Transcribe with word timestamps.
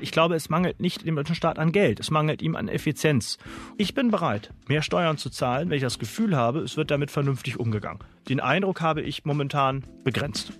Ich 0.00 0.10
glaube, 0.10 0.34
es 0.34 0.48
mangelt 0.48 0.80
nicht 0.80 1.06
dem 1.06 1.16
deutschen 1.16 1.34
Staat 1.34 1.58
an 1.58 1.72
Geld, 1.72 1.98
es 1.98 2.10
mangelt 2.10 2.42
ihm 2.42 2.56
an 2.56 2.68
Effizienz. 2.68 3.38
Ich 3.78 3.94
bin 3.94 4.10
bereit, 4.10 4.52
mehr 4.68 4.82
Steuern 4.82 5.16
zu 5.16 5.30
zahlen, 5.30 5.70
wenn 5.70 5.76
ich 5.76 5.82
das 5.82 5.98
Gefühl 5.98 6.36
habe, 6.36 6.60
es 6.60 6.76
wird 6.76 6.90
damit 6.90 7.10
vernünftig 7.10 7.58
umgegangen. 7.58 8.00
Den 8.28 8.38
Eindruck 8.40 8.80
habe 8.80 9.02
ich 9.02 9.24
momentan 9.24 9.84
begrenzt. 10.04 10.52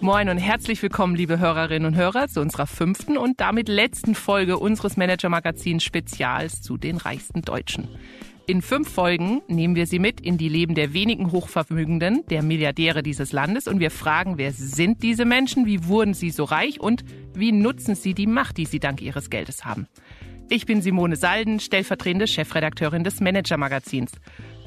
Moin 0.00 0.28
und 0.28 0.38
herzlich 0.38 0.80
willkommen, 0.82 1.16
liebe 1.16 1.38
Hörerinnen 1.38 1.86
und 1.86 1.94
Hörer, 1.94 2.28
zu 2.28 2.40
unserer 2.40 2.66
fünften 2.66 3.16
und 3.16 3.40
damit 3.40 3.68
letzten 3.68 4.14
Folge 4.14 4.58
unseres 4.58 4.96
Manager-Magazins 4.96 5.82
Spezials 5.82 6.62
zu 6.62 6.76
den 6.76 6.98
reichsten 6.98 7.42
Deutschen. 7.42 7.88
In 8.48 8.62
fünf 8.62 8.88
Folgen 8.88 9.42
nehmen 9.46 9.74
wir 9.74 9.86
Sie 9.86 9.98
mit 9.98 10.22
in 10.22 10.38
die 10.38 10.48
Leben 10.48 10.74
der 10.74 10.94
wenigen 10.94 11.32
Hochvermögenden, 11.32 12.24
der 12.30 12.42
Milliardäre 12.42 13.02
dieses 13.02 13.32
Landes 13.32 13.68
und 13.68 13.78
wir 13.78 13.90
fragen, 13.90 14.38
wer 14.38 14.52
sind 14.52 15.02
diese 15.02 15.26
Menschen, 15.26 15.66
wie 15.66 15.84
wurden 15.84 16.14
sie 16.14 16.30
so 16.30 16.44
reich 16.44 16.80
und 16.80 17.04
wie 17.34 17.52
nutzen 17.52 17.94
sie 17.94 18.14
die 18.14 18.26
Macht, 18.26 18.56
die 18.56 18.64
sie 18.64 18.80
dank 18.80 19.02
ihres 19.02 19.28
Geldes 19.28 19.66
haben. 19.66 19.86
Ich 20.48 20.64
bin 20.64 20.80
Simone 20.80 21.16
Salden, 21.16 21.60
stellvertretende 21.60 22.26
Chefredakteurin 22.26 23.04
des 23.04 23.20
Manager-Magazins. 23.20 24.12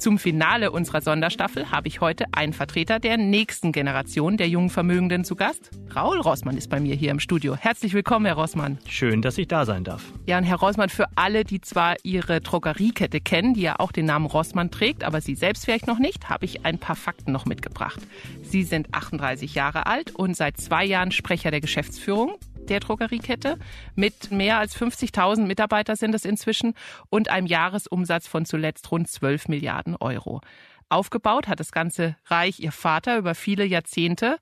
Zum 0.02 0.18
Finale 0.18 0.72
unserer 0.72 1.02
Sonderstaffel 1.02 1.70
habe 1.70 1.88
ich 1.88 2.02
heute 2.02 2.26
einen 2.32 2.54
Vertreter 2.54 2.98
der 3.00 3.18
nächsten 3.18 3.72
Generation 3.72 4.36
der 4.36 4.50
jungen 4.50 4.72
Vermögenden 4.72 5.23
zu 5.23 5.36
Gast. 5.36 5.70
Raul 5.96 6.20
Rossmann 6.20 6.58
ist 6.58 6.72
bei 6.72 6.80
mir 6.80 6.96
hier 6.96 7.12
im 7.12 7.20
Studio. 7.20 7.55
Herzlich 7.55 7.94
willkommen, 7.94 8.26
Herr 8.26 8.34
Rossmann. 8.34 8.80
Schön, 8.88 9.22
dass 9.22 9.38
ich 9.38 9.48
da 9.48 9.64
sein 9.64 9.84
darf. 9.84 10.04
Ja, 10.26 10.40
und 10.40 10.44
Herr 10.44 10.58
Rossmann, 10.58 10.90
für 10.90 11.06
alle, 11.14 11.44
die 11.44 11.62
zwar 11.62 11.98
Ihre 12.02 12.42
Drogeriekette 12.42 13.22
kennen, 13.22 13.54
die 13.54 13.62
ja 13.62 13.76
auch 13.78 13.92
den 13.92 14.08
Namen 14.08 14.26
Rossmann 14.26 14.72
trägt, 14.72 15.04
aber 15.04 15.22
Sie 15.22 15.36
selbst 15.36 15.66
vielleicht 15.66 15.86
noch 15.86 16.00
nicht, 16.00 16.30
habe 16.30 16.45
ich 16.45 16.66
ein 16.66 16.80
paar 16.80 16.95
Fakten 16.95 17.31
noch 17.31 17.45
mitgebracht. 17.45 18.02
Sie 18.42 18.64
sind 18.64 18.95
38 18.95 19.53
Jahre 19.53 19.86
alt 19.86 20.16
und 20.16 20.36
seit 20.36 20.58
zwei 20.58 20.84
Jahren 20.84 21.12
Sprecher 21.12 21.52
der 21.52 21.62
Geschäftsführung 21.62 22.40
der 22.70 22.80
Drogeriekette. 22.80 23.58
Mit 23.95 24.31
mehr 24.31 24.58
als 24.58 24.76
50.000 24.76 25.45
Mitarbeiter 25.45 25.95
sind 25.95 26.16
es 26.16 26.26
inzwischen 26.26 26.73
und 27.09 27.30
einem 27.30 27.48
Jahresumsatz 27.48 28.28
von 28.28 28.45
zuletzt 28.45 28.92
rund 28.92 29.09
12 29.09 29.48
Milliarden 29.48 29.95
Euro. 29.95 30.42
Aufgebaut 30.90 31.48
hat 31.48 31.59
das 31.59 31.72
ganze 31.72 32.18
Reich 32.26 32.59
Ihr 32.59 32.73
Vater 32.73 33.18
über 33.18 33.34
viele 33.34 33.66
Jahrzehnte. 33.66 34.38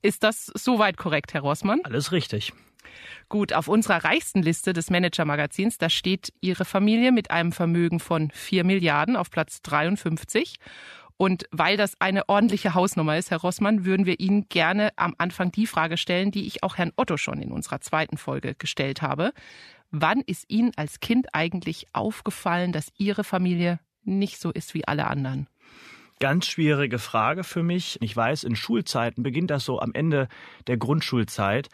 Ist 0.00 0.22
das 0.22 0.46
soweit 0.54 0.96
korrekt, 0.96 1.34
Herr 1.34 1.40
Rossmann? 1.40 1.80
Alles 1.84 2.12
richtig. 2.12 2.52
Gut, 3.28 3.52
auf 3.52 3.68
unserer 3.68 4.04
reichsten 4.04 4.42
Liste 4.42 4.72
des 4.72 4.90
Manager-Magazins, 4.90 5.76
da 5.76 5.90
steht 5.90 6.32
Ihre 6.40 6.64
Familie 6.64 7.12
mit 7.12 7.30
einem 7.30 7.52
Vermögen 7.52 8.00
von 8.00 8.30
4 8.30 8.64
Milliarden 8.64 9.16
auf 9.16 9.30
Platz 9.30 9.60
53. 9.62 10.56
Und 11.18 11.46
weil 11.50 11.76
das 11.76 12.00
eine 12.00 12.28
ordentliche 12.28 12.74
Hausnummer 12.74 13.18
ist, 13.18 13.32
Herr 13.32 13.40
Rossmann, 13.40 13.84
würden 13.84 14.06
wir 14.06 14.20
Ihnen 14.20 14.48
gerne 14.48 14.90
am 14.96 15.16
Anfang 15.18 15.50
die 15.50 15.66
Frage 15.66 15.96
stellen, 15.96 16.30
die 16.30 16.46
ich 16.46 16.62
auch 16.62 16.78
Herrn 16.78 16.92
Otto 16.96 17.16
schon 17.16 17.42
in 17.42 17.50
unserer 17.50 17.80
zweiten 17.80 18.16
Folge 18.16 18.54
gestellt 18.54 19.02
habe. 19.02 19.32
Wann 19.90 20.20
ist 20.20 20.44
Ihnen 20.48 20.70
als 20.76 21.00
Kind 21.00 21.34
eigentlich 21.34 21.88
aufgefallen, 21.92 22.70
dass 22.70 22.92
Ihre 22.96 23.24
Familie 23.24 23.80
nicht 24.04 24.40
so 24.40 24.52
ist 24.52 24.74
wie 24.74 24.86
alle 24.86 25.08
anderen? 25.08 25.48
Ganz 26.20 26.46
schwierige 26.46 27.00
Frage 27.00 27.42
für 27.42 27.64
mich. 27.64 27.98
Ich 28.00 28.16
weiß, 28.16 28.44
in 28.44 28.54
Schulzeiten 28.54 29.24
beginnt 29.24 29.50
das 29.50 29.64
so 29.64 29.80
am 29.80 29.94
Ende 29.94 30.28
der 30.68 30.76
Grundschulzeit 30.76 31.68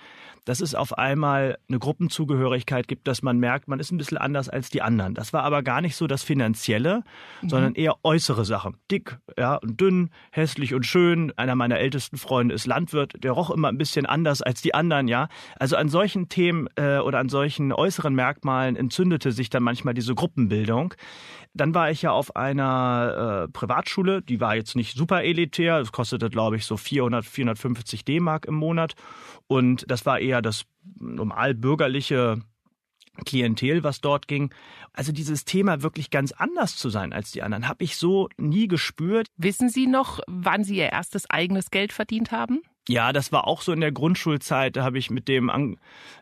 dass 0.45 0.61
es 0.61 0.75
auf 0.75 0.97
einmal 0.99 1.59
eine 1.69 1.79
Gruppenzugehörigkeit 1.79 2.89
gibt, 2.89 3.09
dass 3.09 3.23
man 3.23 3.39
merkt, 3.39 3.69
man 3.69 3.81
ist 3.81 3.91
ein 3.91 3.97
bisschen 3.97 4.19
anders 4.19 4.49
als 4.49 4.71
die 4.71 4.83
anderen. 4.83 5.15
Das 5.15 5.33
war 5.33 5.43
aber 5.43 5.63
gar 5.63 5.81
nicht 5.81 5.97
so 5.97 6.07
das 6.07 6.23
Finanzielle, 6.23 7.03
mhm. 7.43 7.49
sondern 7.49 7.75
eher 7.75 7.97
äußere 8.03 8.45
Sachen. 8.45 8.77
Dick, 8.91 9.19
ja, 9.39 9.57
und 9.57 9.81
dünn, 9.81 10.11
hässlich 10.31 10.75
und 10.75 10.85
schön. 10.85 11.33
Einer 11.37 11.55
meiner 11.55 11.79
ältesten 11.79 12.17
Freunde 12.17 12.55
ist 12.55 12.67
Landwirt, 12.67 13.23
der 13.23 13.33
roch 13.33 13.51
immer 13.51 13.69
ein 13.69 13.79
bisschen 13.79 14.07
anders 14.07 14.43
als 14.43 14.61
die 14.63 14.75
anderen, 14.75 15.09
ja. 15.09 15.29
Also 15.59 15.77
an 15.77 15.89
solchen 15.89 16.29
Themen 16.29 16.69
äh, 16.77 16.99
oder 16.99 17.19
an 17.19 17.29
solchen 17.29 17.73
äußeren 17.73 18.15
Merkmalen 18.15 18.77
entzündete 18.77 19.33
sich 19.33 19.51
dann 19.51 19.63
manchmal 19.63 19.95
diese 19.95 20.15
Gruppenbildung. 20.15 20.95
Dann 21.57 21.73
war 21.73 21.91
ich 21.91 22.03
ja 22.03 22.11
auf 22.11 22.35
einer 22.35 23.45
äh, 23.47 23.53
Privatschule, 23.53 24.23
die 24.23 24.41
war 24.41 24.57
jetzt 24.57 24.75
nicht 24.75 24.97
super 24.97 25.23
elitär, 25.23 25.79
das 25.79 25.93
kostete 25.93 26.29
glaube 26.29 26.57
ich 26.57 26.67
so 26.67 26.77
400, 26.77 27.25
450 27.25 28.05
D-Mark 28.05 28.47
im 28.47 28.55
Monat 28.55 28.95
und 29.47 29.85
das 29.89 30.05
war 30.05 30.19
eher 30.19 30.34
das 30.43 30.65
normal 30.99 31.55
bürgerliche 31.55 32.43
Klientel, 33.25 33.85
was 33.85 34.01
dort 34.01 34.27
ging. 34.29 34.53
Also 34.93 35.13
dieses 35.13 35.45
Thema 35.45 35.83
wirklich 35.83 36.11
ganz 36.11 36.33
anders 36.33 36.77
zu 36.77 36.89
sein 36.89 37.13
als 37.13 37.33
die 37.33 37.43
anderen, 37.43 37.69
habe 37.69 37.85
ich 37.85 37.97
so 37.97 38.29
nie 38.37 38.69
gespürt. 38.69 39.29
Wissen 39.37 39.69
Sie 39.69 39.87
noch, 39.87 40.21
wann 40.27 40.65
Sie 40.65 40.77
Ihr 40.77 40.91
erstes 40.91 41.29
eigenes 41.31 41.71
Geld 41.71 41.93
verdient 41.93 42.33
haben? 42.33 42.63
Ja, 42.87 43.13
das 43.13 43.33
war 43.33 43.47
auch 43.47 43.63
so 43.63 43.73
in 43.73 43.81
der 43.81 43.93
Grundschulzeit. 43.93 44.77
Da 44.77 44.85
habe 44.85 44.99
ich 44.99 45.11
mit 45.11 45.27
dem, 45.27 45.79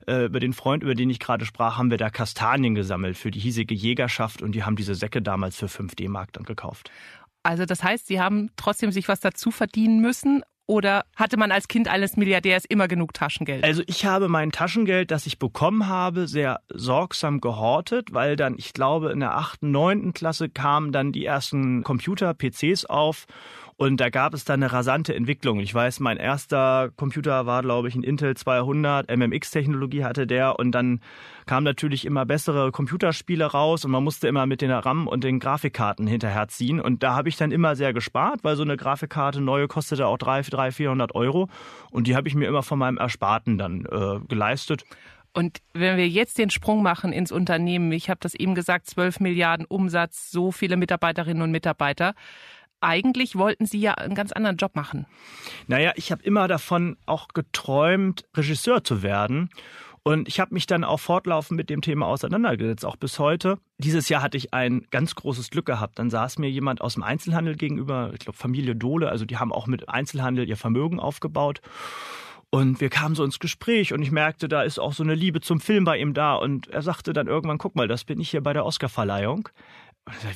äh, 0.06 0.26
über 0.26 0.38
den 0.38 0.52
Freund, 0.52 0.84
über 0.84 0.94
den 0.94 1.10
ich 1.10 1.18
gerade 1.18 1.44
sprach, 1.44 1.76
haben 1.76 1.90
wir 1.90 1.98
da 1.98 2.08
Kastanien 2.08 2.74
gesammelt 2.74 3.16
für 3.16 3.32
die 3.32 3.40
hiesige 3.40 3.74
Jägerschaft 3.74 4.42
und 4.42 4.52
die 4.52 4.62
haben 4.62 4.76
diese 4.76 4.94
Säcke 4.94 5.22
damals 5.22 5.56
für 5.56 5.68
5 5.68 5.96
D-Mark 5.96 6.32
dann 6.34 6.44
gekauft. 6.44 6.90
Also 7.42 7.64
das 7.66 7.82
heißt, 7.82 8.06
Sie 8.06 8.20
haben 8.20 8.50
trotzdem 8.54 8.92
sich 8.92 9.08
was 9.08 9.18
dazu 9.18 9.50
verdienen 9.50 10.00
müssen 10.00 10.44
oder 10.66 11.04
hatte 11.16 11.36
man 11.36 11.52
als 11.52 11.68
Kind 11.68 11.88
eines 11.88 12.16
Milliardärs 12.16 12.64
immer 12.64 12.88
genug 12.88 13.14
Taschengeld? 13.14 13.64
Also 13.64 13.82
ich 13.86 14.06
habe 14.06 14.28
mein 14.28 14.52
Taschengeld, 14.52 15.10
das 15.10 15.26
ich 15.26 15.38
bekommen 15.38 15.88
habe, 15.88 16.26
sehr 16.26 16.60
sorgsam 16.72 17.40
gehortet, 17.40 18.12
weil 18.12 18.36
dann, 18.36 18.54
ich 18.56 18.72
glaube, 18.72 19.10
in 19.10 19.20
der 19.20 19.36
achten, 19.36 19.70
neunten 19.70 20.12
Klasse 20.12 20.48
kamen 20.48 20.92
dann 20.92 21.12
die 21.12 21.24
ersten 21.24 21.82
Computer, 21.82 22.34
PCs 22.34 22.84
auf 22.86 23.26
und 23.82 23.96
da 23.96 24.10
gab 24.10 24.32
es 24.32 24.44
dann 24.44 24.62
eine 24.62 24.72
rasante 24.72 25.12
Entwicklung. 25.12 25.58
Ich 25.58 25.74
weiß, 25.74 25.98
mein 25.98 26.16
erster 26.16 26.90
Computer 26.94 27.46
war, 27.46 27.62
glaube 27.62 27.88
ich, 27.88 27.96
ein 27.96 28.04
Intel 28.04 28.36
200, 28.36 29.10
MMX-Technologie 29.10 30.04
hatte 30.04 30.24
der. 30.24 30.56
Und 30.60 30.70
dann 30.70 31.00
kamen 31.46 31.64
natürlich 31.64 32.04
immer 32.04 32.24
bessere 32.24 32.70
Computerspiele 32.70 33.44
raus 33.44 33.84
und 33.84 33.90
man 33.90 34.04
musste 34.04 34.28
immer 34.28 34.46
mit 34.46 34.60
den 34.60 34.70
RAM 34.70 35.08
und 35.08 35.24
den 35.24 35.40
Grafikkarten 35.40 36.06
hinterherziehen. 36.06 36.80
Und 36.80 37.02
da 37.02 37.16
habe 37.16 37.28
ich 37.28 37.36
dann 37.36 37.50
immer 37.50 37.74
sehr 37.74 37.92
gespart, 37.92 38.44
weil 38.44 38.54
so 38.54 38.62
eine 38.62 38.76
Grafikkarte 38.76 39.40
neue 39.40 39.66
kostete 39.66 40.06
auch 40.06 40.16
300, 40.16 40.52
300 40.52 40.74
400 40.74 41.14
Euro. 41.16 41.48
Und 41.90 42.06
die 42.06 42.14
habe 42.14 42.28
ich 42.28 42.36
mir 42.36 42.46
immer 42.46 42.62
von 42.62 42.78
meinem 42.78 42.98
Ersparten 42.98 43.58
dann 43.58 43.84
äh, 43.86 44.20
geleistet. 44.28 44.84
Und 45.34 45.58
wenn 45.72 45.96
wir 45.96 46.08
jetzt 46.08 46.38
den 46.38 46.50
Sprung 46.50 46.84
machen 46.84 47.12
ins 47.12 47.32
Unternehmen, 47.32 47.90
ich 47.90 48.10
habe 48.10 48.20
das 48.20 48.34
eben 48.34 48.54
gesagt, 48.54 48.86
12 48.86 49.18
Milliarden 49.18 49.66
Umsatz, 49.66 50.30
so 50.30 50.52
viele 50.52 50.76
Mitarbeiterinnen 50.76 51.42
und 51.42 51.50
Mitarbeiter 51.50 52.14
eigentlich 52.82 53.36
wollten 53.36 53.66
Sie 53.66 53.80
ja 53.80 53.94
einen 53.94 54.14
ganz 54.14 54.32
anderen 54.32 54.56
Job 54.56 54.74
machen. 54.74 55.06
Naja, 55.66 55.92
ich 55.96 56.12
habe 56.12 56.22
immer 56.22 56.48
davon 56.48 56.96
auch 57.06 57.28
geträumt, 57.28 58.24
Regisseur 58.36 58.84
zu 58.84 59.02
werden. 59.02 59.50
Und 60.04 60.26
ich 60.26 60.40
habe 60.40 60.52
mich 60.52 60.66
dann 60.66 60.82
auch 60.82 60.98
fortlaufend 60.98 61.56
mit 61.56 61.70
dem 61.70 61.80
Thema 61.80 62.06
auseinandergesetzt, 62.06 62.84
auch 62.84 62.96
bis 62.96 63.20
heute. 63.20 63.58
Dieses 63.78 64.08
Jahr 64.08 64.20
hatte 64.20 64.36
ich 64.36 64.52
ein 64.52 64.84
ganz 64.90 65.14
großes 65.14 65.50
Glück 65.50 65.66
gehabt. 65.66 66.00
Dann 66.00 66.10
saß 66.10 66.38
mir 66.38 66.50
jemand 66.50 66.80
aus 66.80 66.94
dem 66.94 67.04
Einzelhandel 67.04 67.54
gegenüber, 67.54 68.10
ich 68.12 68.18
glaube 68.18 68.36
Familie 68.36 68.74
Dohle, 68.74 69.10
also 69.10 69.24
die 69.24 69.36
haben 69.36 69.52
auch 69.52 69.68
mit 69.68 69.88
Einzelhandel 69.88 70.48
ihr 70.48 70.56
Vermögen 70.56 70.98
aufgebaut. 70.98 71.60
Und 72.50 72.80
wir 72.80 72.90
kamen 72.90 73.14
so 73.14 73.24
ins 73.24 73.38
Gespräch 73.38 73.94
und 73.94 74.02
ich 74.02 74.10
merkte, 74.10 74.48
da 74.48 74.62
ist 74.62 74.78
auch 74.78 74.92
so 74.92 75.02
eine 75.04 75.14
Liebe 75.14 75.40
zum 75.40 75.60
Film 75.60 75.84
bei 75.84 75.98
ihm 75.98 76.14
da. 76.14 76.34
Und 76.34 76.68
er 76.68 76.82
sagte 76.82 77.12
dann 77.12 77.28
irgendwann, 77.28 77.58
guck 77.58 77.76
mal, 77.76 77.86
das 77.88 78.04
bin 78.04 78.20
ich 78.20 78.28
hier 78.28 78.42
bei 78.42 78.52
der 78.52 78.66
Oscarverleihung. 78.66 79.48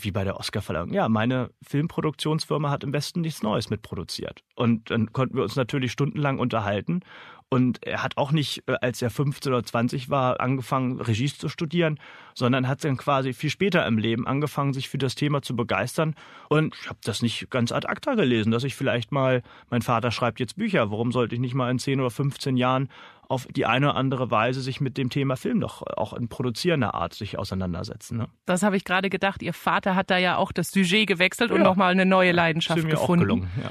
Wie 0.01 0.13
bei 0.13 0.23
der 0.23 0.39
Oscarverleihung. 0.39 0.93
Ja, 0.93 1.09
meine 1.09 1.51
Filmproduktionsfirma 1.63 2.71
hat 2.71 2.85
im 2.85 2.93
Westen 2.93 3.21
nichts 3.21 3.43
Neues 3.43 3.69
mitproduziert. 3.69 4.43
Und 4.55 4.91
dann 4.91 5.13
konnten 5.13 5.37
wir 5.37 5.43
uns 5.43 5.57
natürlich 5.57 5.91
stundenlang 5.91 6.39
unterhalten. 6.39 7.01
Und 7.49 7.87
er 7.87 8.03
hat 8.03 8.17
auch 8.17 8.33
nicht, 8.33 8.65
äh, 8.67 8.75
als 8.81 9.01
er 9.03 9.11
15 9.11 9.53
oder 9.53 9.63
20 9.63 10.11
war, 10.11 10.41
angefangen, 10.41 11.01
Regie 11.01 11.27
zu 11.27 11.49
studieren, 11.49 12.01
sondern 12.35 12.67
hat 12.67 12.83
dann 12.85 12.97
quasi 12.97 13.33
viel 13.33 13.51
später 13.51 13.87
im 13.87 13.99
Leben 13.99 14.27
angefangen, 14.27 14.73
sich 14.73 14.89
für 14.89 14.99
das 14.99 15.15
Thema 15.15 15.43
zu 15.43 15.55
begeistern. 15.55 16.17
Und 16.49 16.75
ich 16.75 16.89
habe 16.89 16.99
das 17.05 17.23
nicht 17.23 17.49
ganz 17.51 17.71
ad 17.71 17.87
acta 17.87 18.15
gelesen, 18.15 18.51
dass 18.51 18.65
ich 18.65 18.75
vielleicht 18.75 19.13
mal, 19.13 19.43
mein 19.71 19.83
Vater 19.83 20.11
schreibt 20.11 20.41
jetzt 20.41 20.57
Bücher, 20.57 20.91
warum 20.91 21.13
sollte 21.13 21.37
ich 21.37 21.41
nicht 21.41 21.55
mal 21.55 21.71
in 21.71 21.79
10 21.79 22.01
oder 22.01 22.11
15 22.11 22.57
Jahren 22.57 22.89
auf 23.29 23.47
die 23.47 23.67
eine 23.67 23.91
oder 23.91 23.97
andere 23.97 24.31
Weise 24.31 24.61
sich 24.61 24.81
mit 24.81 24.97
dem 24.97 25.11
Thema 25.11 25.37
Film 25.37 25.61
doch 25.61 25.83
auch 25.83 26.13
in 26.13 26.29
produzierender 26.29 26.95
Art 26.95 27.15
sich 27.15 27.39
auseinandersetzen. 27.39 28.19
Ne? 28.19 28.29
Das 28.45 28.63
habe 28.63 28.77
ich 28.77 28.85
gerade 28.85 29.11
gedacht. 29.11 29.43
Ihr 29.43 29.53
Vater 29.53 29.95
hat 29.95 30.11
da 30.11 30.19
ja 30.19 30.37
auch 30.37 30.53
das 30.53 30.71
Sujet 30.71 31.07
gewechselt 31.07 31.51
ja. 31.51 31.57
und 31.57 31.63
nochmal 31.63 31.93
eine 31.93 32.07
neue 32.07 32.33
Leidenschaft 32.33 32.89
gefunden. 32.89 33.25
Gelungen, 33.25 33.51
ja. 33.63 33.71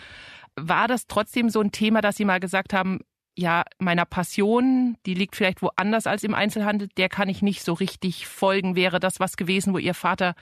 War 0.58 0.88
das 0.88 1.08
trotzdem 1.08 1.50
so 1.50 1.62
ein 1.62 1.72
Thema, 1.72 2.02
dass 2.02 2.16
Sie 2.16 2.26
mal 2.26 2.40
gesagt 2.40 2.74
haben, 2.74 3.00
ja, 3.36 3.64
meiner 3.80 4.06
Passion, 4.06 4.98
die 5.06 5.14
liegt 5.14 5.36
vielleicht 5.36 5.62
woanders 5.62 6.08
als 6.08 6.24
im 6.24 6.34
Einzelhandel, 6.34 6.88
der 6.98 7.10
kann 7.10 7.30
ich 7.30 7.42
nicht 7.42 7.64
so 7.64 7.74
richtig 7.74 8.28
folgen. 8.28 8.76
Wäre 8.76 9.00
das 9.00 9.20
was 9.20 9.38
gewesen, 9.38 9.74
wo 9.74 9.78
Ihr 9.78 9.94
Vater 9.94 10.36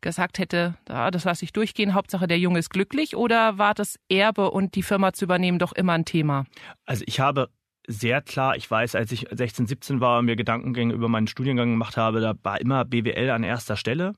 gesagt 0.00 0.38
hätte, 0.38 0.76
das 0.86 1.24
lasse 1.24 1.44
ich 1.44 1.52
durchgehen, 1.52 1.92
Hauptsache 1.92 2.26
der 2.26 2.38
Junge 2.38 2.58
ist 2.60 2.70
glücklich? 2.70 3.16
Oder 3.16 3.58
war 3.58 3.74
das 3.74 3.98
Erbe 4.08 4.50
und 4.50 4.74
die 4.74 4.82
Firma 4.82 5.12
zu 5.12 5.26
übernehmen 5.26 5.58
doch 5.58 5.72
immer 5.72 5.92
ein 5.92 6.04
Thema? 6.06 6.46
Also 6.86 7.04
ich 7.06 7.20
habe 7.20 7.50
sehr 7.86 8.20
klar. 8.20 8.56
Ich 8.56 8.70
weiß, 8.70 8.94
als 8.94 9.10
ich 9.12 9.26
16, 9.30 9.66
17 9.66 10.00
war 10.00 10.18
und 10.18 10.26
mir 10.26 10.36
Gedankengänge 10.36 10.94
über 10.94 11.08
meinen 11.08 11.26
Studiengang 11.26 11.70
gemacht 11.70 11.96
habe, 11.96 12.20
da 12.20 12.34
war 12.42 12.60
immer 12.60 12.84
BWL 12.84 13.30
an 13.30 13.42
erster 13.42 13.76
Stelle. 13.76 14.12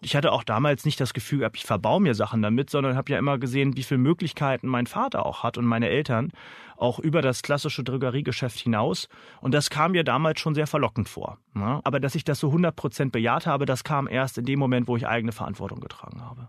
Ich 0.00 0.16
hatte 0.16 0.32
auch 0.32 0.44
damals 0.44 0.84
nicht 0.84 1.00
das 1.00 1.12
Gefühl, 1.12 1.48
ich 1.54 1.64
verbau 1.64 2.00
mir 2.00 2.14
Sachen 2.14 2.42
damit, 2.42 2.70
sondern 2.70 2.96
habe 2.96 3.12
ja 3.12 3.18
immer 3.18 3.38
gesehen, 3.38 3.76
wie 3.76 3.82
viele 3.82 3.98
Möglichkeiten 3.98 4.68
mein 4.68 4.86
Vater 4.86 5.26
auch 5.26 5.42
hat 5.42 5.58
und 5.58 5.66
meine 5.66 5.88
Eltern 5.88 6.32
auch 6.76 7.00
über 7.00 7.22
das 7.22 7.42
klassische 7.42 7.82
Drogeriegeschäft 7.82 8.58
hinaus. 8.58 9.08
Und 9.40 9.52
das 9.52 9.68
kam 9.68 9.92
mir 9.92 10.04
damals 10.04 10.40
schon 10.40 10.54
sehr 10.54 10.68
verlockend 10.68 11.08
vor. 11.08 11.38
Ne? 11.54 11.80
Aber 11.82 11.98
dass 12.00 12.14
ich 12.14 12.24
das 12.24 12.38
so 12.38 12.48
100 12.48 12.74
Prozent 12.76 13.12
bejaht 13.12 13.46
habe, 13.46 13.66
das 13.66 13.82
kam 13.82 14.06
erst 14.06 14.38
in 14.38 14.44
dem 14.44 14.60
Moment, 14.60 14.86
wo 14.86 14.96
ich 14.96 15.06
eigene 15.06 15.32
Verantwortung 15.32 15.80
getragen 15.80 16.22
habe. 16.22 16.48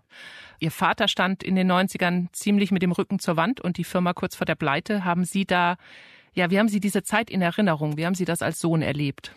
Ihr 0.60 0.72
Vater 0.72 1.08
stand 1.08 1.42
in 1.42 1.56
den 1.56 1.72
90ern 1.72 2.28
ziemlich 2.32 2.72
mit 2.72 2.84
dem 2.84 2.92
Rücken 2.92 3.20
zur 3.20 3.38
Wand 3.38 3.60
und 3.60 3.78
die 3.78 3.84
Firma 3.84 4.14
kurz 4.14 4.36
vor 4.36 4.46
der 4.46 4.56
Pleite. 4.56 5.04
Haben 5.04 5.26
Sie 5.26 5.46
da 5.46 5.78
ja, 6.40 6.50
wie 6.50 6.58
haben 6.58 6.70
Sie 6.70 6.80
diese 6.80 7.04
Zeit 7.04 7.30
in 7.30 7.42
Erinnerung? 7.42 7.98
Wie 7.98 8.06
haben 8.06 8.16
Sie 8.16 8.26
das 8.26 8.42
als 8.42 8.60
Sohn 8.60 8.82
erlebt? 8.82 9.36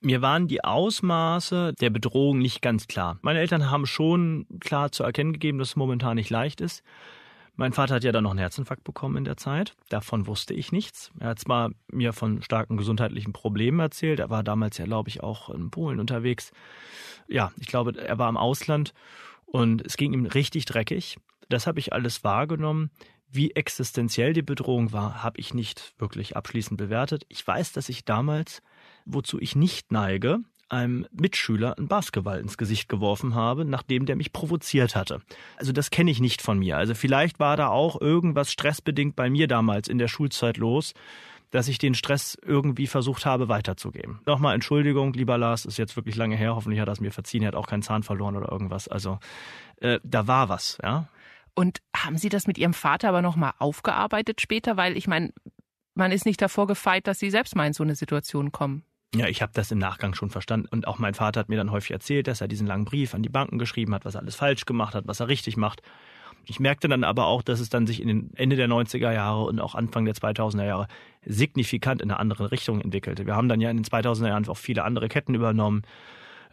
Mir 0.00 0.22
waren 0.22 0.46
die 0.46 0.62
Ausmaße 0.62 1.74
der 1.80 1.90
Bedrohung 1.90 2.38
nicht 2.38 2.62
ganz 2.62 2.86
klar. 2.86 3.18
Meine 3.22 3.40
Eltern 3.40 3.70
haben 3.70 3.86
schon 3.86 4.46
klar 4.60 4.92
zu 4.92 5.02
erkennen 5.02 5.32
gegeben, 5.32 5.58
dass 5.58 5.70
es 5.70 5.76
momentan 5.76 6.14
nicht 6.14 6.30
leicht 6.30 6.60
ist. 6.60 6.84
Mein 7.56 7.72
Vater 7.72 7.96
hat 7.96 8.04
ja 8.04 8.12
dann 8.12 8.22
noch 8.22 8.30
einen 8.30 8.38
Herzinfarkt 8.38 8.84
bekommen 8.84 9.16
in 9.16 9.24
der 9.24 9.36
Zeit. 9.36 9.74
Davon 9.88 10.28
wusste 10.28 10.54
ich 10.54 10.70
nichts. 10.70 11.10
Er 11.18 11.30
hat 11.30 11.40
zwar 11.40 11.72
mir 11.90 12.12
von 12.12 12.40
starken 12.40 12.76
gesundheitlichen 12.76 13.32
Problemen 13.32 13.80
erzählt. 13.80 14.20
Er 14.20 14.30
war 14.30 14.44
damals 14.44 14.78
ja, 14.78 14.84
glaube 14.84 15.08
ich, 15.08 15.24
auch 15.24 15.50
in 15.50 15.72
Polen 15.72 15.98
unterwegs. 15.98 16.52
Ja, 17.26 17.50
ich 17.58 17.66
glaube, 17.66 18.00
er 18.00 18.16
war 18.16 18.28
im 18.28 18.36
Ausland 18.36 18.94
und 19.44 19.84
es 19.84 19.96
ging 19.96 20.12
ihm 20.12 20.26
richtig 20.26 20.66
dreckig. 20.66 21.16
Das 21.48 21.66
habe 21.66 21.80
ich 21.80 21.92
alles 21.92 22.22
wahrgenommen. 22.22 22.90
Wie 23.30 23.50
existenziell 23.52 24.32
die 24.32 24.42
Bedrohung 24.42 24.92
war, 24.92 25.22
habe 25.22 25.38
ich 25.38 25.52
nicht 25.52 25.94
wirklich 25.98 26.36
abschließend 26.36 26.78
bewertet. 26.78 27.26
Ich 27.28 27.46
weiß, 27.46 27.72
dass 27.72 27.88
ich 27.88 28.04
damals, 28.04 28.62
wozu 29.04 29.38
ich 29.38 29.54
nicht 29.54 29.92
neige, 29.92 30.40
einem 30.70 31.06
Mitschüler 31.12 31.76
einen 31.76 31.88
Basketball 31.88 32.40
ins 32.40 32.58
Gesicht 32.58 32.88
geworfen 32.88 33.34
habe, 33.34 33.64
nachdem 33.64 34.06
der 34.06 34.16
mich 34.16 34.32
provoziert 34.32 34.96
hatte. 34.96 35.20
Also 35.56 35.72
das 35.72 35.90
kenne 35.90 36.10
ich 36.10 36.20
nicht 36.20 36.42
von 36.42 36.58
mir. 36.58 36.76
Also 36.76 36.94
vielleicht 36.94 37.40
war 37.40 37.56
da 37.56 37.68
auch 37.68 38.00
irgendwas 38.00 38.52
stressbedingt 38.52 39.16
bei 39.16 39.30
mir 39.30 39.48
damals 39.48 39.88
in 39.88 39.98
der 39.98 40.08
Schulzeit 40.08 40.56
los, 40.56 40.94
dass 41.50 41.68
ich 41.68 41.78
den 41.78 41.94
Stress 41.94 42.36
irgendwie 42.44 42.86
versucht 42.86 43.24
habe 43.24 43.48
weiterzugeben. 43.48 44.20
Nochmal 44.26 44.54
Entschuldigung, 44.54 45.14
lieber 45.14 45.38
Lars, 45.38 45.64
ist 45.64 45.78
jetzt 45.78 45.96
wirklich 45.96 46.16
lange 46.16 46.36
her. 46.36 46.54
Hoffentlich 46.54 46.80
hat 46.80 46.88
er 46.88 46.92
es 46.92 47.00
mir 47.00 47.12
verziehen. 47.12 47.42
Er 47.42 47.48
hat 47.48 47.54
auch 47.54 47.66
keinen 47.66 47.82
Zahn 47.82 48.02
verloren 48.02 48.36
oder 48.36 48.52
irgendwas. 48.52 48.88
Also 48.88 49.18
äh, 49.80 50.00
da 50.02 50.26
war 50.26 50.48
was, 50.48 50.78
ja. 50.82 51.08
Und 51.54 51.78
haben 51.96 52.18
Sie 52.18 52.28
das 52.28 52.46
mit 52.46 52.58
Ihrem 52.58 52.74
Vater 52.74 53.08
aber 53.08 53.22
nochmal 53.22 53.52
aufgearbeitet 53.58 54.40
später? 54.40 54.76
Weil 54.76 54.96
ich 54.96 55.06
meine, 55.06 55.32
man 55.94 56.12
ist 56.12 56.26
nicht 56.26 56.40
davor 56.40 56.66
gefeit, 56.66 57.06
dass 57.06 57.18
Sie 57.18 57.30
selbst 57.30 57.56
mal 57.56 57.66
in 57.66 57.72
so 57.72 57.82
eine 57.82 57.94
Situation 57.94 58.52
kommen. 58.52 58.84
Ja, 59.14 59.26
ich 59.26 59.40
habe 59.40 59.52
das 59.54 59.70
im 59.70 59.78
Nachgang 59.78 60.14
schon 60.14 60.30
verstanden. 60.30 60.68
Und 60.70 60.86
auch 60.86 60.98
mein 60.98 61.14
Vater 61.14 61.40
hat 61.40 61.48
mir 61.48 61.56
dann 61.56 61.70
häufig 61.70 61.92
erzählt, 61.92 62.26
dass 62.26 62.40
er 62.40 62.48
diesen 62.48 62.66
langen 62.66 62.84
Brief 62.84 63.14
an 63.14 63.22
die 63.22 63.30
Banken 63.30 63.58
geschrieben 63.58 63.94
hat, 63.94 64.04
was 64.04 64.14
er 64.14 64.20
alles 64.20 64.36
falsch 64.36 64.66
gemacht 64.66 64.94
hat, 64.94 65.06
was 65.06 65.20
er 65.20 65.28
richtig 65.28 65.56
macht. 65.56 65.82
Ich 66.44 66.60
merkte 66.60 66.88
dann 66.88 67.04
aber 67.04 67.26
auch, 67.26 67.42
dass 67.42 67.60
es 67.60 67.68
dann 67.68 67.86
sich 67.86 68.00
in 68.00 68.08
den 68.08 68.30
Ende 68.34 68.56
der 68.56 68.68
90er 68.68 69.12
Jahre 69.12 69.44
und 69.44 69.60
auch 69.60 69.74
Anfang 69.74 70.04
der 70.04 70.14
2000er 70.14 70.64
Jahre 70.64 70.88
signifikant 71.24 72.00
in 72.00 72.10
eine 72.10 72.20
andere 72.20 72.50
Richtung 72.50 72.80
entwickelte. 72.80 73.26
Wir 73.26 73.34
haben 73.34 73.48
dann 73.48 73.60
ja 73.60 73.70
in 73.70 73.76
den 73.76 73.84
2000er 73.84 74.28
Jahren 74.28 74.48
auch 74.48 74.56
viele 74.56 74.84
andere 74.84 75.08
Ketten 75.08 75.34
übernommen. 75.34 75.82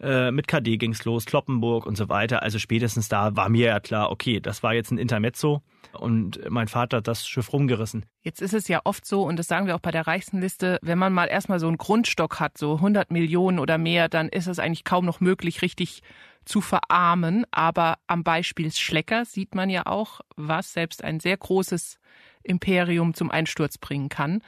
Äh, 0.02 0.32
mit 0.32 0.48
KD 0.48 0.78
ging's 0.78 1.06
los, 1.06 1.26
Kloppenburg 1.26 1.86
und 1.86 1.96
so 1.96 2.10
weiter. 2.10 2.44
Also 2.44 2.60
spätestens 2.60 3.08
da 3.08 3.36
war 3.36 3.50
mir 3.50 3.68
ja 3.68 3.80
klar, 3.80 4.12
okay, 4.12 4.40
das 4.40 4.62
war 4.64 4.74
jetzt 4.74 4.92
ein 4.92 4.98
Intermezzo 4.98 5.62
und 5.94 6.40
mein 6.50 6.68
Vater 6.68 6.98
hat 6.98 7.08
das 7.08 7.28
Schiff 7.28 7.54
rumgerissen. 7.54 8.06
Jetzt 8.22 8.42
ist 8.42 8.54
es 8.54 8.68
ja 8.68 8.82
oft 8.84 9.06
so, 9.06 9.24
und 9.24 9.38
das 9.38 9.48
sagen 9.48 9.68
wir 9.68 9.76
auch 9.76 9.80
bei 9.80 9.92
der 9.92 10.08
Reichstenliste, 10.08 10.80
wenn 10.82 10.98
man 10.98 11.14
mal 11.14 11.28
erstmal 11.28 11.60
so 11.60 11.68
einen 11.68 11.78
Grundstock 11.78 12.40
hat, 12.40 12.58
so 12.58 12.76
100 12.76 13.12
Millionen 13.12 13.60
oder 13.60 13.78
mehr, 13.78 14.10
dann 14.10 14.30
ist 14.30 14.48
es 14.48 14.60
eigentlich 14.60 14.84
kaum 14.84 15.06
noch 15.06 15.22
möglich, 15.22 15.62
richtig 15.62 16.02
zu 16.44 16.62
verarmen. 16.62 17.46
Aber 17.52 17.98
am 18.08 18.24
Beispiel 18.24 18.72
Schlecker 18.72 19.26
sieht 19.26 19.56
man 19.56 19.70
ja 19.70 19.86
auch, 19.86 20.22
was 20.36 20.74
selbst 20.74 21.04
ein 21.04 21.20
sehr 21.20 21.38
großes 21.38 22.00
Imperium 22.44 23.14
zum 23.14 23.32
Einsturz 23.32 23.78
bringen 23.78 24.10
kann. 24.10 24.42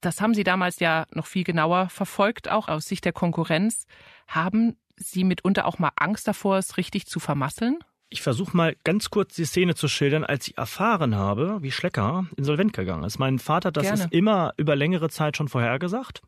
Das 0.00 0.20
haben 0.20 0.34
Sie 0.34 0.44
damals 0.44 0.78
ja 0.80 1.06
noch 1.12 1.26
viel 1.26 1.44
genauer 1.44 1.88
verfolgt, 1.88 2.50
auch 2.50 2.68
aus 2.68 2.86
Sicht 2.86 3.04
der 3.04 3.12
Konkurrenz. 3.12 3.86
Haben 4.26 4.76
Sie 4.96 5.24
mitunter 5.24 5.66
auch 5.66 5.78
mal 5.78 5.92
Angst 5.96 6.28
davor, 6.28 6.58
es 6.58 6.76
richtig 6.76 7.06
zu 7.06 7.20
vermasseln? 7.20 7.78
Ich 8.10 8.22
versuche 8.22 8.56
mal 8.56 8.74
ganz 8.84 9.10
kurz 9.10 9.34
die 9.34 9.44
Szene 9.44 9.74
zu 9.74 9.86
schildern, 9.86 10.24
als 10.24 10.48
ich 10.48 10.56
erfahren 10.56 11.14
habe, 11.14 11.58
wie 11.60 11.70
Schlecker 11.70 12.26
insolvent 12.36 12.72
gegangen 12.72 13.04
ist. 13.04 13.18
Mein 13.18 13.38
Vater 13.38 13.68
hat 13.68 13.76
das 13.76 13.90
ist 13.90 14.12
immer 14.12 14.54
über 14.56 14.76
längere 14.76 15.10
Zeit 15.10 15.36
schon 15.36 15.48
vorhergesagt. 15.48 16.22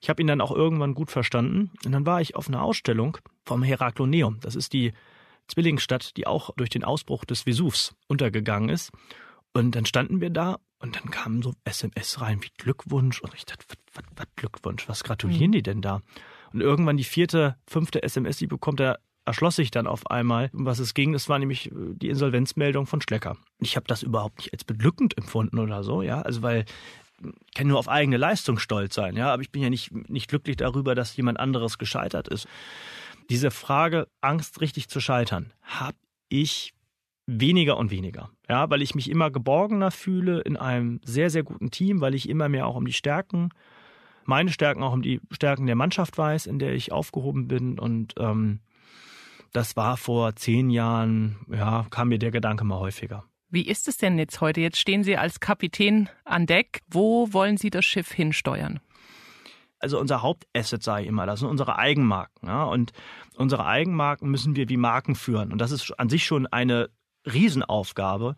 Ich 0.00 0.08
habe 0.08 0.22
ihn 0.22 0.26
dann 0.26 0.40
auch 0.40 0.50
irgendwann 0.50 0.94
gut 0.94 1.10
verstanden. 1.10 1.70
Und 1.84 1.92
dann 1.92 2.06
war 2.06 2.20
ich 2.20 2.34
auf 2.34 2.48
einer 2.48 2.62
Ausstellung 2.62 3.18
vom 3.44 3.62
Herakloneum. 3.62 4.40
Das 4.40 4.56
ist 4.56 4.72
die 4.72 4.92
Zwillingsstadt, 5.48 6.16
die 6.16 6.26
auch 6.26 6.50
durch 6.56 6.70
den 6.70 6.82
Ausbruch 6.82 7.24
des 7.24 7.42
Vesuvs 7.42 7.94
untergegangen 8.08 8.68
ist. 8.68 8.90
Und 9.52 9.72
dann 9.76 9.86
standen 9.86 10.20
wir 10.20 10.30
da 10.30 10.58
und 10.78 10.96
dann 10.96 11.10
kamen 11.10 11.42
so 11.42 11.54
SMS 11.64 12.20
rein 12.20 12.42
wie 12.42 12.50
Glückwunsch. 12.56 13.20
Und 13.20 13.34
ich 13.34 13.44
dachte, 13.44 13.64
was, 13.68 13.78
was, 13.94 14.04
was 14.16 14.26
Glückwunsch? 14.36 14.88
Was 14.88 15.04
gratulieren 15.04 15.48
mhm. 15.48 15.52
die 15.52 15.62
denn 15.62 15.82
da? 15.82 16.00
Und 16.52 16.60
irgendwann 16.60 16.96
die 16.96 17.04
vierte, 17.04 17.56
fünfte 17.66 18.02
SMS, 18.02 18.38
die 18.38 18.46
bekommt 18.46 18.80
er, 18.80 18.98
erschloss 19.24 19.56
sich 19.56 19.70
dann 19.70 19.86
auf 19.86 20.10
einmal, 20.10 20.50
um 20.52 20.64
was 20.64 20.78
es 20.78 20.94
ging. 20.94 21.12
Das 21.12 21.28
war 21.28 21.38
nämlich 21.38 21.70
äh, 21.70 21.94
die 21.94 22.08
Insolvenzmeldung 22.08 22.86
von 22.86 23.00
Schlecker. 23.00 23.36
Ich 23.58 23.76
habe 23.76 23.86
das 23.86 24.02
überhaupt 24.02 24.38
nicht 24.38 24.52
als 24.52 24.64
beglückend 24.64 25.16
empfunden 25.16 25.58
oder 25.58 25.84
so, 25.84 26.02
ja. 26.02 26.22
Also 26.22 26.42
weil 26.42 26.64
ich 27.22 27.54
kann 27.54 27.68
nur 27.68 27.78
auf 27.78 27.88
eigene 27.88 28.16
Leistung 28.16 28.58
stolz 28.58 28.94
sein, 28.96 29.16
ja, 29.16 29.32
aber 29.32 29.42
ich 29.42 29.52
bin 29.52 29.62
ja 29.62 29.70
nicht, 29.70 29.92
nicht 30.08 30.28
glücklich 30.28 30.56
darüber, 30.56 30.96
dass 30.96 31.16
jemand 31.16 31.38
anderes 31.38 31.78
gescheitert 31.78 32.26
ist. 32.26 32.48
Diese 33.30 33.52
Frage, 33.52 34.08
Angst 34.20 34.60
richtig 34.60 34.88
zu 34.88 35.00
scheitern, 35.00 35.52
habe 35.62 35.96
ich 36.28 36.74
weniger 37.26 37.76
und 37.76 37.90
weniger. 37.90 38.30
Ja, 38.48 38.68
weil 38.70 38.82
ich 38.82 38.94
mich 38.94 39.10
immer 39.10 39.30
geborgener 39.30 39.90
fühle 39.90 40.40
in 40.40 40.56
einem 40.56 41.00
sehr, 41.04 41.30
sehr 41.30 41.42
guten 41.42 41.70
Team, 41.70 42.00
weil 42.00 42.14
ich 42.14 42.28
immer 42.28 42.48
mehr 42.48 42.66
auch 42.66 42.76
um 42.76 42.86
die 42.86 42.92
Stärken, 42.92 43.50
meine 44.24 44.50
Stärken 44.50 44.82
auch 44.82 44.92
um 44.92 45.02
die 45.02 45.20
Stärken 45.30 45.66
der 45.66 45.76
Mannschaft 45.76 46.16
weiß, 46.18 46.46
in 46.46 46.58
der 46.58 46.74
ich 46.74 46.92
aufgehoben 46.92 47.48
bin. 47.48 47.78
Und 47.78 48.14
ähm, 48.18 48.60
das 49.52 49.76
war 49.76 49.96
vor 49.96 50.36
zehn 50.36 50.70
Jahren, 50.70 51.38
ja, 51.50 51.86
kam 51.90 52.08
mir 52.08 52.18
der 52.18 52.30
Gedanke 52.30 52.64
mal 52.64 52.78
häufiger. 52.78 53.24
Wie 53.50 53.66
ist 53.66 53.86
es 53.88 53.98
denn 53.98 54.18
jetzt 54.18 54.40
heute? 54.40 54.60
Jetzt 54.60 54.78
stehen 54.78 55.04
Sie 55.04 55.16
als 55.16 55.40
Kapitän 55.40 56.08
an 56.24 56.46
Deck. 56.46 56.80
Wo 56.88 57.32
wollen 57.32 57.58
Sie 57.58 57.68
das 57.68 57.84
Schiff 57.84 58.10
hinsteuern? 58.10 58.80
also 59.82 59.98
unser 59.98 60.22
Hauptasset 60.22 60.82
sei 60.82 61.04
immer, 61.04 61.26
das 61.26 61.40
sind 61.40 61.48
unsere 61.48 61.76
Eigenmarken. 61.76 62.48
Ja? 62.48 62.64
Und 62.64 62.92
unsere 63.36 63.66
Eigenmarken 63.66 64.30
müssen 64.30 64.54
wir 64.54 64.68
wie 64.68 64.76
Marken 64.76 65.16
führen. 65.16 65.52
Und 65.52 65.58
das 65.58 65.72
ist 65.72 65.98
an 65.98 66.08
sich 66.08 66.24
schon 66.24 66.46
eine 66.46 66.88
Riesenaufgabe, 67.26 68.36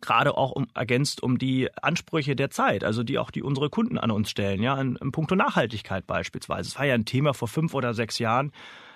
gerade 0.00 0.36
auch 0.36 0.50
um, 0.52 0.66
ergänzt 0.74 1.22
um 1.22 1.38
die 1.38 1.68
Ansprüche 1.82 2.36
der 2.36 2.50
Zeit, 2.50 2.84
also 2.84 3.02
die 3.02 3.18
auch 3.18 3.30
die 3.30 3.42
unsere 3.42 3.70
Kunden 3.70 3.98
an 3.98 4.10
uns 4.10 4.30
stellen, 4.30 4.62
ja, 4.62 4.80
in, 4.80 4.96
in 4.96 5.12
puncto 5.12 5.34
Nachhaltigkeit 5.34 6.06
beispielsweise. 6.06 6.68
Es 6.68 6.78
war 6.78 6.86
ja 6.86 6.94
ein 6.94 7.04
Thema 7.04 7.34
vor 7.34 7.48
fünf 7.48 7.74
oder 7.74 7.94
sechs 7.94 8.18
Jahren, 8.18 8.52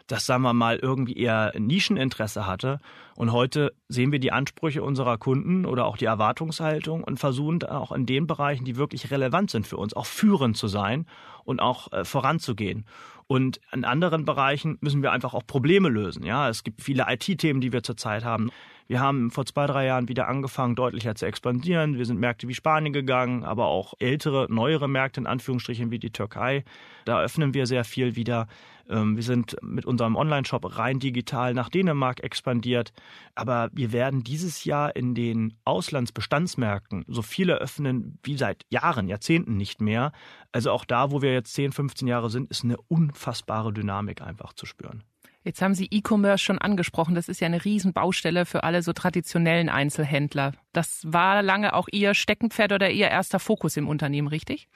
das, 0.08 0.24
sagen 0.24 0.42
wir 0.42 0.54
mal, 0.54 0.78
irgendwie 0.78 1.16
eher 1.16 1.52
Nischeninteresse 1.58 2.46
hatte. 2.46 2.80
Und 3.14 3.30
heute 3.30 3.74
sehen 3.88 4.10
wir 4.10 4.18
die 4.18 4.32
Ansprüche 4.32 4.82
unserer 4.82 5.18
Kunden 5.18 5.66
oder 5.66 5.84
auch 5.84 5.98
die 5.98 6.06
Erwartungshaltung 6.06 7.04
und 7.04 7.18
versuchen 7.18 7.62
auch 7.64 7.92
in 7.92 8.06
den 8.06 8.26
Bereichen, 8.26 8.64
die 8.64 8.76
wirklich 8.76 9.10
relevant 9.10 9.50
sind 9.50 9.66
für 9.66 9.76
uns, 9.76 9.94
auch 9.94 10.06
führend 10.06 10.56
zu 10.56 10.66
sein 10.66 11.06
und 11.44 11.60
auch 11.60 11.92
äh, 11.92 12.04
voranzugehen. 12.04 12.86
Und 13.26 13.60
in 13.72 13.84
anderen 13.84 14.24
Bereichen 14.24 14.78
müssen 14.80 15.02
wir 15.02 15.12
einfach 15.12 15.34
auch 15.34 15.46
Probleme 15.46 15.90
lösen. 15.90 16.24
Ja, 16.24 16.48
es 16.48 16.64
gibt 16.64 16.80
viele 16.80 17.04
IT-Themen, 17.08 17.60
die 17.60 17.72
wir 17.72 17.82
zurzeit 17.82 18.24
haben. 18.24 18.50
Wir 18.88 19.00
haben 19.00 19.30
vor 19.30 19.44
zwei, 19.44 19.66
drei 19.66 19.84
Jahren 19.84 20.08
wieder 20.08 20.28
angefangen, 20.28 20.74
deutlicher 20.74 21.14
zu 21.14 21.26
expandieren. 21.26 21.98
Wir 21.98 22.06
sind 22.06 22.18
Märkte 22.18 22.48
wie 22.48 22.54
Spanien 22.54 22.94
gegangen, 22.94 23.44
aber 23.44 23.66
auch 23.66 23.92
ältere, 23.98 24.46
neuere 24.48 24.88
Märkte 24.88 25.20
in 25.20 25.26
Anführungsstrichen 25.26 25.90
wie 25.90 25.98
die 25.98 26.10
Türkei. 26.10 26.64
Da 27.04 27.20
öffnen 27.20 27.52
wir 27.52 27.66
sehr 27.66 27.84
viel 27.84 28.16
wieder. 28.16 28.48
Ähm, 28.88 29.16
wir 29.16 29.22
sind 29.22 29.56
mit 29.60 29.84
unserem 29.84 30.16
Online-Shop 30.16 30.78
rein 30.78 31.00
digital 31.00 31.52
nach 31.52 31.68
Dänemark 31.68 32.24
expandiert. 32.24 32.94
Aber 33.34 33.68
wir 33.74 33.92
werden 33.92 34.24
dieses 34.24 34.64
Jahr 34.64 34.96
in 34.96 35.14
den 35.14 35.52
Auslandsbestandsmärkten 35.66 37.04
so 37.08 37.20
viele 37.20 37.56
öffnen 37.56 38.18
wie 38.22 38.38
seit 38.38 38.64
Jahren, 38.70 39.06
Jahrzehnten 39.06 39.58
nicht 39.58 39.82
mehr. 39.82 40.12
Also 40.50 40.70
auch 40.70 40.86
da, 40.86 41.10
wo 41.10 41.20
wir 41.20 41.34
jetzt 41.34 41.52
10, 41.52 41.72
15 41.72 42.08
Jahre 42.08 42.30
sind, 42.30 42.50
ist 42.50 42.64
eine 42.64 42.78
unfassbare 42.88 43.70
Dynamik 43.70 44.22
einfach 44.22 44.54
zu 44.54 44.64
spüren. 44.64 45.04
Jetzt 45.44 45.62
haben 45.62 45.74
Sie 45.74 45.88
E-Commerce 45.90 46.44
schon 46.44 46.58
angesprochen. 46.58 47.14
Das 47.14 47.28
ist 47.28 47.40
ja 47.40 47.46
eine 47.46 47.64
Riesenbaustelle 47.64 48.44
für 48.44 48.64
alle 48.64 48.82
so 48.82 48.92
traditionellen 48.92 49.68
Einzelhändler. 49.68 50.52
Das 50.72 51.02
war 51.06 51.42
lange 51.42 51.74
auch 51.74 51.88
Ihr 51.90 52.14
Steckenpferd 52.14 52.72
oder 52.72 52.90
Ihr 52.90 53.08
erster 53.08 53.38
Fokus 53.38 53.76
im 53.76 53.88
Unternehmen, 53.88 54.28
richtig? 54.28 54.68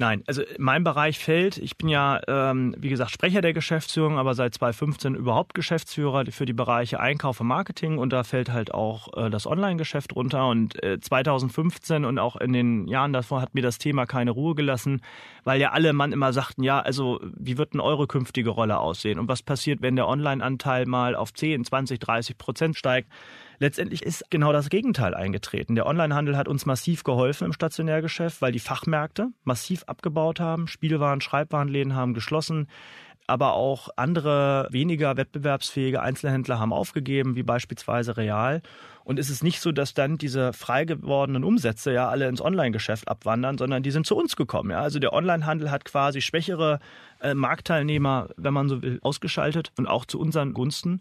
Nein, 0.00 0.22
also 0.28 0.42
mein 0.58 0.84
Bereich 0.84 1.18
fällt, 1.18 1.58
ich 1.58 1.76
bin 1.76 1.88
ja, 1.88 2.20
ähm, 2.28 2.72
wie 2.78 2.88
gesagt, 2.88 3.10
Sprecher 3.10 3.40
der 3.40 3.52
Geschäftsführung, 3.52 4.16
aber 4.16 4.34
seit 4.34 4.54
2015 4.54 5.16
überhaupt 5.16 5.54
Geschäftsführer 5.54 6.24
für 6.30 6.46
die 6.46 6.52
Bereiche 6.52 7.00
Einkauf 7.00 7.40
und 7.40 7.48
Marketing. 7.48 7.98
Und 7.98 8.12
da 8.12 8.22
fällt 8.22 8.52
halt 8.52 8.72
auch 8.72 9.08
äh, 9.16 9.28
das 9.28 9.48
Online-Geschäft 9.48 10.14
runter. 10.14 10.46
Und 10.46 10.80
äh, 10.84 11.00
2015 11.00 12.04
und 12.04 12.20
auch 12.20 12.36
in 12.36 12.52
den 12.52 12.86
Jahren 12.86 13.12
davor 13.12 13.40
hat 13.40 13.54
mir 13.54 13.62
das 13.62 13.78
Thema 13.78 14.06
keine 14.06 14.30
Ruhe 14.30 14.54
gelassen, 14.54 15.02
weil 15.42 15.60
ja 15.60 15.72
alle 15.72 15.92
Mann 15.92 16.12
immer 16.12 16.32
sagten, 16.32 16.62
ja, 16.62 16.78
also 16.78 17.18
wie 17.36 17.58
wird 17.58 17.74
denn 17.74 17.80
eure 17.80 18.06
künftige 18.06 18.50
Rolle 18.50 18.78
aussehen? 18.78 19.18
Und 19.18 19.26
was 19.26 19.42
passiert, 19.42 19.82
wenn 19.82 19.96
der 19.96 20.06
Online-Anteil 20.06 20.86
mal 20.86 21.16
auf 21.16 21.34
10, 21.34 21.64
20, 21.64 21.98
30 21.98 22.38
Prozent 22.38 22.76
steigt? 22.76 23.10
Letztendlich 23.58 24.02
ist 24.02 24.24
genau 24.30 24.52
das 24.52 24.68
Gegenteil 24.68 25.14
eingetreten. 25.14 25.74
Der 25.74 25.86
Onlinehandel 25.86 26.36
hat 26.36 26.48
uns 26.48 26.64
massiv 26.64 27.02
geholfen 27.02 27.44
im 27.44 27.52
Stationärgeschäft, 27.52 28.40
weil 28.40 28.52
die 28.52 28.60
Fachmärkte 28.60 29.28
massiv 29.44 29.84
abgebaut 29.84 30.38
haben. 30.38 30.68
Spielwaren, 30.68 31.20
Schreibwarenläden 31.20 31.94
haben 31.94 32.14
geschlossen 32.14 32.68
aber 33.28 33.52
auch 33.52 33.90
andere 33.96 34.68
weniger 34.70 35.18
wettbewerbsfähige 35.18 36.00
Einzelhändler 36.00 36.58
haben 36.58 36.72
aufgegeben, 36.72 37.36
wie 37.36 37.42
beispielsweise 37.42 38.16
Real. 38.16 38.62
Und 39.04 39.18
es 39.18 39.28
ist 39.28 39.44
nicht 39.44 39.60
so, 39.60 39.70
dass 39.70 39.92
dann 39.92 40.16
diese 40.16 40.54
frei 40.54 40.86
gewordenen 40.86 41.44
Umsätze 41.44 41.92
ja 41.92 42.08
alle 42.08 42.26
ins 42.26 42.40
Online-Geschäft 42.40 43.06
abwandern, 43.06 43.58
sondern 43.58 43.82
die 43.82 43.90
sind 43.90 44.06
zu 44.06 44.16
uns 44.16 44.34
gekommen. 44.34 44.70
Ja? 44.70 44.80
Also 44.80 44.98
der 44.98 45.12
Onlinehandel 45.12 45.70
hat 45.70 45.84
quasi 45.84 46.22
schwächere 46.22 46.80
äh, 47.20 47.34
Marktteilnehmer, 47.34 48.30
wenn 48.38 48.54
man 48.54 48.70
so 48.70 48.80
will, 48.80 48.98
ausgeschaltet 49.02 49.72
und 49.76 49.86
auch 49.86 50.06
zu 50.06 50.18
unseren 50.18 50.54
Gunsten. 50.54 51.00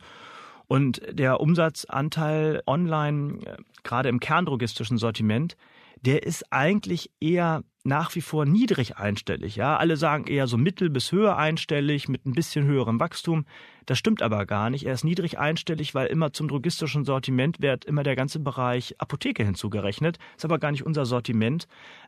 Und 0.67 1.01
der 1.09 1.39
Umsatzanteil 1.39 2.61
online, 2.67 3.39
äh, 3.45 3.57
gerade 3.83 4.09
im 4.09 4.19
kerndrogistischen 4.19 4.97
Sortiment, 4.97 5.55
der 6.01 6.23
ist 6.23 6.51
eigentlich 6.51 7.09
eher 7.19 7.63
nach 7.83 8.15
wie 8.15 8.21
vor 8.21 8.45
niedrig 8.45 8.97
einstellig. 8.97 9.55
Ja, 9.55 9.77
alle 9.77 9.95
sagen 9.95 10.27
eher 10.27 10.45
so 10.47 10.57
mittel 10.57 10.89
bis 10.89 11.11
höher 11.11 11.37
einstellig 11.37 12.09
mit 12.09 12.25
ein 12.25 12.33
bisschen 12.33 12.65
höherem 12.65 12.99
Wachstum. 12.99 13.45
Das 13.85 13.97
stimmt 13.97 14.21
aber 14.21 14.45
gar 14.45 14.69
nicht. 14.69 14.85
Er 14.85 14.93
ist 14.93 15.05
niedrig 15.05 15.39
einstellig, 15.39 15.95
weil 15.95 16.07
immer 16.07 16.33
zum 16.33 16.49
drogistischen 16.49 17.05
Sortiment 17.05 17.61
wird 17.61 17.85
immer 17.85 18.03
der 18.03 18.17
ganze 18.17 18.39
Bereich 18.39 18.95
Apotheke 18.99 19.43
hinzugerechnet. 19.43 20.17
Ist 20.35 20.43
aber 20.43 20.59
gar 20.59 20.71
nicht 20.71 20.85
unser 20.85 21.05
Sortiment. 21.05 21.67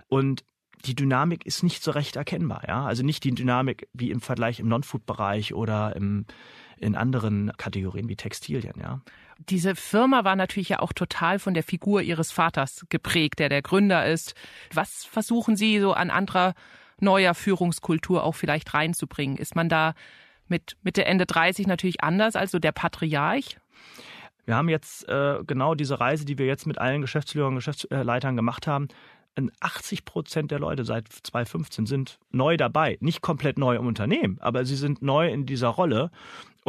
Und 0.09 0.43
die 0.85 0.95
Dynamik 0.95 1.45
ist 1.45 1.63
nicht 1.63 1.81
so 1.81 1.91
recht 1.91 2.17
erkennbar. 2.17 2.63
Ja, 2.67 2.85
also 2.85 3.03
nicht 3.03 3.23
die 3.23 3.31
Dynamik 3.33 3.87
wie 3.93 4.11
im 4.11 4.19
Vergleich 4.19 4.59
im 4.59 4.67
Non-Food-Bereich 4.67 5.53
oder 5.53 5.95
im 5.95 6.25
in 6.79 6.95
anderen 6.95 7.51
Kategorien 7.57 8.09
wie 8.09 8.15
Textilien, 8.15 8.73
ja. 8.79 9.01
Diese 9.47 9.75
Firma 9.75 10.25
war 10.25 10.35
natürlich 10.35 10.69
ja 10.69 10.79
auch 10.79 10.91
total 10.91 11.39
von 11.39 11.53
der 11.53 11.63
Figur 11.63 12.01
Ihres 12.01 12.31
Vaters 12.31 12.85
geprägt, 12.89 13.39
der 13.39 13.47
der 13.47 13.61
Gründer 13.61 14.05
ist. 14.05 14.35
Was 14.73 15.05
versuchen 15.05 15.55
Sie 15.55 15.79
so 15.79 15.93
an 15.93 16.09
anderer 16.09 16.53
neuer 16.99 17.33
Führungskultur 17.33 18.23
auch 18.23 18.35
vielleicht 18.35 18.73
reinzubringen? 18.73 19.37
Ist 19.37 19.55
man 19.55 19.69
da 19.69 19.93
mit 20.49 20.75
Mitte, 20.83 21.05
Ende 21.05 21.25
30 21.25 21.67
natürlich 21.67 22.03
anders 22.03 22.35
als 22.35 22.51
so 22.51 22.59
der 22.59 22.73
Patriarch? 22.73 23.57
Wir 24.45 24.55
haben 24.55 24.67
jetzt 24.67 25.07
äh, 25.07 25.39
genau 25.47 25.73
diese 25.73 26.01
Reise, 26.01 26.25
die 26.25 26.37
wir 26.37 26.45
jetzt 26.45 26.65
mit 26.65 26.77
allen 26.77 27.01
Geschäftsführern 27.01 27.49
und 27.49 27.55
Geschäftsleitern 27.55 28.35
gemacht 28.35 28.67
haben, 28.67 28.89
80 29.59 30.05
Prozent 30.05 30.51
der 30.51 30.59
Leute 30.59 30.83
seit 30.83 31.07
2015 31.07 31.85
sind 31.85 32.19
neu 32.31 32.57
dabei. 32.57 32.97
Nicht 32.99 33.21
komplett 33.21 33.57
neu 33.57 33.75
im 33.75 33.87
Unternehmen, 33.87 34.37
aber 34.41 34.65
sie 34.65 34.75
sind 34.75 35.01
neu 35.01 35.29
in 35.29 35.45
dieser 35.45 35.69
Rolle. 35.69 36.11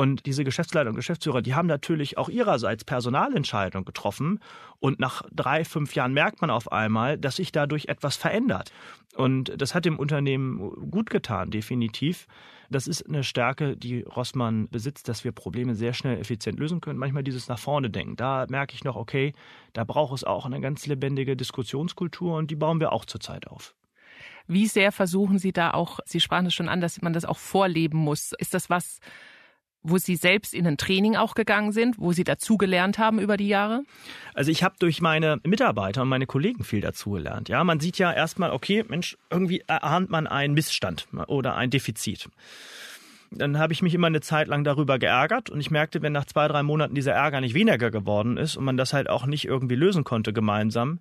Und 0.00 0.24
diese 0.24 0.44
Geschäftsleiter 0.44 0.88
und 0.88 0.96
Geschäftsführer, 0.96 1.42
die 1.42 1.54
haben 1.54 1.66
natürlich 1.66 2.16
auch 2.16 2.30
ihrerseits 2.30 2.86
Personalentscheidungen 2.86 3.84
getroffen. 3.84 4.40
Und 4.78 4.98
nach 4.98 5.20
drei, 5.30 5.62
fünf 5.62 5.94
Jahren 5.94 6.14
merkt 6.14 6.40
man 6.40 6.48
auf 6.48 6.72
einmal, 6.72 7.18
dass 7.18 7.36
sich 7.36 7.52
dadurch 7.52 7.88
etwas 7.88 8.16
verändert. 8.16 8.72
Und 9.14 9.52
das 9.60 9.74
hat 9.74 9.84
dem 9.84 9.98
Unternehmen 9.98 10.90
gut 10.90 11.10
getan, 11.10 11.50
definitiv. 11.50 12.28
Das 12.70 12.86
ist 12.86 13.06
eine 13.06 13.22
Stärke, 13.22 13.76
die 13.76 14.00
Rossmann 14.00 14.70
besitzt, 14.70 15.06
dass 15.06 15.22
wir 15.22 15.32
Probleme 15.32 15.74
sehr 15.74 15.92
schnell 15.92 16.18
effizient 16.18 16.58
lösen 16.58 16.80
können. 16.80 16.98
Manchmal 16.98 17.22
dieses 17.22 17.48
nach 17.48 17.58
vorne 17.58 17.90
denken. 17.90 18.16
Da 18.16 18.46
merke 18.48 18.72
ich 18.72 18.84
noch, 18.84 18.96
okay, 18.96 19.34
da 19.74 19.84
braucht 19.84 20.14
es 20.14 20.24
auch 20.24 20.46
eine 20.46 20.62
ganz 20.62 20.86
lebendige 20.86 21.36
Diskussionskultur 21.36 22.38
und 22.38 22.50
die 22.50 22.56
bauen 22.56 22.80
wir 22.80 22.92
auch 22.92 23.04
zurzeit 23.04 23.46
auf. 23.48 23.74
Wie 24.46 24.66
sehr 24.66 24.92
versuchen 24.92 25.38
Sie 25.38 25.52
da 25.52 25.72
auch, 25.72 26.00
Sie 26.06 26.20
sprachen 26.20 26.46
es 26.46 26.54
schon 26.54 26.70
an, 26.70 26.80
dass 26.80 27.02
man 27.02 27.12
das 27.12 27.26
auch 27.26 27.36
vorleben 27.36 27.98
muss. 27.98 28.32
Ist 28.38 28.54
das 28.54 28.70
was, 28.70 29.00
wo 29.82 29.98
Sie 29.98 30.16
selbst 30.16 30.54
in 30.54 30.66
ein 30.66 30.76
Training 30.76 31.16
auch 31.16 31.34
gegangen 31.34 31.72
sind, 31.72 31.98
wo 31.98 32.12
Sie 32.12 32.24
dazugelernt 32.24 32.98
haben 32.98 33.18
über 33.18 33.36
die 33.36 33.48
Jahre? 33.48 33.82
Also 34.34 34.50
ich 34.50 34.62
habe 34.62 34.76
durch 34.78 35.00
meine 35.00 35.40
Mitarbeiter 35.44 36.02
und 36.02 36.08
meine 36.08 36.26
Kollegen 36.26 36.64
viel 36.64 36.80
dazugelernt. 36.80 37.48
Ja, 37.48 37.64
man 37.64 37.80
sieht 37.80 37.98
ja 37.98 38.12
erstmal, 38.12 38.50
okay, 38.50 38.84
Mensch, 38.88 39.16
irgendwie 39.30 39.62
erahnt 39.66 40.10
man 40.10 40.26
einen 40.26 40.54
Missstand 40.54 41.08
oder 41.28 41.56
ein 41.56 41.70
Defizit. 41.70 42.28
Dann 43.30 43.58
habe 43.58 43.72
ich 43.72 43.80
mich 43.80 43.94
immer 43.94 44.08
eine 44.08 44.20
Zeit 44.20 44.48
lang 44.48 44.64
darüber 44.64 44.98
geärgert 44.98 45.50
und 45.50 45.60
ich 45.60 45.70
merkte, 45.70 46.02
wenn 46.02 46.12
nach 46.12 46.24
zwei, 46.24 46.48
drei 46.48 46.62
Monaten 46.64 46.96
dieser 46.96 47.12
Ärger 47.12 47.40
nicht 47.40 47.54
weniger 47.54 47.90
geworden 47.90 48.36
ist 48.36 48.56
und 48.56 48.64
man 48.64 48.76
das 48.76 48.92
halt 48.92 49.08
auch 49.08 49.24
nicht 49.24 49.44
irgendwie 49.44 49.76
lösen 49.76 50.02
konnte 50.02 50.32
gemeinsam, 50.32 50.98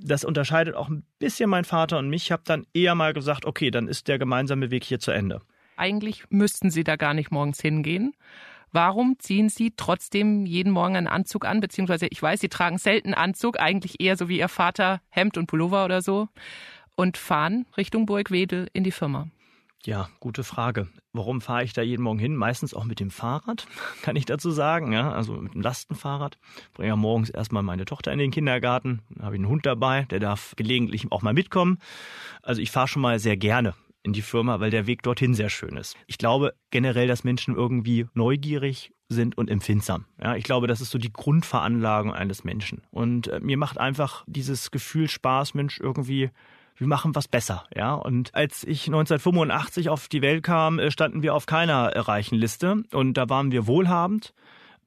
das 0.00 0.24
unterscheidet 0.24 0.76
auch 0.76 0.88
ein 0.88 1.02
bisschen 1.18 1.50
mein 1.50 1.64
Vater 1.64 1.98
und 1.98 2.08
mich. 2.08 2.24
Ich 2.24 2.32
habe 2.32 2.42
dann 2.44 2.66
eher 2.72 2.94
mal 2.94 3.12
gesagt, 3.12 3.44
okay, 3.44 3.72
dann 3.72 3.88
ist 3.88 4.06
der 4.06 4.18
gemeinsame 4.18 4.70
Weg 4.70 4.84
hier 4.84 5.00
zu 5.00 5.10
Ende. 5.10 5.40
Eigentlich 5.78 6.24
müssten 6.30 6.70
Sie 6.70 6.82
da 6.82 6.96
gar 6.96 7.14
nicht 7.14 7.30
morgens 7.30 7.60
hingehen. 7.60 8.12
Warum 8.72 9.16
ziehen 9.18 9.48
Sie 9.48 9.72
trotzdem 9.76 10.44
jeden 10.44 10.72
Morgen 10.72 10.96
einen 10.96 11.06
Anzug 11.06 11.46
an? 11.46 11.60
Beziehungsweise 11.60 12.06
ich 12.10 12.20
weiß, 12.20 12.40
Sie 12.40 12.48
tragen 12.48 12.78
selten 12.78 13.14
Anzug, 13.14 13.60
eigentlich 13.60 14.00
eher 14.00 14.16
so 14.16 14.28
wie 14.28 14.38
Ihr 14.38 14.48
Vater 14.48 15.00
Hemd 15.08 15.38
und 15.38 15.46
Pullover 15.46 15.84
oder 15.84 16.02
so 16.02 16.28
und 16.96 17.16
fahren 17.16 17.66
Richtung 17.76 18.06
Burgwedel 18.06 18.68
in 18.72 18.82
die 18.82 18.90
Firma. 18.90 19.28
Ja, 19.84 20.08
gute 20.18 20.42
Frage. 20.42 20.88
Warum 21.12 21.40
fahre 21.40 21.62
ich 21.62 21.72
da 21.72 21.82
jeden 21.82 22.02
Morgen 22.02 22.18
hin? 22.18 22.34
Meistens 22.34 22.74
auch 22.74 22.84
mit 22.84 22.98
dem 22.98 23.12
Fahrrad, 23.12 23.68
kann 24.02 24.16
ich 24.16 24.26
dazu 24.26 24.50
sagen. 24.50 24.92
Ja, 24.92 25.12
also 25.12 25.34
mit 25.34 25.54
dem 25.54 25.62
Lastenfahrrad. 25.62 26.38
Bringe 26.74 26.88
ja 26.88 26.96
morgens 26.96 27.30
erstmal 27.30 27.62
meine 27.62 27.84
Tochter 27.84 28.12
in 28.12 28.18
den 28.18 28.32
Kindergarten. 28.32 29.00
Dann 29.10 29.24
habe 29.24 29.36
ich 29.36 29.40
einen 29.40 29.48
Hund 29.48 29.64
dabei, 29.64 30.02
der 30.10 30.18
darf 30.18 30.54
gelegentlich 30.56 31.10
auch 31.12 31.22
mal 31.22 31.32
mitkommen. 31.32 31.78
Also 32.42 32.60
ich 32.60 32.72
fahre 32.72 32.88
schon 32.88 33.02
mal 33.02 33.20
sehr 33.20 33.36
gerne 33.36 33.74
in 34.02 34.12
die 34.12 34.22
Firma, 34.22 34.60
weil 34.60 34.70
der 34.70 34.86
Weg 34.86 35.02
dorthin 35.02 35.34
sehr 35.34 35.50
schön 35.50 35.76
ist. 35.76 35.96
Ich 36.06 36.18
glaube 36.18 36.54
generell, 36.70 37.08
dass 37.08 37.24
Menschen 37.24 37.54
irgendwie 37.54 38.06
neugierig 38.14 38.92
sind 39.08 39.38
und 39.38 39.50
empfindsam. 39.50 40.04
Ja, 40.22 40.36
ich 40.36 40.44
glaube, 40.44 40.66
das 40.66 40.80
ist 40.80 40.90
so 40.90 40.98
die 40.98 41.12
Grundveranlagung 41.12 42.12
eines 42.12 42.44
Menschen. 42.44 42.82
Und 42.90 43.28
äh, 43.28 43.40
mir 43.40 43.56
macht 43.56 43.78
einfach 43.78 44.24
dieses 44.26 44.70
Gefühl 44.70 45.08
Spaß, 45.08 45.54
Mensch, 45.54 45.80
irgendwie 45.80 46.30
wir 46.78 46.86
machen 46.86 47.14
was 47.14 47.26
besser, 47.26 47.64
ja. 47.74 47.94
Und 47.94 48.34
als 48.34 48.62
ich 48.62 48.86
1985 48.86 49.88
auf 49.88 50.08
die 50.08 50.22
Welt 50.22 50.44
kam, 50.44 50.78
äh, 50.78 50.90
standen 50.90 51.22
wir 51.22 51.34
auf 51.34 51.46
keiner 51.46 51.88
reichen 51.96 52.36
Liste 52.36 52.84
und 52.92 53.14
da 53.14 53.28
waren 53.28 53.50
wir 53.50 53.66
wohlhabend. 53.66 54.32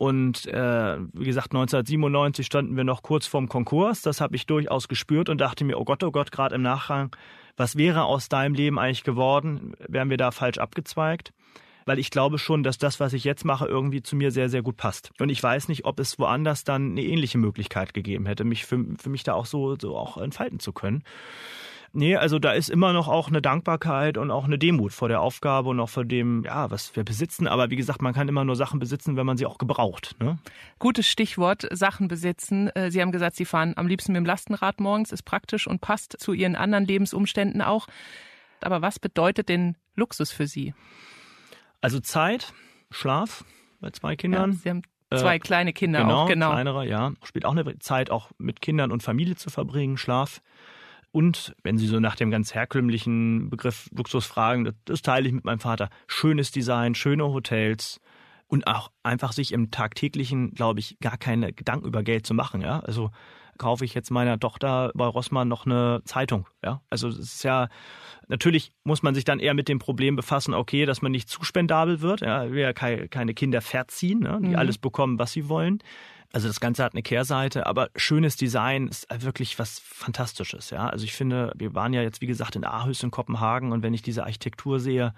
Und 0.02 0.48
äh, 0.48 0.98
wie 1.14 1.26
gesagt, 1.26 1.52
1997 1.52 2.46
standen 2.48 2.76
wir 2.76 2.84
noch 2.84 3.04
kurz 3.04 3.28
vorm 3.28 3.48
Konkurs. 3.48 4.02
Das 4.02 4.20
habe 4.20 4.36
ich 4.36 4.48
durchaus 4.48 4.88
gespürt 4.88 5.30
und 5.30 5.40
dachte 5.40 5.64
mir, 5.64 5.80
oh 5.80 5.86
Gott, 5.86 6.04
oh 6.04 6.12
Gott, 6.12 6.32
gerade 6.32 6.56
im 6.56 6.64
Nachgang 6.64 7.16
was 7.58 7.76
wäre 7.76 8.06
aus 8.06 8.30
deinem 8.30 8.56
Leben 8.56 8.80
eigentlich 8.80 9.04
geworden? 9.04 9.74
Wären 9.88 10.10
wir 10.10 10.18
da 10.18 10.32
falsch 10.32 10.58
abgezweigt? 10.58 11.32
Weil 11.86 12.00
ich 12.00 12.12
glaube 12.12 12.38
schon, 12.38 12.64
dass 12.64 12.78
das, 12.78 13.00
was 13.00 13.14
ich 13.14 13.24
jetzt 13.24 13.44
mache, 13.44 13.66
irgendwie 13.66 14.02
zu 14.02 14.16
mir 14.16 14.32
sehr, 14.32 14.50
sehr 14.50 14.62
gut 14.62 14.78
passt. 14.78 15.12
Und 15.20 15.30
ich 15.30 15.42
weiß 15.42 15.68
nicht, 15.68 15.86
ob 15.86 16.00
es 16.00 16.20
woanders 16.20 16.64
dann 16.64 16.92
eine 16.92 17.04
ähnliche 17.04 17.38
Möglichkeit 17.38 17.94
gegeben 17.94 18.26
hätte, 18.26 18.44
mich 18.44 18.66
für, 18.66 18.84
für 19.00 19.10
mich 19.10 19.24
da 19.24 19.34
auch 19.34 19.46
so, 19.46 19.76
so 19.80 19.98
auch 19.98 20.18
entfalten 20.18 20.60
zu 20.60 20.74
können. 20.74 21.04
Nee, 21.94 22.16
also 22.16 22.40
da 22.40 22.54
ist 22.54 22.70
immer 22.70 22.94
noch 22.94 23.10
auch 23.10 23.28
eine 23.28 23.42
Dankbarkeit 23.42 24.18
und 24.18 24.32
auch 24.32 24.46
eine 24.46 24.58
Demut 24.58 24.94
vor 24.94 25.10
der 25.10 25.20
Aufgabe 25.20 25.70
und 25.70 25.80
auch 25.82 25.90
vor 25.90 26.06
dem, 26.06 26.44
ja, 26.46 26.72
was 26.72 26.96
wir 26.96 27.04
besitzen. 27.04 27.48
Aber 27.48 27.70
wie 27.70 27.76
gesagt, 27.76 28.02
man 28.02 28.14
kann 28.14 28.30
immer 28.30 28.46
nur 28.46 28.56
Sachen 28.56 28.80
besitzen, 28.80 29.18
wenn 29.18 29.26
man 29.26 29.36
sie 29.36 29.46
auch 29.46 29.58
gebraucht. 29.58 30.16
Ne? 30.20 30.38
Gutes 30.80 31.08
Stichwort, 31.08 31.68
Sachen 31.72 32.08
besitzen. 32.08 32.70
Äh, 32.70 32.92
sie 32.92 33.02
haben 33.02 33.12
gesagt, 33.12 33.36
Sie 33.36 33.44
fahren 33.44 33.74
am 33.76 33.88
liebsten 33.88 34.14
mit 34.14 34.20
dem 34.20 34.26
Lastenrad 34.26 34.80
morgens, 34.80 35.12
ist 35.12 35.24
praktisch 35.24 35.68
und 35.68 35.82
passt 35.82 36.16
zu 36.18 36.32
Ihren 36.32 36.56
anderen 36.56 36.86
Lebensumständen 36.86 37.62
auch. 37.62 37.88
Aber 38.62 38.82
was 38.82 38.98
bedeutet 38.98 39.50
denn 39.50 39.76
Luxus 39.96 40.32
für 40.32 40.48
Sie? 40.48 40.74
Also 41.82 42.00
Zeit, 42.00 42.54
Schlaf 42.90 43.44
bei 43.82 43.90
zwei 43.90 44.16
Kindern. 44.16 44.52
Ja, 44.52 44.58
Sie 44.58 44.70
haben 44.70 44.82
zwei 45.14 45.36
äh, 45.36 45.40
kleine 45.40 45.74
Kinder 45.74 46.04
genau, 46.04 46.24
auch, 46.24 46.28
genau. 46.28 46.52
Kleinere, 46.52 46.88
ja. 46.88 47.12
Spielt 47.24 47.44
auch 47.44 47.52
eine 47.52 47.80
Zeit, 47.80 48.12
auch 48.12 48.32
mit 48.38 48.62
Kindern 48.62 48.92
und 48.92 49.04
Familie 49.04 49.36
zu 49.36 49.50
verbringen, 49.50 49.98
Schlaf. 49.98 50.42
Und 51.12 51.56
wenn 51.64 51.78
Sie 51.78 51.88
so 51.88 52.00
nach 52.00 52.16
dem 52.16 52.32
ganz 52.32 52.54
herkömmlichen 52.54 53.50
Begriff 53.50 53.90
Luxus 53.96 54.26
fragen, 54.26 54.74
das, 54.86 55.02
teile 55.02 55.28
ich 55.28 55.34
mit 55.34 55.44
meinem 55.44 55.60
Vater. 55.60 55.90
Schönes 56.08 56.52
Design, 56.52 56.96
schöne 56.96 57.26
Hotels 57.26 58.00
und 58.48 58.68
auch 58.68 58.92
einfach 59.04 59.34
sich 59.34 59.52
im 59.52 59.72
tagtäglichen, 59.72 60.52
glaube 60.52 60.80
ich, 60.80 60.98
gar 61.00 61.18
keine 61.18 61.54
Gedanken 61.54 61.88
über 61.88 62.04
Geld 62.04 62.26
zu 62.26 62.34
machen. 62.34 62.62
Ja, 62.62 62.80
also 62.80 63.12
kaufe 63.58 63.86
ich 63.86 63.94
jetzt 63.94 64.10
meiner 64.10 64.40
Tochter 64.40 64.92
bei 64.96 65.06
Rossmann 65.06 65.48
noch 65.48 65.66
eine 65.66 66.02
Zeitung. 66.06 66.48
Ja, 66.64 66.82
also 66.90 67.10
es 67.10 67.20
ist 67.20 67.44
ja 67.44 67.68
natürlich 68.28 68.72
muss 68.84 69.04
man 69.04 69.14
sich 69.14 69.24
dann 69.24 69.40
eher 69.40 69.54
mit 69.54 69.68
dem 69.68 69.80
Problem 69.80 70.16
befassen, 70.16 70.54
okay, 70.54 70.86
dass 70.86 71.02
man 71.02 71.12
nicht 71.12 71.30
zu 71.30 71.44
spendabel 71.44 72.02
wird. 72.02 72.22
Ja, 72.22 72.52
wir 72.52 72.62
ja 72.62 72.74
keine 72.74 73.34
Kinder 73.34 73.62
verziehen, 73.62 74.22
ne, 74.22 74.40
die 74.42 74.50
mhm. 74.50 74.56
alles 74.56 74.78
bekommen, 74.78 75.20
was 75.20 75.34
sie 75.34 75.48
wollen. 75.48 75.80
Also 76.34 76.48
das 76.48 76.60
Ganze 76.60 76.84
hat 76.84 76.94
eine 76.94 77.04
Kehrseite, 77.04 77.66
aber 77.66 77.90
schönes 77.96 78.38
Design 78.38 78.88
ist 78.88 79.08
wirklich 79.22 79.60
was 79.60 79.80
Fantastisches. 79.80 80.70
Ja, 80.70 80.88
also 80.88 81.04
ich 81.04 81.14
finde, 81.14 81.52
wir 81.56 81.76
waren 81.76 81.94
ja 81.94 82.02
jetzt 82.02 82.22
wie 82.22 82.28
gesagt 82.28 82.56
in 82.56 82.64
Aarhus 82.64 83.04
in 83.04 83.12
Kopenhagen 83.12 83.72
und 83.72 83.84
wenn 83.84 83.94
ich 83.94 84.02
diese 84.02 84.24
Architektur 84.24 84.80
sehe, 84.80 85.14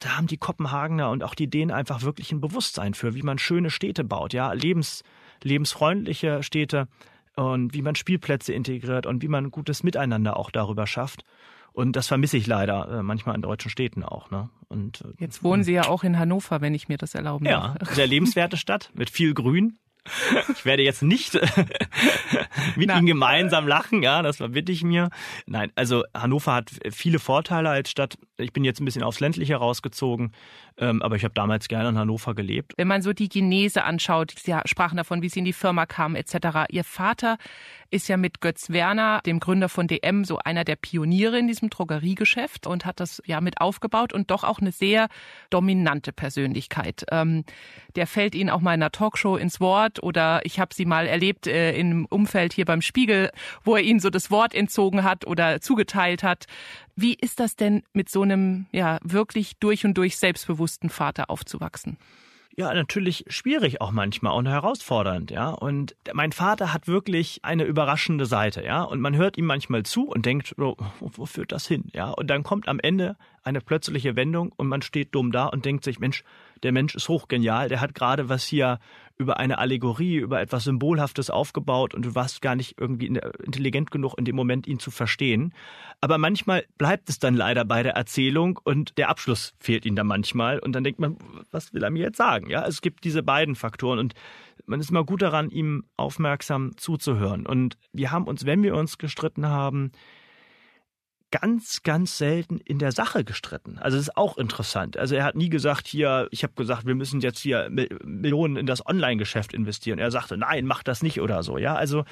da 0.00 0.16
haben 0.16 0.26
die 0.26 0.38
Kopenhagener 0.38 1.10
und 1.10 1.22
auch 1.22 1.34
die 1.34 1.48
Dänen 1.48 1.70
einfach 1.70 2.02
wirklich 2.02 2.32
ein 2.32 2.40
Bewusstsein 2.40 2.94
für, 2.94 3.14
wie 3.14 3.22
man 3.22 3.38
schöne 3.38 3.70
Städte 3.70 4.02
baut, 4.02 4.32
ja, 4.32 4.52
lebens, 4.52 5.04
lebensfreundliche 5.42 6.42
Städte 6.42 6.88
und 7.36 7.74
wie 7.74 7.82
man 7.82 7.94
Spielplätze 7.94 8.52
integriert 8.52 9.06
und 9.06 9.22
wie 9.22 9.28
man 9.28 9.50
gutes 9.50 9.82
Miteinander 9.82 10.36
auch 10.36 10.50
darüber 10.50 10.86
schafft. 10.86 11.24
Und 11.72 11.94
das 11.96 12.08
vermisse 12.08 12.36
ich 12.36 12.46
leider 12.46 12.98
äh, 12.98 13.02
manchmal 13.02 13.36
in 13.36 13.42
deutschen 13.42 13.70
Städten 13.70 14.02
auch. 14.02 14.30
Ne? 14.30 14.48
Und, 14.68 15.02
äh, 15.02 15.22
Jetzt 15.22 15.44
wohnen 15.44 15.62
Sie 15.62 15.72
ja 15.72 15.86
auch 15.86 16.02
in 16.02 16.18
Hannover, 16.18 16.60
wenn 16.60 16.74
ich 16.74 16.88
mir 16.88 16.98
das 16.98 17.14
erlauben 17.14 17.44
darf. 17.44 17.76
Ja, 17.78 17.94
sehr 17.94 18.06
lebenswerte 18.06 18.56
Stadt 18.56 18.90
mit 18.94 19.10
viel 19.10 19.34
Grün. 19.34 19.78
Ich 20.54 20.64
werde 20.64 20.82
jetzt 20.82 21.02
nicht 21.02 21.34
mit 22.76 22.88
Na. 22.88 22.96
Ihnen 22.96 23.06
gemeinsam 23.06 23.68
lachen, 23.68 24.02
ja, 24.02 24.22
das 24.22 24.38
verbitte 24.38 24.72
ich 24.72 24.82
mir. 24.82 25.10
Nein, 25.46 25.70
also 25.74 26.04
Hannover 26.14 26.54
hat 26.54 26.70
viele 26.90 27.18
Vorteile 27.18 27.68
als 27.68 27.90
Stadt. 27.90 28.18
Ich 28.36 28.52
bin 28.52 28.64
jetzt 28.64 28.80
ein 28.80 28.84
bisschen 28.84 29.02
aufs 29.02 29.20
Ländliche 29.20 29.56
rausgezogen, 29.56 30.32
ähm, 30.80 31.02
aber 31.02 31.16
ich 31.16 31.24
habe 31.24 31.34
damals 31.34 31.68
gerne 31.68 31.90
in 31.90 31.98
Hannover 31.98 32.34
gelebt. 32.34 32.72
Wenn 32.76 32.88
man 32.88 33.02
so 33.02 33.12
die 33.12 33.28
Genese 33.28 33.84
anschaut, 33.84 34.34
Sie 34.36 34.54
sprachen 34.64 34.96
davon, 34.96 35.22
wie 35.22 35.28
Sie 35.28 35.40
in 35.40 35.44
die 35.44 35.52
Firma 35.52 35.86
kamen 35.86 36.16
etc. 36.16 36.66
Ihr 36.70 36.84
Vater 36.84 37.36
ist 37.90 38.08
ja 38.08 38.16
mit 38.16 38.40
Götz 38.40 38.70
Werner, 38.70 39.20
dem 39.26 39.40
Gründer 39.40 39.68
von 39.68 39.86
DM, 39.86 40.24
so 40.24 40.38
einer 40.38 40.64
der 40.64 40.76
Pioniere 40.76 41.38
in 41.38 41.48
diesem 41.48 41.70
Drogeriegeschäft 41.70 42.66
und 42.66 42.86
hat 42.86 43.00
das 43.00 43.20
ja 43.26 43.40
mit 43.40 43.60
aufgebaut 43.60 44.12
und 44.12 44.30
doch 44.30 44.44
auch 44.44 44.60
eine 44.60 44.72
sehr 44.72 45.08
dominante 45.50 46.12
Persönlichkeit. 46.12 47.04
Ähm, 47.10 47.44
der 47.96 48.06
fällt 48.06 48.34
Ihnen 48.34 48.50
auch 48.50 48.60
mal 48.60 48.74
in 48.74 48.82
einer 48.82 48.92
Talkshow 48.92 49.36
ins 49.36 49.60
Wort 49.60 50.02
oder 50.02 50.40
ich 50.44 50.60
habe 50.60 50.74
sie 50.74 50.84
mal 50.84 51.06
erlebt 51.06 51.46
äh, 51.46 51.72
im 51.76 52.06
Umfeld 52.06 52.52
hier 52.52 52.64
beim 52.64 52.80
Spiegel, 52.82 53.30
wo 53.64 53.76
er 53.76 53.82
Ihnen 53.82 54.00
so 54.00 54.10
das 54.10 54.30
Wort 54.30 54.54
entzogen 54.54 55.04
hat 55.04 55.26
oder 55.26 55.60
zugeteilt 55.60 56.22
hat. 56.22 56.46
Wie 57.00 57.14
ist 57.14 57.40
das 57.40 57.56
denn 57.56 57.82
mit 57.94 58.10
so 58.10 58.22
einem 58.22 58.66
ja 58.72 58.98
wirklich 59.02 59.56
durch 59.58 59.86
und 59.86 59.94
durch 59.94 60.18
selbstbewussten 60.18 60.90
Vater 60.90 61.30
aufzuwachsen? 61.30 61.96
ja 62.56 62.74
natürlich 62.74 63.24
schwierig 63.28 63.80
auch 63.80 63.90
manchmal 63.90 64.34
und 64.34 64.46
herausfordernd, 64.46 65.30
ja. 65.30 65.48
Und 65.50 65.96
mein 66.12 66.32
Vater 66.32 66.72
hat 66.72 66.86
wirklich 66.86 67.40
eine 67.42 67.64
überraschende 67.64 68.26
Seite, 68.26 68.62
ja. 68.62 68.82
Und 68.82 69.00
man 69.00 69.16
hört 69.16 69.38
ihm 69.38 69.46
manchmal 69.46 69.84
zu 69.84 70.08
und 70.08 70.26
denkt, 70.26 70.54
oh, 70.58 70.76
wo 71.00 71.26
führt 71.26 71.52
das 71.52 71.66
hin, 71.66 71.90
ja. 71.94 72.10
Und 72.10 72.28
dann 72.28 72.42
kommt 72.42 72.68
am 72.68 72.78
Ende 72.78 73.16
eine 73.42 73.60
plötzliche 73.60 74.16
Wendung 74.16 74.52
und 74.56 74.68
man 74.68 74.82
steht 74.82 75.14
dumm 75.14 75.32
da 75.32 75.46
und 75.46 75.64
denkt 75.64 75.84
sich, 75.84 75.98
Mensch, 75.98 76.22
der 76.62 76.72
Mensch 76.72 76.94
ist 76.94 77.08
hochgenial, 77.08 77.68
der 77.68 77.80
hat 77.80 77.94
gerade 77.94 78.28
was 78.28 78.44
hier 78.44 78.78
über 79.20 79.38
eine 79.38 79.58
Allegorie, 79.58 80.16
über 80.16 80.40
etwas 80.40 80.64
Symbolhaftes 80.64 81.28
aufgebaut 81.28 81.94
und 81.94 82.06
du 82.06 82.14
warst 82.14 82.40
gar 82.40 82.56
nicht 82.56 82.80
irgendwie 82.80 83.06
intelligent 83.44 83.90
genug 83.90 84.14
in 84.16 84.24
dem 84.24 84.34
Moment, 84.34 84.66
ihn 84.66 84.78
zu 84.78 84.90
verstehen. 84.90 85.52
Aber 86.00 86.16
manchmal 86.16 86.64
bleibt 86.78 87.10
es 87.10 87.18
dann 87.18 87.34
leider 87.34 87.66
bei 87.66 87.82
der 87.82 87.92
Erzählung 87.92 88.58
und 88.64 88.96
der 88.96 89.10
Abschluss 89.10 89.52
fehlt 89.60 89.84
ihm 89.84 89.94
dann 89.94 90.06
manchmal 90.06 90.58
und 90.58 90.72
dann 90.72 90.84
denkt 90.84 91.00
man, 91.00 91.18
was 91.50 91.74
will 91.74 91.84
er 91.84 91.90
mir 91.90 92.04
jetzt 92.04 92.16
sagen? 92.16 92.48
Ja, 92.48 92.66
es 92.66 92.80
gibt 92.80 93.04
diese 93.04 93.22
beiden 93.22 93.56
Faktoren 93.56 93.98
und 93.98 94.14
man 94.64 94.80
ist 94.80 94.90
immer 94.90 95.04
gut 95.04 95.20
daran, 95.20 95.50
ihm 95.50 95.84
aufmerksam 95.98 96.76
zuzuhören. 96.78 97.46
Und 97.46 97.76
wir 97.92 98.10
haben 98.10 98.24
uns, 98.24 98.46
wenn 98.46 98.62
wir 98.62 98.74
uns 98.74 98.96
gestritten 98.96 99.46
haben, 99.46 99.92
ganz, 101.30 101.82
ganz 101.82 102.18
selten 102.18 102.58
in 102.58 102.78
der 102.78 102.92
Sache 102.92 103.24
gestritten. 103.24 103.78
Also 103.78 103.96
das 103.96 104.08
ist 104.08 104.16
auch 104.16 104.36
interessant. 104.38 104.96
Also 104.96 105.14
er 105.14 105.24
hat 105.24 105.36
nie 105.36 105.48
gesagt, 105.48 105.86
hier, 105.86 106.28
ich 106.30 106.42
habe 106.42 106.54
gesagt, 106.54 106.86
wir 106.86 106.94
müssen 106.94 107.20
jetzt 107.20 107.38
hier 107.38 107.70
Millionen 107.70 108.56
in 108.56 108.66
das 108.66 108.84
Online-Geschäft 108.84 109.52
investieren. 109.52 109.98
Er 109.98 110.10
sagte, 110.10 110.36
nein, 110.36 110.66
mach 110.66 110.82
das 110.82 111.02
nicht 111.02 111.20
oder 111.20 111.42
so. 111.42 111.58
Ja, 111.58 111.74
also 111.74 112.04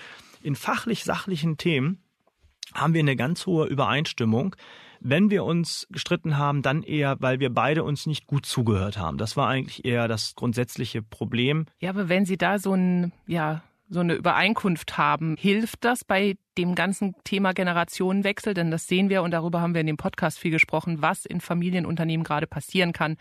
in 0.43 0.55
fachlich-sachlichen 0.55 1.57
Themen 1.57 2.03
haben 2.75 2.95
wir 2.95 3.01
eine 3.01 3.17
ganz 3.17 3.47
hohe 3.47 3.67
Übereinstimmung. 3.67 4.55
Wenn 5.01 5.31
wir 5.31 5.45
uns 5.45 5.87
gestritten 5.91 6.39
haben, 6.39 6.63
dann 6.63 6.83
eher, 6.83 7.17
weil 7.21 7.39
wir 7.39 7.51
beide 7.51 7.85
uns 7.85 8.07
nicht 8.07 8.27
gut 8.27 8.47
zugehört 8.47 8.99
haben. 8.99 9.17
Das 9.17 9.37
war 9.37 9.49
eigentlich 9.49 9.85
eher 9.85 10.09
das 10.09 10.35
grundsätzliche 10.35 11.03
Problem. 11.03 11.67
Ja, 11.79 11.91
aber 11.91 12.09
wenn 12.09 12.27
Sie 12.27 12.37
da 12.37 12.59
so 12.59 12.75
ein, 12.75 13.13
ja, 13.27 13.63
so 13.89 14.01
eine 14.01 14.15
Übereinkunft 14.15 14.99
haben. 14.99 15.37
Hilft 15.39 15.85
das 15.85 16.05
bei 16.05 16.37
dem 16.57 16.75
ganzen 16.75 17.15
Thema 17.25 17.53
Generationenwechsel? 17.53 18.55
Denn 18.55 18.71
das 18.71 18.87
sehen 18.87 19.09
wir 19.09 19.23
und 19.23 19.31
darüber 19.31 19.61
haben 19.61 19.75
wir 19.75 19.81
in 19.81 19.87
dem 19.87 19.97
Podcast 19.97 20.39
viel 20.39 20.51
gesprochen, 20.51 21.03
was 21.03 21.25
in 21.25 21.41
Familienunternehmen 21.41 22.25
gerade 22.25 22.47
passieren 22.47 22.93
kann, 22.93 23.17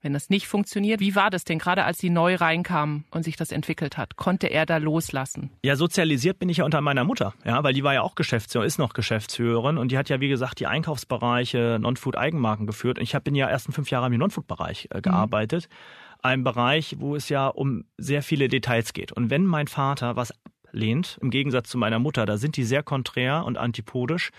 wenn 0.00 0.12
das 0.12 0.30
nicht 0.30 0.46
funktioniert. 0.46 1.00
Wie 1.00 1.14
war 1.14 1.28
das 1.28 1.44
denn 1.44 1.58
gerade, 1.58 1.84
als 1.84 1.98
Sie 1.98 2.08
neu 2.08 2.36
reinkamen 2.36 3.04
und 3.10 3.24
sich 3.24 3.36
das 3.36 3.50
entwickelt 3.50 3.98
hat? 3.98 4.16
Konnte 4.16 4.46
er 4.46 4.64
da 4.64 4.76
loslassen? 4.76 5.50
Ja, 5.64 5.76
sozialisiert 5.76 6.38
bin 6.38 6.48
ich 6.48 6.58
ja 6.58 6.64
unter 6.64 6.80
meiner 6.80 7.04
Mutter, 7.04 7.34
ja, 7.44 7.62
weil 7.64 7.74
die 7.74 7.82
war 7.82 7.94
ja 7.94 8.02
auch 8.02 8.14
Geschäftsführerin, 8.14 8.68
ist 8.68 8.78
noch 8.78 8.92
Geschäftsführerin 8.92 9.76
und 9.76 9.90
die 9.90 9.98
hat 9.98 10.08
ja, 10.08 10.20
wie 10.20 10.28
gesagt, 10.28 10.60
die 10.60 10.68
Einkaufsbereiche 10.68 11.78
Non-Food-Eigenmarken 11.80 12.66
geführt. 12.66 12.98
Und 12.98 13.04
ich 13.04 13.14
habe 13.14 13.28
in 13.28 13.34
ja 13.34 13.48
ersten 13.48 13.72
fünf 13.72 13.90
Jahren 13.90 14.12
im 14.12 14.20
Non-Food-Bereich 14.20 14.88
äh, 14.92 15.00
gearbeitet. 15.00 15.68
Mhm 15.68 16.07
ein 16.22 16.44
Bereich, 16.44 16.96
wo 16.98 17.16
es 17.16 17.28
ja 17.28 17.48
um 17.48 17.84
sehr 17.96 18.22
viele 18.22 18.48
Details 18.48 18.92
geht. 18.92 19.12
Und 19.12 19.30
wenn 19.30 19.44
mein 19.44 19.68
Vater 19.68 20.16
was 20.16 20.32
ablehnt, 20.64 21.18
im 21.20 21.30
Gegensatz 21.30 21.68
zu 21.68 21.78
meiner 21.78 21.98
Mutter, 21.98 22.26
da 22.26 22.36
sind 22.36 22.56
die 22.56 22.64
sehr 22.64 22.82
konträr 22.82 23.44
und 23.44 23.56
antipodisch, 23.56 24.30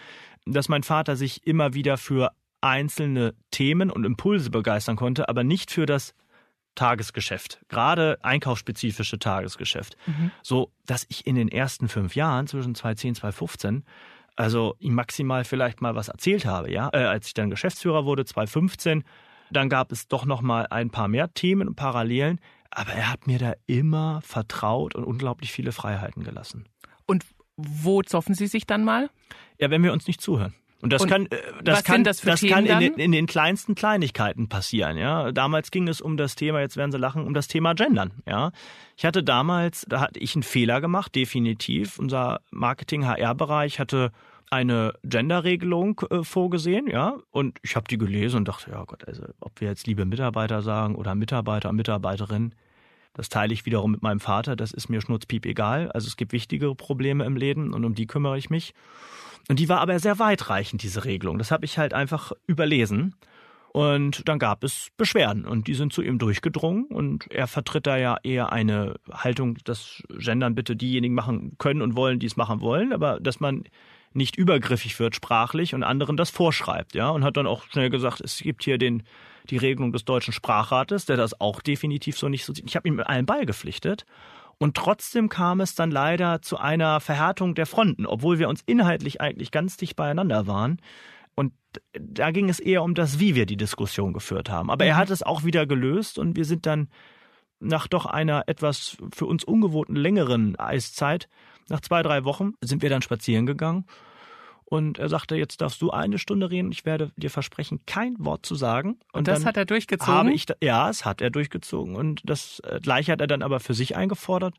dass 0.45 0.69
mein 0.69 0.83
Vater 0.83 1.15
sich 1.15 1.45
immer 1.47 1.73
wieder 1.73 1.97
für 1.97 2.31
einzelne 2.61 3.35
Themen 3.51 3.89
und 3.89 4.05
Impulse 4.05 4.49
begeistern 4.49 4.95
konnte, 4.95 5.29
aber 5.29 5.43
nicht 5.43 5.71
für 5.71 5.85
das 5.85 6.13
Tagesgeschäft, 6.75 7.59
gerade 7.67 8.19
einkaufsspezifische 8.21 9.19
Tagesgeschäft. 9.19 9.97
Mhm. 10.05 10.31
So, 10.43 10.71
dass 10.85 11.05
ich 11.09 11.25
in 11.25 11.35
den 11.35 11.49
ersten 11.49 11.87
fünf 11.87 12.15
Jahren 12.15 12.47
zwischen 12.47 12.75
2010 12.75 13.09
und 13.09 13.15
2015 13.15 13.83
also 14.39 14.75
ihm 14.79 14.93
maximal 14.93 15.43
vielleicht 15.43 15.81
mal 15.81 15.95
was 15.95 16.07
erzählt 16.07 16.45
habe, 16.45 16.71
ja, 16.71 16.89
äh, 16.93 16.99
als 16.99 17.27
ich 17.27 17.33
dann 17.33 17.49
Geschäftsführer 17.49 18.05
wurde, 18.05 18.23
2015, 18.23 19.03
dann 19.51 19.69
gab 19.69 19.91
es 19.91 20.07
doch 20.07 20.25
noch 20.25 20.41
mal 20.41 20.67
ein 20.67 20.89
paar 20.89 21.07
mehr 21.07 21.33
Themen 21.33 21.67
und 21.67 21.75
Parallelen, 21.75 22.39
aber 22.71 22.91
er 22.91 23.11
hat 23.11 23.27
mir 23.27 23.39
da 23.39 23.53
immer 23.65 24.21
vertraut 24.21 24.95
und 24.95 25.03
unglaublich 25.03 25.51
viele 25.51 25.71
Freiheiten 25.71 26.23
gelassen. 26.23 26.65
Und 27.05 27.25
wo 27.57 28.01
zoffen 28.03 28.35
Sie 28.35 28.47
sich 28.47 28.65
dann 28.65 28.83
mal? 28.83 29.09
Ja, 29.59 29.69
wenn 29.69 29.83
wir 29.83 29.91
uns 29.91 30.07
nicht 30.07 30.21
zuhören. 30.21 30.53
Und 30.81 30.93
das 30.93 31.01
und 31.01 31.09
kann, 31.09 31.25
äh, 31.25 31.37
das 31.61 31.83
kann, 31.83 32.05
das, 32.05 32.21
das 32.21 32.41
kann 32.41 32.65
in 32.65 32.79
den, 32.79 32.93
in 32.93 33.11
den, 33.11 33.27
kleinsten 33.27 33.75
Kleinigkeiten 33.75 34.47
passieren. 34.47 34.97
Ja, 34.97 35.33
damals 35.33 35.71
ging 35.71 35.89
es 35.89 35.99
um 35.99 36.15
das 36.15 36.35
Thema. 36.35 36.61
Jetzt 36.61 36.77
werden 36.77 36.91
Sie 36.91 36.97
lachen 36.97 37.25
um 37.25 37.33
das 37.33 37.49
Thema 37.49 37.73
Gendern. 37.73 38.11
Ja, 38.25 38.51
ich 38.95 39.05
hatte 39.05 39.21
damals, 39.21 39.85
da 39.89 39.99
hatte 39.99 40.19
ich 40.19 40.35
einen 40.35 40.43
Fehler 40.43 40.79
gemacht, 40.79 41.15
definitiv. 41.15 41.99
Unser 41.99 42.39
Marketing-HR-Bereich 42.51 43.79
hatte 43.79 44.11
eine 44.51 44.93
Genderregelung 45.03 46.01
äh, 46.09 46.23
vorgesehen, 46.23 46.87
ja, 46.87 47.17
und 47.31 47.59
ich 47.61 47.75
habe 47.75 47.87
die 47.89 47.97
gelesen 47.97 48.37
und 48.37 48.47
dachte, 48.47 48.71
ja 48.71 48.83
Gott, 48.83 49.07
also 49.07 49.23
ob 49.39 49.59
wir 49.61 49.67
jetzt 49.67 49.87
liebe 49.87 50.05
Mitarbeiter 50.05 50.61
sagen 50.61 50.95
oder 50.95 51.15
Mitarbeiter, 51.15 51.71
Mitarbeiterin, 51.71 52.55
das 53.13 53.29
teile 53.29 53.53
ich 53.53 53.65
wiederum 53.65 53.91
mit 53.91 54.01
meinem 54.01 54.19
Vater, 54.19 54.55
das 54.55 54.71
ist 54.71 54.89
mir 54.89 55.01
schnurzpiep 55.01 55.45
egal. 55.45 55.91
Also 55.91 56.07
es 56.07 56.15
gibt 56.15 56.31
wichtigere 56.31 56.75
Probleme 56.75 57.25
im 57.25 57.35
Leben 57.35 57.73
und 57.73 57.83
um 57.83 57.95
die 57.95 58.07
kümmere 58.07 58.37
ich 58.37 58.49
mich. 58.49 58.73
Und 59.49 59.59
die 59.59 59.67
war 59.67 59.81
aber 59.81 59.99
sehr 59.99 60.19
weitreichend, 60.19 60.83
diese 60.83 61.05
Regelung. 61.05 61.37
Das 61.37 61.51
habe 61.51 61.65
ich 61.65 61.77
halt 61.77 61.93
einfach 61.93 62.31
überlesen. 62.47 63.15
Und 63.71 64.27
dann 64.27 64.39
gab 64.39 64.63
es 64.63 64.89
Beschwerden 64.97 65.45
und 65.45 65.67
die 65.67 65.75
sind 65.75 65.93
zu 65.93 66.01
ihm 66.01 66.17
durchgedrungen 66.17 66.85
und 66.85 67.31
er 67.31 67.45
vertritt 67.45 67.85
da 67.85 67.97
ja 67.97 68.17
eher 68.23 68.51
eine 68.51 68.95
Haltung, 69.11 69.57
dass 69.63 70.01
Gendern 70.17 70.55
bitte 70.55 70.75
diejenigen 70.75 71.13
machen 71.13 71.55
können 71.59 71.83
und 71.83 71.95
wollen, 71.95 72.17
die 72.17 72.25
es 72.25 72.35
machen 72.35 72.61
wollen, 72.61 72.93
aber 72.93 73.19
dass 73.19 73.39
man 73.39 73.65
nicht 74.13 74.35
übergriffig 74.35 74.99
wird 74.99 75.15
sprachlich 75.15 75.75
und 75.75 75.83
anderen 75.83 76.17
das 76.17 76.29
vorschreibt, 76.29 76.95
ja, 76.95 77.09
und 77.09 77.23
hat 77.23 77.37
dann 77.37 77.47
auch 77.47 77.63
schnell 77.65 77.89
gesagt, 77.89 78.21
es 78.21 78.39
gibt 78.39 78.63
hier 78.63 78.77
den 78.77 79.03
die 79.49 79.57
Regelung 79.57 79.91
des 79.91 80.05
deutschen 80.05 80.33
Sprachrates, 80.33 81.05
der 81.05 81.17
das 81.17 81.39
auch 81.39 81.61
definitiv 81.61 82.17
so 82.17 82.29
nicht 82.29 82.45
so 82.45 82.53
sieht. 82.53 82.65
Ich 82.67 82.75
habe 82.75 82.87
ihm 82.87 82.95
mit 82.95 83.07
allen 83.07 83.25
beigepflichtet 83.25 84.05
und 84.59 84.75
trotzdem 84.75 85.29
kam 85.29 85.61
es 85.61 85.73
dann 85.73 85.89
leider 85.89 86.41
zu 86.41 86.57
einer 86.57 86.99
Verhärtung 86.99 87.55
der 87.55 87.65
Fronten, 87.65 88.05
obwohl 88.05 88.39
wir 88.39 88.49
uns 88.49 88.61
inhaltlich 88.65 89.21
eigentlich 89.21 89.51
ganz 89.51 89.77
dicht 89.77 89.95
beieinander 89.95 90.47
waren. 90.47 90.81
Und 91.33 91.53
da 91.93 92.31
ging 92.31 92.49
es 92.49 92.59
eher 92.59 92.83
um 92.83 92.93
das, 92.93 93.19
wie 93.19 93.35
wir 93.35 93.45
die 93.45 93.57
Diskussion 93.57 94.11
geführt 94.11 94.49
haben. 94.49 94.69
Aber 94.69 94.85
er 94.85 94.95
mhm. 94.95 94.99
hat 94.99 95.09
es 95.09 95.23
auch 95.23 95.45
wieder 95.45 95.65
gelöst 95.65 96.19
und 96.19 96.35
wir 96.35 96.43
sind 96.43 96.65
dann 96.65 96.89
nach 97.61 97.87
doch 97.87 98.05
einer 98.05 98.43
etwas 98.47 98.97
für 99.13 99.25
uns 99.25 99.45
ungewohnten 99.45 99.95
längeren 99.95 100.57
Eiszeit 100.57 101.29
nach 101.69 101.81
zwei, 101.81 102.03
drei 102.03 102.23
Wochen 102.23 102.53
sind 102.61 102.81
wir 102.81 102.89
dann 102.89 103.01
spazieren 103.01 103.45
gegangen. 103.45 103.85
Und 104.65 104.99
er 104.99 105.09
sagte, 105.09 105.35
jetzt 105.35 105.61
darfst 105.61 105.81
du 105.81 105.89
eine 105.89 106.19
Stunde 106.19 106.51
reden. 106.51 106.71
Ich 106.71 106.85
werde 106.85 107.11
dir 107.15 107.31
versprechen, 107.31 107.79
kein 107.87 108.15
Wort 108.19 108.45
zu 108.45 108.53
sagen. 108.53 108.99
Und, 109.11 109.19
und 109.19 109.27
das 109.27 109.43
hat 109.43 109.57
er 109.57 109.65
durchgezogen? 109.65 110.31
Ich, 110.31 110.45
ja, 110.61 110.89
es 110.89 111.05
hat 111.05 111.21
er 111.21 111.31
durchgezogen. 111.31 111.95
Und 111.95 112.21
das 112.23 112.59
äh, 112.59 112.79
gleiche 112.79 113.11
hat 113.11 113.21
er 113.21 113.25
dann 113.25 113.41
aber 113.41 113.59
für 113.59 113.73
sich 113.73 113.95
eingefordert. 113.95 114.53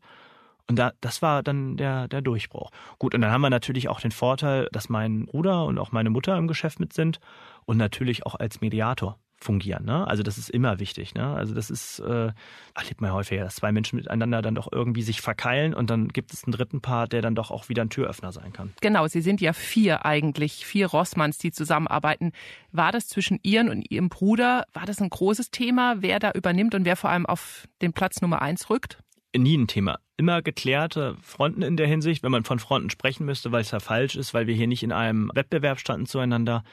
Und 0.67 0.77
da, 0.77 0.91
das 0.99 1.21
war 1.21 1.43
dann 1.43 1.77
der, 1.77 2.09
der 2.09 2.21
Durchbruch. 2.21 2.71
Gut, 2.99 3.15
und 3.15 3.21
dann 3.21 3.31
haben 3.31 3.41
wir 3.41 3.49
natürlich 3.49 3.87
auch 3.87 4.01
den 4.01 4.11
Vorteil, 4.11 4.67
dass 4.73 4.89
mein 4.89 5.27
Bruder 5.27 5.65
und 5.65 5.77
auch 5.77 5.93
meine 5.93 6.09
Mutter 6.09 6.37
im 6.37 6.47
Geschäft 6.47 6.81
mit 6.81 6.91
sind 6.91 7.19
und 7.65 7.77
natürlich 7.77 8.25
auch 8.25 8.35
als 8.35 8.59
Mediator 8.59 9.17
fungieren. 9.43 9.85
Ne? 9.85 10.07
Also 10.07 10.23
das 10.23 10.37
ist 10.37 10.49
immer 10.49 10.79
wichtig. 10.79 11.15
Ne? 11.15 11.25
Also 11.25 11.53
das 11.53 11.69
ist, 11.69 11.99
äh, 11.99 12.31
erlebt 12.75 13.01
man 13.01 13.09
ja 13.09 13.13
häufiger, 13.13 13.43
dass 13.43 13.55
zwei 13.55 13.71
Menschen 13.71 13.97
miteinander 13.97 14.41
dann 14.41 14.55
doch 14.55 14.71
irgendwie 14.71 15.01
sich 15.01 15.21
verkeilen 15.21 15.73
und 15.73 15.89
dann 15.89 16.09
gibt 16.09 16.33
es 16.33 16.43
einen 16.43 16.53
dritten 16.53 16.81
Part, 16.81 17.13
der 17.13 17.21
dann 17.21 17.35
doch 17.35 17.51
auch 17.51 17.69
wieder 17.69 17.81
ein 17.81 17.89
Türöffner 17.89 18.31
sein 18.31 18.53
kann. 18.53 18.73
Genau, 18.81 19.07
Sie 19.07 19.21
sind 19.21 19.41
ja 19.41 19.53
vier 19.53 20.05
eigentlich, 20.05 20.65
vier 20.65 20.87
Rossmanns, 20.87 21.37
die 21.37 21.51
zusammenarbeiten. 21.51 22.31
War 22.71 22.91
das 22.91 23.07
zwischen 23.07 23.39
Ihren 23.43 23.69
und 23.69 23.89
Ihrem 23.89 24.09
Bruder, 24.09 24.65
war 24.73 24.85
das 24.85 25.01
ein 25.01 25.09
großes 25.09 25.51
Thema, 25.51 26.01
wer 26.01 26.19
da 26.19 26.31
übernimmt 26.31 26.75
und 26.75 26.85
wer 26.85 26.95
vor 26.95 27.09
allem 27.09 27.25
auf 27.25 27.67
den 27.81 27.93
Platz 27.93 28.21
Nummer 28.21 28.41
eins 28.41 28.69
rückt? 28.69 28.99
Nie 29.35 29.57
ein 29.57 29.67
Thema. 29.67 29.99
Immer 30.17 30.41
geklärte 30.41 31.15
Fronten 31.21 31.61
in 31.61 31.77
der 31.77 31.87
Hinsicht, 31.87 32.21
wenn 32.21 32.31
man 32.31 32.43
von 32.43 32.59
Fronten 32.59 32.89
sprechen 32.89 33.25
müsste, 33.25 33.51
weil 33.51 33.61
es 33.61 33.71
ja 33.71 33.79
falsch 33.79 34.15
ist, 34.15 34.33
weil 34.33 34.45
wir 34.45 34.53
hier 34.53 34.67
nicht 34.67 34.83
in 34.83 34.91
einem 34.91 35.31
Wettbewerb 35.33 35.79
standen 35.79 36.05
zueinander. 36.05 36.63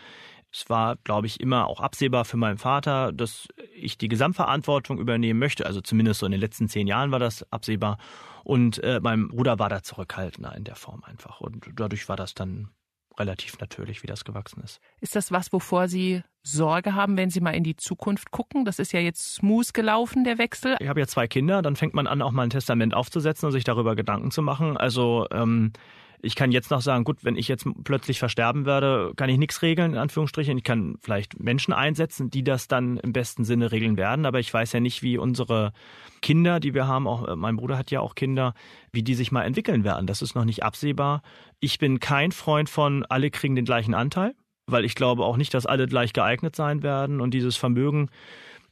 Es 0.52 0.70
war, 0.70 0.96
glaube 1.04 1.26
ich, 1.26 1.40
immer 1.40 1.66
auch 1.66 1.80
absehbar 1.80 2.24
für 2.24 2.36
meinen 2.36 2.58
Vater, 2.58 3.12
dass 3.12 3.48
ich 3.74 3.98
die 3.98 4.08
Gesamtverantwortung 4.08 4.98
übernehmen 4.98 5.38
möchte. 5.38 5.66
Also 5.66 5.80
zumindest 5.80 6.20
so 6.20 6.26
in 6.26 6.32
den 6.32 6.40
letzten 6.40 6.68
zehn 6.68 6.86
Jahren 6.86 7.10
war 7.12 7.18
das 7.18 7.44
absehbar. 7.52 7.98
Und 8.44 8.82
äh, 8.82 9.00
meinem 9.00 9.28
Bruder 9.28 9.58
war 9.58 9.68
da 9.68 9.82
zurückhaltender 9.82 10.54
in 10.56 10.64
der 10.64 10.76
Form 10.76 11.04
einfach. 11.04 11.40
Und 11.40 11.66
dadurch 11.76 12.08
war 12.08 12.16
das 12.16 12.34
dann 12.34 12.70
relativ 13.18 13.58
natürlich, 13.58 14.02
wie 14.02 14.06
das 14.06 14.24
gewachsen 14.24 14.62
ist. 14.62 14.80
Ist 15.00 15.16
das 15.16 15.32
was, 15.32 15.52
wovor 15.52 15.88
Sie 15.88 16.22
Sorge 16.42 16.94
haben, 16.94 17.16
wenn 17.16 17.30
Sie 17.30 17.40
mal 17.40 17.54
in 17.54 17.64
die 17.64 17.76
Zukunft 17.76 18.30
gucken? 18.30 18.64
Das 18.64 18.78
ist 18.78 18.92
ja 18.92 19.00
jetzt 19.00 19.34
smooth 19.34 19.74
gelaufen, 19.74 20.24
der 20.24 20.38
Wechsel. 20.38 20.76
Ich 20.80 20.88
habe 20.88 21.00
ja 21.00 21.06
zwei 21.06 21.26
Kinder, 21.26 21.62
dann 21.62 21.76
fängt 21.76 21.94
man 21.94 22.06
an, 22.06 22.22
auch 22.22 22.32
mal 22.32 22.44
ein 22.44 22.50
Testament 22.50 22.94
aufzusetzen 22.94 23.46
und 23.46 23.52
sich 23.52 23.64
darüber 23.64 23.96
Gedanken 23.96 24.30
zu 24.30 24.40
machen. 24.40 24.76
Also 24.76 25.26
ähm, 25.30 25.72
ich 26.20 26.34
kann 26.34 26.50
jetzt 26.50 26.70
noch 26.70 26.80
sagen, 26.80 27.04
gut, 27.04 27.24
wenn 27.24 27.36
ich 27.36 27.48
jetzt 27.48 27.66
plötzlich 27.84 28.18
versterben 28.18 28.66
werde, 28.66 29.12
kann 29.16 29.30
ich 29.30 29.38
nichts 29.38 29.62
regeln, 29.62 29.92
in 29.92 29.98
Anführungsstrichen. 29.98 30.58
Ich 30.58 30.64
kann 30.64 30.96
vielleicht 31.00 31.38
Menschen 31.38 31.72
einsetzen, 31.72 32.30
die 32.30 32.42
das 32.42 32.66
dann 32.66 32.96
im 32.96 33.12
besten 33.12 33.44
Sinne 33.44 33.70
regeln 33.70 33.96
werden. 33.96 34.26
Aber 34.26 34.40
ich 34.40 34.52
weiß 34.52 34.72
ja 34.72 34.80
nicht, 34.80 35.02
wie 35.02 35.18
unsere 35.18 35.72
Kinder, 36.20 36.60
die 36.60 36.74
wir 36.74 36.86
haben, 36.86 37.06
auch 37.06 37.36
mein 37.36 37.56
Bruder 37.56 37.78
hat 37.78 37.90
ja 37.90 38.00
auch 38.00 38.14
Kinder, 38.14 38.54
wie 38.92 39.02
die 39.02 39.14
sich 39.14 39.30
mal 39.30 39.44
entwickeln 39.44 39.84
werden. 39.84 40.06
Das 40.06 40.22
ist 40.22 40.34
noch 40.34 40.44
nicht 40.44 40.64
absehbar. 40.64 41.22
Ich 41.60 41.78
bin 41.78 42.00
kein 42.00 42.32
Freund 42.32 42.68
von, 42.68 43.04
alle 43.04 43.30
kriegen 43.30 43.54
den 43.54 43.64
gleichen 43.64 43.94
Anteil, 43.94 44.34
weil 44.66 44.84
ich 44.84 44.94
glaube 44.94 45.24
auch 45.24 45.36
nicht, 45.36 45.54
dass 45.54 45.66
alle 45.66 45.86
gleich 45.86 46.12
geeignet 46.12 46.56
sein 46.56 46.82
werden. 46.82 47.20
Und 47.20 47.32
dieses 47.32 47.56
Vermögen 47.56 48.10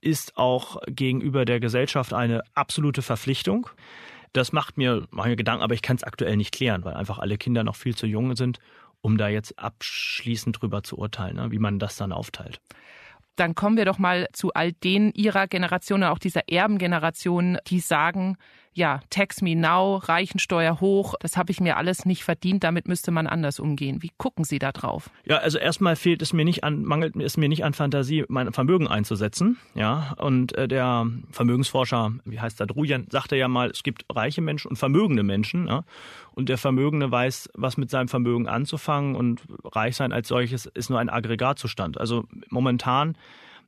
ist 0.01 0.37
auch 0.37 0.83
gegenüber 0.89 1.45
der 1.45 1.61
Gesellschaft 1.61 2.13
eine 2.13 2.43
absolute 2.55 3.03
Verpflichtung. 3.03 3.69
Das 4.37 4.53
macht 4.53 4.77
mir 4.77 5.07
meine 5.11 5.35
Gedanken, 5.35 5.62
aber 5.62 5.72
ich 5.72 5.81
kann 5.81 5.96
es 5.96 6.05
aktuell 6.05 6.37
nicht 6.37 6.53
klären, 6.53 6.85
weil 6.85 6.92
einfach 6.92 7.18
alle 7.18 7.38
Kinder 7.38 7.64
noch 7.64 7.75
viel 7.75 7.96
zu 7.96 8.07
jung 8.07 8.37
sind, 8.37 8.59
um 9.01 9.16
da 9.16 9.29
jetzt 9.29 9.59
abschließend 9.59 10.61
drüber 10.61 10.83
zu 10.83 10.99
urteilen, 10.99 11.37
ne, 11.37 11.51
wie 11.53 11.59
man 11.59 11.79
das 11.79 11.96
dann 11.96 12.12
aufteilt. 12.12 12.61
Dann 13.37 13.55
kommen 13.55 13.79
wir 13.79 13.87
doch 13.87 13.96
mal 13.96 14.29
zu 14.35 14.53
all 14.53 14.72
denen 14.72 15.11
ihrer 15.12 15.46
Generation, 15.46 16.05
auch 16.05 16.18
dieser 16.18 16.51
Erbengeneration, 16.51 17.57
die 17.66 17.81
sagen, 17.81 18.37
ja, 18.77 19.01
Tax 19.09 19.41
Me 19.41 19.57
Now, 19.57 19.97
Reichensteuer 19.97 20.81
hoch, 20.81 21.15
das 21.21 21.37
habe 21.39 21.51
ich 21.51 21.61
mir 21.61 21.79
alles 21.79 22.05
nicht 22.05 22.25
verdient, 22.25 22.62
damit 22.62 22.87
müsste 22.87 23.11
man 23.11 23.27
anders 23.27 23.59
umgehen. 23.59 24.03
Wie 24.03 24.11
gucken 24.19 24.45
Sie 24.45 24.59
da 24.59 24.71
drauf? 24.71 25.11
Ja, 25.25 25.39
also 25.39 25.59
erstmal 25.59 25.97
fehlt 25.97 26.21
es 26.21 26.35
mir 26.35 26.45
nicht 26.45 26.62
an, 26.62 26.85
mangelt 26.85 27.17
es 27.17 27.39
mir 27.39 27.49
nicht 27.49 27.65
an 27.65 27.73
Fantasie, 27.73 28.25
mein 28.29 28.53
Vermögen 28.53 28.87
einzusetzen. 28.87 29.57
Ja, 29.75 30.15
und 30.19 30.55
äh, 30.57 30.69
der 30.69 31.07
Vermögensforscher, 31.31 32.12
wie 32.27 32.39
heißt 32.39 32.61
der, 32.61 32.67
Drujan, 32.67 33.07
sagte 33.11 33.37
ja 33.37 33.49
mal, 33.49 33.71
es 33.71 33.83
gibt 33.83 34.05
reiche 34.15 34.43
Menschen 34.43 34.69
und 34.69 34.77
vermögende 34.77 35.23
Menschen. 35.23 35.69
Ja? 35.69 35.85
Und 36.35 36.51
der 36.51 36.59
Vermögende 36.59 37.11
weiß, 37.11 37.49
was 37.55 37.79
mit 37.79 37.89
seinem 37.89 38.09
Vermögen 38.09 38.47
anzufangen 38.47 39.17
und 39.17 39.41
reich 39.65 39.97
sein 39.97 40.12
als 40.12 40.29
solches 40.29 40.67
ist 40.67 40.91
nur 40.91 40.99
ein 40.99 41.09
Aggregatzustand. 41.09 41.99
Also 41.99 42.25
momentan 42.51 43.17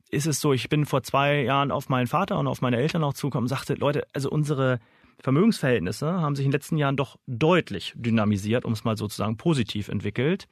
ist 0.09 0.27
es 0.27 0.39
so, 0.39 0.53
ich 0.53 0.69
bin 0.69 0.85
vor 0.85 1.03
zwei 1.03 1.43
Jahren 1.43 1.71
auf 1.71 1.89
meinen 1.89 2.07
Vater 2.07 2.39
und 2.39 2.47
auf 2.47 2.61
meine 2.61 2.77
Eltern 2.77 3.03
auch 3.03 3.13
zugekommen 3.13 3.45
und 3.45 3.49
sagte, 3.49 3.75
Leute, 3.75 4.05
also 4.13 4.29
unsere 4.29 4.79
Vermögensverhältnisse 5.21 6.21
haben 6.21 6.35
sich 6.35 6.45
in 6.45 6.51
den 6.51 6.57
letzten 6.57 6.77
Jahren 6.77 6.95
doch 6.95 7.17
deutlich 7.27 7.93
dynamisiert, 7.95 8.65
um 8.65 8.73
es 8.73 8.83
mal 8.83 8.97
sozusagen 8.97 9.37
positiv 9.37 9.89
entwickelt. 9.89 10.47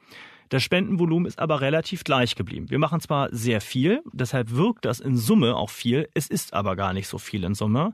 Das 0.50 0.62
Spendenvolumen 0.62 1.26
ist 1.26 1.38
aber 1.38 1.60
relativ 1.60 2.04
gleich 2.04 2.34
geblieben. 2.34 2.70
Wir 2.70 2.78
machen 2.78 3.00
zwar 3.00 3.28
sehr 3.34 3.60
viel, 3.60 4.02
deshalb 4.12 4.54
wirkt 4.54 4.84
das 4.84 5.00
in 5.00 5.16
Summe 5.16 5.56
auch 5.56 5.70
viel, 5.70 6.08
es 6.14 6.28
ist 6.28 6.54
aber 6.54 6.76
gar 6.76 6.92
nicht 6.92 7.08
so 7.08 7.18
viel 7.18 7.44
in 7.44 7.54
Summe. 7.54 7.92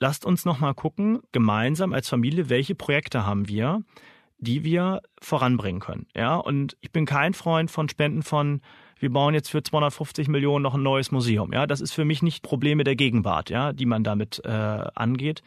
Lasst 0.00 0.24
uns 0.24 0.44
noch 0.44 0.58
mal 0.58 0.74
gucken, 0.74 1.20
gemeinsam 1.32 1.92
als 1.92 2.08
Familie, 2.08 2.50
welche 2.50 2.74
Projekte 2.74 3.24
haben 3.24 3.48
wir, 3.48 3.82
die 4.38 4.64
wir 4.64 5.02
voranbringen 5.20 5.80
können. 5.80 6.06
Ja, 6.14 6.36
und 6.36 6.76
ich 6.80 6.90
bin 6.90 7.06
kein 7.06 7.32
Freund 7.32 7.70
von 7.70 7.88
Spenden 7.88 8.22
von 8.22 8.60
wir 9.04 9.12
bauen 9.12 9.34
jetzt 9.34 9.50
für 9.50 9.62
250 9.62 10.28
Millionen 10.28 10.62
noch 10.62 10.72
ein 10.74 10.82
neues 10.82 11.12
Museum. 11.12 11.52
Ja, 11.52 11.66
das 11.66 11.82
ist 11.82 11.92
für 11.92 12.06
mich 12.06 12.22
nicht 12.22 12.42
Probleme 12.42 12.84
der 12.84 12.96
Gegenwart, 12.96 13.50
ja, 13.50 13.74
die 13.74 13.84
man 13.84 14.02
damit 14.02 14.40
äh, 14.46 14.48
angeht, 14.48 15.42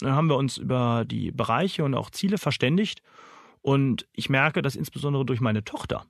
dann 0.00 0.12
haben 0.12 0.28
wir 0.28 0.36
uns 0.36 0.58
über 0.58 1.06
die 1.06 1.30
Bereiche 1.30 1.84
und 1.84 1.94
auch 1.94 2.10
Ziele 2.10 2.36
verständigt. 2.36 3.02
Und 3.62 4.06
ich 4.12 4.28
merke, 4.28 4.60
dass 4.60 4.76
insbesondere 4.76 5.24
durch 5.24 5.40
meine 5.40 5.64
Tochter 5.64 6.04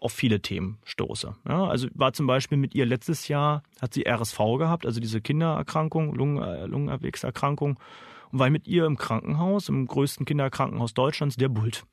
auf 0.00 0.12
viele 0.12 0.40
Themen 0.40 0.78
stoße. 0.84 1.36
Ja, 1.46 1.66
also 1.66 1.88
war 1.92 2.14
zum 2.14 2.26
Beispiel 2.26 2.56
mit 2.56 2.74
ihr 2.74 2.86
letztes 2.86 3.28
Jahr, 3.28 3.62
hat 3.82 3.92
sie 3.92 4.06
RSV 4.08 4.38
gehabt, 4.56 4.86
also 4.86 5.00
diese 5.00 5.20
Kindererkrankung, 5.20 6.14
Lungen, 6.14 6.42
äh, 6.42 6.64
und 8.30 8.40
war 8.40 8.48
mit 8.48 8.66
ihr 8.66 8.86
im 8.86 8.96
Krankenhaus, 8.96 9.68
im 9.68 9.86
größten 9.86 10.24
Kinderkrankenhaus 10.24 10.94
Deutschlands, 10.94 11.36
der 11.36 11.50
Bult. 11.50 11.84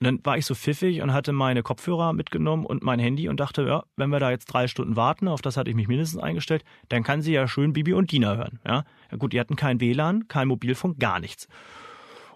Und 0.00 0.06
dann 0.06 0.24
war 0.24 0.38
ich 0.38 0.46
so 0.46 0.54
pfiffig 0.54 1.02
und 1.02 1.12
hatte 1.12 1.32
meine 1.32 1.62
Kopfhörer 1.62 2.14
mitgenommen 2.14 2.64
und 2.64 2.82
mein 2.82 2.98
Handy 2.98 3.28
und 3.28 3.38
dachte, 3.38 3.66
ja, 3.66 3.84
wenn 3.96 4.08
wir 4.08 4.18
da 4.18 4.30
jetzt 4.30 4.46
drei 4.46 4.66
Stunden 4.66 4.96
warten, 4.96 5.28
auf 5.28 5.42
das 5.42 5.58
hatte 5.58 5.68
ich 5.68 5.76
mich 5.76 5.88
mindestens 5.88 6.22
eingestellt, 6.22 6.64
dann 6.88 7.02
kann 7.02 7.20
sie 7.20 7.32
ja 7.32 7.46
schön 7.46 7.74
Bibi 7.74 7.92
und 7.92 8.10
Dina 8.10 8.34
hören. 8.34 8.60
Ja, 8.66 8.84
ja 9.10 9.18
gut, 9.18 9.34
die 9.34 9.40
hatten 9.40 9.56
kein 9.56 9.78
WLAN, 9.78 10.26
kein 10.26 10.48
Mobilfunk, 10.48 10.98
gar 10.98 11.20
nichts. 11.20 11.48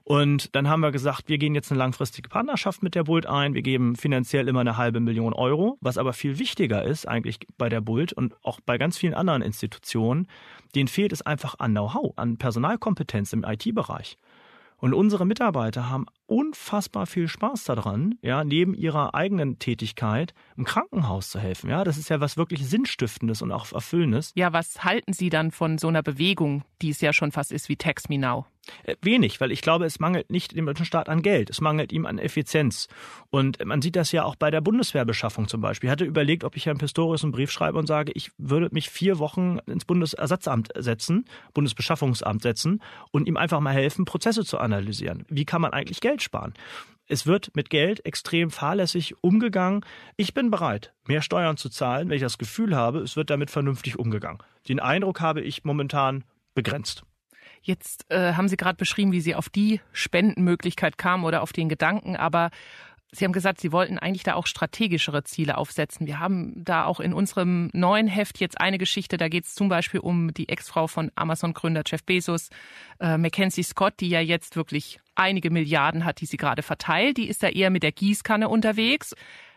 Und 0.03 0.55
dann 0.55 0.69
haben 0.69 0.81
wir 0.81 0.93
gesagt, 0.93 1.31
wir 1.31 1.39
gehen 1.39 1.55
jetzt 1.55 1.73
eine 1.73 1.79
langfristige 1.79 2.29
Partnerschaft 2.29 2.83
mit 2.83 2.95
der 2.95 3.05
Bult 3.05 3.25
ein. 3.25 3.55
Wir 3.55 3.63
geben 3.63 3.97
finanziell 3.97 4.49
immer 4.49 4.61
eine 4.61 4.77
halbe 4.77 5.01
Million 5.01 5.33
Euro. 5.33 5.79
Was 5.81 5.97
aber 5.97 6.13
viel 6.13 6.39
wichtiger 6.39 6.85
ist 6.85 7.09
eigentlich 7.09 7.39
bei 7.57 7.71
der 7.71 7.81
Bult 7.81 8.13
und 8.13 8.35
auch 8.43 8.61
bei 8.61 8.77
ganz 8.77 8.99
vielen 8.99 9.15
anderen 9.15 9.41
Institutionen, 9.41 10.29
denen 10.75 10.89
fehlt 10.89 11.15
es 11.15 11.23
einfach 11.23 11.55
an 11.59 11.71
Know-how, 11.71 12.13
an 12.17 12.37
Personalkompetenz 12.37 13.33
im 13.33 13.45
IT-Bereich. 13.45 14.19
Und 14.77 14.93
unsere 14.93 15.25
Mitarbeiter 15.25 15.89
haben 15.89 16.05
unfassbar 16.27 17.07
viel 17.07 17.29
Spaß 17.29 17.65
daran, 17.65 18.17
ja, 18.23 18.45
neben 18.45 18.75
ihrer 18.75 19.15
eigenen 19.15 19.59
Tätigkeit 19.59 20.35
im 20.57 20.65
Krankenhaus 20.65 21.31
zu 21.31 21.39
helfen. 21.39 21.71
Ja, 21.71 21.85
das 21.85 21.99
ist 21.99 22.09
ja 22.09 22.21
was 22.21 22.37
wirklich 22.37 22.67
Sinnstiftendes 22.67 23.43
und 23.43 23.53
auch 23.53 23.71
Erfüllendes. 23.73 24.33
Ja, 24.35 24.53
was 24.53 24.85
halten 24.85 25.13
Sie 25.13 25.31
dann 25.31 25.51
von 25.51 25.79
so 25.79 25.89
einer 25.89 26.03
Bewegung, 26.03 26.65
die 26.83 26.91
es 26.91 27.01
ja 27.01 27.13
schon 27.13 27.33
fast 27.33 27.53
ist 27.53 27.69
wie 27.69 27.77
Text 27.77 28.09
Me 28.09 28.19
Now? 28.19 28.47
Äh, 28.85 28.97
wenig, 29.03 29.41
weil 29.41 29.53
ich 29.53 29.61
glaube, 29.61 29.85
es 29.85 30.01
mangelt 30.01 30.31
nicht 30.31 30.57
dem 30.57 30.67
deutschen 30.67 30.87
Staat 30.87 31.09
an 31.09 31.23
Geld, 31.23 31.51
es 31.51 31.61
mangelt 31.61 31.93
ihm 31.93 32.07
an 32.07 32.19
Effizienz. 32.19 32.89
Und 33.31 33.65
man 33.65 33.83
sieht 33.83 33.97
das 33.97 34.13
ja 34.13 34.25
auch 34.25 34.37
bei 34.37 34.51
der 34.51 34.61
Bundeswehrbeschaffung 34.61 35.49
zum 35.49 35.61
Beispiel. 35.61 35.89
Ich 35.89 35.93
hatte 35.93 36.05
überlegt, 36.05 36.45
ob 36.45 36.57
ich 36.57 36.67
Herrn 36.67 36.79
Pistorius 36.79 37.23
einen 37.23 37.33
Brief 37.33 37.51
schreibe 37.51 37.79
und 37.79 37.87
sage, 37.87 38.13
ich 38.15 38.31
würde 38.39 38.69
mich 38.73 38.91
vier 38.91 39.19
Wochen 39.19 39.59
ins 39.67 39.85
Bundesersatzamt 39.85 40.71
setzen, 40.77 41.27
Bundesbeschaffungsamt 41.53 42.43
setzen 42.43 42.81
und 43.11 43.29
ihm 43.29 43.37
einfach 43.37 43.61
mal 43.61 43.75
helfen, 43.75 44.05
Prozesse 44.05 44.45
zu 44.45 44.59
analysieren. 44.59 45.25
Wie 45.29 45.45
kann 45.45 45.61
man 45.61 45.73
eigentlich 45.73 46.01
Geld 46.01 46.14
sparen? 46.23 46.55
Es 47.07 47.27
wird 47.27 47.55
mit 47.55 47.69
Geld 47.69 48.05
extrem 48.07 48.51
fahrlässig 48.51 49.15
umgegangen. 49.23 49.85
Ich 50.17 50.33
bin 50.33 50.51
bereit, 50.51 50.95
mehr 51.07 51.21
Steuern 51.21 51.57
zu 51.57 51.69
zahlen, 51.69 52.09
wenn 52.09 52.17
ich 52.17 52.23
das 52.23 52.39
Gefühl 52.39 52.75
habe, 52.75 53.01
es 53.01 53.17
wird 53.17 53.29
damit 53.29 53.51
vernünftig 53.51 53.99
umgegangen. 53.99 54.39
Den 54.69 54.81
Eindruck 54.81 55.21
habe 55.21 55.43
ich 55.43 55.65
momentan 55.65 56.25
begrenzt. 56.55 57.05
Jetzt 57.61 58.11
äh, 58.11 58.35
haben 58.35 58.49
Sie 58.49 58.57
gerade 58.57 58.77
beschrieben, 58.77 59.13
wie 59.13 59.21
Sie 59.21 59.35
auf 59.35 59.49
die 59.49 59.81
Spendenmöglichkeit 59.93 60.99
kamen 60.99 61.25
oder 61.25 61.43
auf 61.43 61.53
den 61.53 61.69
Gedanken, 61.69 62.17
aber 62.17 62.51
Sie 63.13 63.25
haben 63.25 63.33
gesagt, 63.33 63.61
Sie 63.61 63.71
wollten 63.71 63.99
eigentlich 63.99 64.25
da 64.25 64.35
auch 64.35 64.47
strategischere 64.47 65.23
Ziele 65.23 65.57
aufsetzen. 65.57 66.07
Wir 66.07 66.19
haben 66.19 66.53
da 66.65 66.85
auch 66.85 66.99
in 66.99 67.15
unserem 67.15 67.71
neuen 67.73 68.09
Heft 68.09 68.41
jetzt 68.41 68.61
eine 68.61 68.77
Geschichte, 68.77 69.19
da 69.19 69.29
geht 69.29 69.45
es 69.45 69.55
zum 69.55 69.69
Beispiel 69.69 70.01
um 70.01 70.35
die 70.35 70.49
Ex-Frau 70.49 70.89
von 70.89 71.13
Amazon-Gründer 71.15 71.83
Jeff 71.87 72.03
Bezos, 72.03 72.49
äh, 72.99 73.17
Mackenzie 73.17 73.63
Scott, 73.63 73.95
die 74.01 74.09
ja 74.09 74.21
jetzt 74.21 74.57
wirklich 74.57 75.01
einige 75.15 75.51
Milliarden 75.51 76.05
hat, 76.05 76.21
die 76.21 76.27
sie 76.27 76.37
gerade 76.37 76.63
verteilt. 76.63 77.17
Die 77.17 77.29
ist 77.29 77.43
da 77.43 77.49
eher 77.49 77.71
mit 77.71 77.83
der 77.83 77.93
Gießkanne 77.93 78.49
unterwegs. 78.49 79.15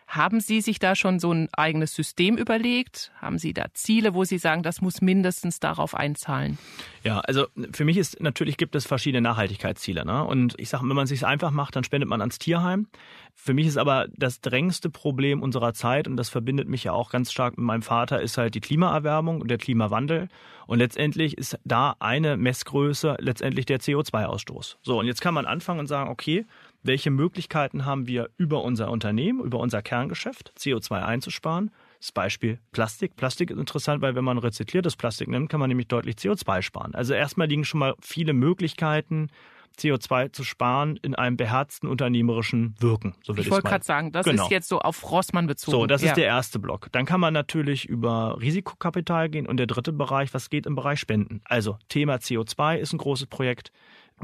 Haben 0.07 0.39
Sie 0.39 0.61
sich 0.61 0.79
da 0.79 0.95
schon 0.95 1.19
so 1.19 1.33
ein 1.33 1.49
eigenes 1.51 1.93
System 1.93 2.37
überlegt? 2.37 3.11
Haben 3.19 3.37
Sie 3.37 3.53
da 3.53 3.65
Ziele, 3.73 4.13
wo 4.13 4.23
Sie 4.23 4.37
sagen, 4.37 4.63
das 4.63 4.79
muss 4.79 5.01
mindestens 5.01 5.59
darauf 5.59 5.93
einzahlen? 5.93 6.57
Ja, 7.03 7.19
also 7.19 7.47
für 7.73 7.83
mich 7.83 7.97
ist 7.97 8.21
natürlich 8.21 8.55
gibt 8.55 8.75
es 8.75 8.85
verschiedene 8.85 9.21
Nachhaltigkeitsziele. 9.21 10.05
Ne? 10.05 10.23
Und 10.23 10.55
ich 10.57 10.69
sage, 10.69 10.87
wenn 10.87 10.95
man 10.95 11.03
es 11.03 11.09
sich 11.09 11.25
einfach 11.25 11.51
macht, 11.51 11.75
dann 11.75 11.83
spendet 11.83 12.09
man 12.09 12.21
ans 12.21 12.39
Tierheim. 12.39 12.87
Für 13.35 13.53
mich 13.53 13.67
ist 13.67 13.77
aber 13.77 14.07
das 14.15 14.39
drängendste 14.39 14.89
Problem 14.89 15.41
unserer 15.41 15.73
Zeit, 15.73 16.07
und 16.07 16.15
das 16.15 16.29
verbindet 16.29 16.69
mich 16.69 16.85
ja 16.85 16.93
auch 16.93 17.11
ganz 17.11 17.31
stark 17.31 17.57
mit 17.57 17.65
meinem 17.65 17.81
Vater, 17.81 18.21
ist 18.21 18.37
halt 18.37 18.55
die 18.55 18.61
Klimaerwärmung 18.61 19.41
und 19.41 19.49
der 19.49 19.57
Klimawandel. 19.57 20.29
Und 20.67 20.79
letztendlich 20.79 21.37
ist 21.37 21.59
da 21.63 21.95
eine 21.99 22.35
Messgröße 22.35 23.17
letztendlich 23.19 23.65
der 23.65 23.79
CO2-Ausstoß. 23.79 24.77
So, 24.81 24.99
und 24.99 25.05
jetzt 25.05 25.21
kann 25.21 25.33
man 25.33 25.45
anfangen 25.45 25.81
und 25.81 25.87
sagen, 25.87 26.09
okay, 26.09 26.45
welche 26.87 27.11
Möglichkeiten 27.11 27.85
haben 27.85 28.07
wir 28.07 28.29
über 28.37 28.63
unser 28.63 28.89
Unternehmen, 28.89 29.43
über 29.43 29.59
unser 29.59 29.81
Kerngeschäft, 29.81 30.53
CO2 30.57 31.03
einzusparen. 31.03 31.71
Das 31.99 32.11
Beispiel 32.11 32.59
Plastik. 32.71 33.15
Plastik 33.15 33.51
ist 33.51 33.57
interessant, 33.57 34.01
weil 34.01 34.15
wenn 34.15 34.23
man 34.23 34.37
rezykliertes 34.37 34.95
Plastik 34.95 35.27
nimmt, 35.27 35.49
kann 35.49 35.59
man 35.59 35.69
nämlich 35.69 35.87
deutlich 35.87 36.15
CO2 36.15 36.61
sparen. 36.61 36.95
Also 36.95 37.13
erstmal 37.13 37.47
liegen 37.47 37.65
schon 37.65 37.79
mal 37.79 37.95
viele 38.01 38.33
Möglichkeiten, 38.33 39.29
CO2 39.77 40.31
zu 40.33 40.43
sparen 40.43 40.97
in 40.97 41.15
einem 41.15 41.37
beherzten 41.37 41.87
unternehmerischen 41.87 42.75
Wirken. 42.79 43.15
So 43.23 43.35
ich 43.35 43.49
wollte 43.49 43.67
gerade 43.67 43.85
sagen, 43.85 44.11
das 44.11 44.25
genau. 44.25 44.43
ist 44.43 44.51
jetzt 44.51 44.69
so 44.69 44.79
auf 44.79 45.11
Rossmann 45.11 45.47
bezogen. 45.47 45.77
So, 45.77 45.85
das 45.85 46.01
ja. 46.01 46.09
ist 46.09 46.17
der 46.17 46.25
erste 46.25 46.59
Block. 46.59 46.87
Dann 46.91 47.05
kann 47.05 47.19
man 47.19 47.33
natürlich 47.33 47.87
über 47.87 48.37
Risikokapital 48.41 49.29
gehen 49.29 49.47
und 49.47 49.57
der 49.57 49.67
dritte 49.67 49.93
Bereich, 49.93 50.33
was 50.33 50.49
geht 50.49 50.65
im 50.65 50.75
Bereich 50.75 50.99
Spenden. 50.99 51.41
Also 51.45 51.77
Thema 51.89 52.15
CO2 52.15 52.77
ist 52.77 52.93
ein 52.93 52.97
großes 52.97 53.27
Projekt. 53.27 53.71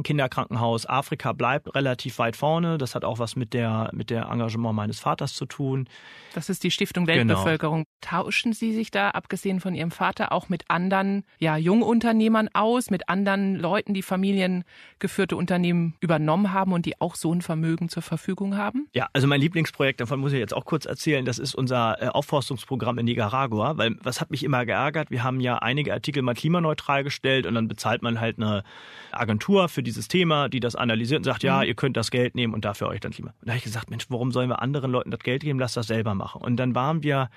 Kinderkrankenhaus 0.02 0.88
Afrika 0.88 1.34
bleibt 1.34 1.76
relativ 1.76 2.18
weit 2.18 2.36
vorne. 2.36 2.78
Das 2.78 2.96
hat 2.96 3.06
auch 3.06 3.20
was 3.20 3.36
mit 3.36 3.54
der 3.54 3.90
mit 3.94 4.10
der 4.10 4.30
Engagement 4.30 4.76
meines 4.76 5.00
Vaters 5.00 5.34
zu 5.34 5.46
tun. 5.46 5.88
Das 6.34 6.50
ist 6.50 6.64
die 6.64 6.72
Stiftung. 6.72 7.06
Weltbevölkerung. 7.08 7.84
Genau. 7.84 8.24
Tauschen 8.24 8.54
Sie 8.54 8.74
sich 8.74 8.92
da, 8.92 9.10
abgesehen 9.12 9.60
von 9.60 9.76
Ihrem 9.76 9.92
Vater, 9.92 10.32
auch 10.32 10.50
mit 10.50 10.66
anderen 10.70 11.24
ja, 11.40 11.58
Jungunternehmern 11.58 12.50
aus, 12.54 12.90
mit 12.90 13.10
anderen 13.10 13.56
Leuten, 13.56 13.94
die 13.94 14.02
familiengeführte 14.02 15.36
Unternehmen 15.36 15.96
übernommen 16.00 16.54
haben 16.54 16.74
und 16.74 16.86
die 16.86 17.00
auch 17.00 17.16
so 17.16 17.34
ein 17.34 17.42
Vermögen 17.42 17.90
zur 17.90 18.04
Verfügung 18.04 18.58
haben? 18.58 18.88
Ja, 18.94 19.08
also 19.14 19.28
mein 19.28 19.42
Lieblingsprojekt, 19.42 20.02
davon 20.02 20.20
muss 20.20 20.34
ich 20.34 20.40
jetzt 20.40 20.54
auch 20.54 20.66
kurz 20.66 20.86
erzählen, 20.86 21.26
das 21.26 21.40
ist 21.40 21.56
unser 21.56 22.02
äh, 22.02 22.08
Aufforstungsprogramm 22.08 22.98
in 22.98 23.06
Nicaragua, 23.06 23.78
weil 23.78 23.96
was 24.02 24.22
hat 24.22 24.32
mich 24.32 24.44
immer 24.44 24.66
geärgert? 24.66 25.12
Wir 25.12 25.24
haben 25.24 25.40
ja 25.40 25.58
einige 25.58 25.94
Artikel 25.94 26.24
mal 26.24 26.34
klimaneutral 26.34 27.04
gestellt 27.04 27.46
und 27.46 27.56
dann 27.56 27.68
bezahlt 27.68 28.02
man 28.02 28.20
halt 28.20 28.38
eine 28.38 28.64
Agentur 29.12 29.70
für 29.70 29.83
dieses 29.84 30.08
Thema, 30.08 30.50
die 30.50 30.60
das 30.60 30.76
analysiert 30.76 31.20
und 31.20 31.24
sagt, 31.24 31.44
mhm. 31.44 31.48
ja, 31.48 31.64
ihr 31.64 31.76
könnt 31.76 31.98
das 31.98 32.12
Geld 32.12 32.36
nehmen 32.36 32.54
und 32.54 32.66
dafür 32.66 32.88
euch 32.88 33.00
dann 33.00 33.12
Klima. 33.12 33.34
Und 33.40 33.48
da 33.48 33.52
habe 33.52 33.58
ich 33.58 33.64
gesagt, 33.64 33.90
Mensch, 33.90 34.06
warum 34.10 34.32
sollen 34.32 34.50
wir 34.50 34.62
anderen 34.62 34.92
Leuten 34.92 35.12
das 35.12 35.20
Geld 35.20 35.44
geben? 35.44 35.60
Lass 35.60 35.74
das 35.74 35.88
selber 35.88 36.16
machen. 36.16 36.42
Und 36.42 36.58
dann 36.58 36.76
waren 36.76 37.04
wir 37.04 37.30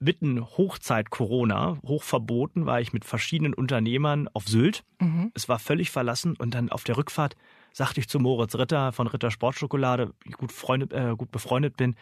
mitten 0.00 0.44
Hochzeit 0.44 1.10
Corona, 1.10 1.78
hoch 1.86 2.02
verboten, 2.02 2.66
war 2.66 2.80
ich 2.80 2.92
mit 2.92 3.04
verschiedenen 3.04 3.54
Unternehmern 3.54 4.28
auf 4.32 4.46
Sylt. 4.46 4.84
Mhm. 5.00 5.30
Es 5.34 5.48
war 5.48 5.58
völlig 5.58 5.90
verlassen 5.90 6.36
und 6.36 6.54
dann 6.54 6.70
auf 6.70 6.84
der 6.84 6.96
Rückfahrt 6.96 7.36
sagte 7.72 8.00
ich 8.00 8.08
zu 8.08 8.20
Moritz 8.20 8.54
Ritter 8.54 8.92
von 8.92 9.06
Ritter 9.06 9.30
Sportschokolade, 9.30 10.12
gut, 10.36 10.52
Freunde, 10.52 10.94
äh, 10.94 11.16
gut 11.16 11.32
befreundet 11.32 11.76
bin, 11.76 11.96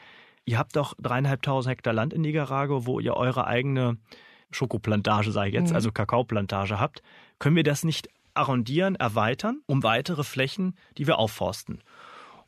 ihr 0.45 0.59
habt 0.59 0.77
doch 0.77 0.95
dreieinhalbtausend 1.01 1.71
Hektar 1.71 1.95
Land 1.95 2.13
in 2.13 2.21
Nicaragua, 2.21 2.85
wo 2.85 3.01
ihr 3.01 3.15
eure 3.15 3.47
eigene 3.47 3.97
Schokoplantage, 4.51 5.33
sage 5.33 5.49
ich 5.49 5.55
jetzt, 5.55 5.71
mhm. 5.71 5.77
also 5.77 5.91
Kakaoplantage 5.91 6.79
habt. 6.79 7.03
Können 7.39 7.57
wir 7.57 7.63
das 7.63 7.85
nicht 7.85 8.09
arrondieren, 8.35 8.97
erweitern 8.97 9.61
um 9.67 9.83
weitere 9.83 10.25
Flächen, 10.25 10.77
die 10.99 11.07
wir 11.07 11.19
aufforsten. 11.19 11.83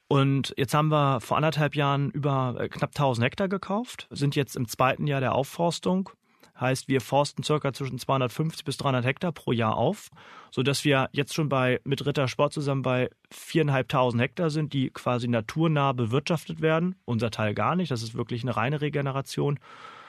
Und 0.06 0.54
jetzt 0.56 0.74
haben 0.74 0.88
wir 0.88 1.20
vor 1.20 1.36
anderthalb 1.36 1.74
Jahren 1.74 2.10
über 2.10 2.56
äh, 2.58 2.68
knapp 2.68 2.90
1000 2.90 3.24
Hektar 3.24 3.48
gekauft, 3.48 4.06
sind 4.10 4.36
jetzt 4.36 4.54
im 4.56 4.68
zweiten 4.68 5.06
Jahr 5.06 5.20
der 5.20 5.34
Aufforstung. 5.34 6.10
Heißt, 6.58 6.86
wir 6.86 7.00
forsten 7.00 7.42
circa 7.42 7.72
zwischen 7.72 7.98
250 7.98 8.64
bis 8.64 8.76
300 8.76 9.04
Hektar 9.04 9.32
pro 9.32 9.50
Jahr 9.50 9.76
auf, 9.76 10.10
sodass 10.52 10.84
wir 10.84 11.08
jetzt 11.10 11.34
schon 11.34 11.48
bei, 11.48 11.80
mit 11.82 12.06
Ritter 12.06 12.28
Sport 12.28 12.52
zusammen 12.52 12.82
bei 12.82 13.10
4.500 13.32 14.20
Hektar 14.20 14.50
sind, 14.50 14.72
die 14.72 14.90
quasi 14.90 15.26
naturnah 15.26 15.92
bewirtschaftet 15.92 16.60
werden. 16.60 16.94
Unser 17.06 17.32
Teil 17.32 17.54
gar 17.54 17.74
nicht. 17.74 17.90
Das 17.90 18.02
ist 18.02 18.14
wirklich 18.14 18.42
eine 18.42 18.56
reine 18.56 18.80
Regeneration. 18.80 19.58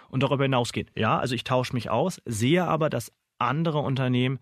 Und 0.09 0.21
darüber 0.21 0.43
hinausgeht. 0.43 0.91
Ja, 0.95 1.17
also 1.17 1.33
ich 1.33 1.43
tausche 1.43 1.73
mich 1.73 1.89
aus, 1.89 2.21
sehe 2.25 2.63
aber, 2.65 2.91
dass 2.91 3.11
andere 3.39 3.79
Unternehmen 3.79 4.39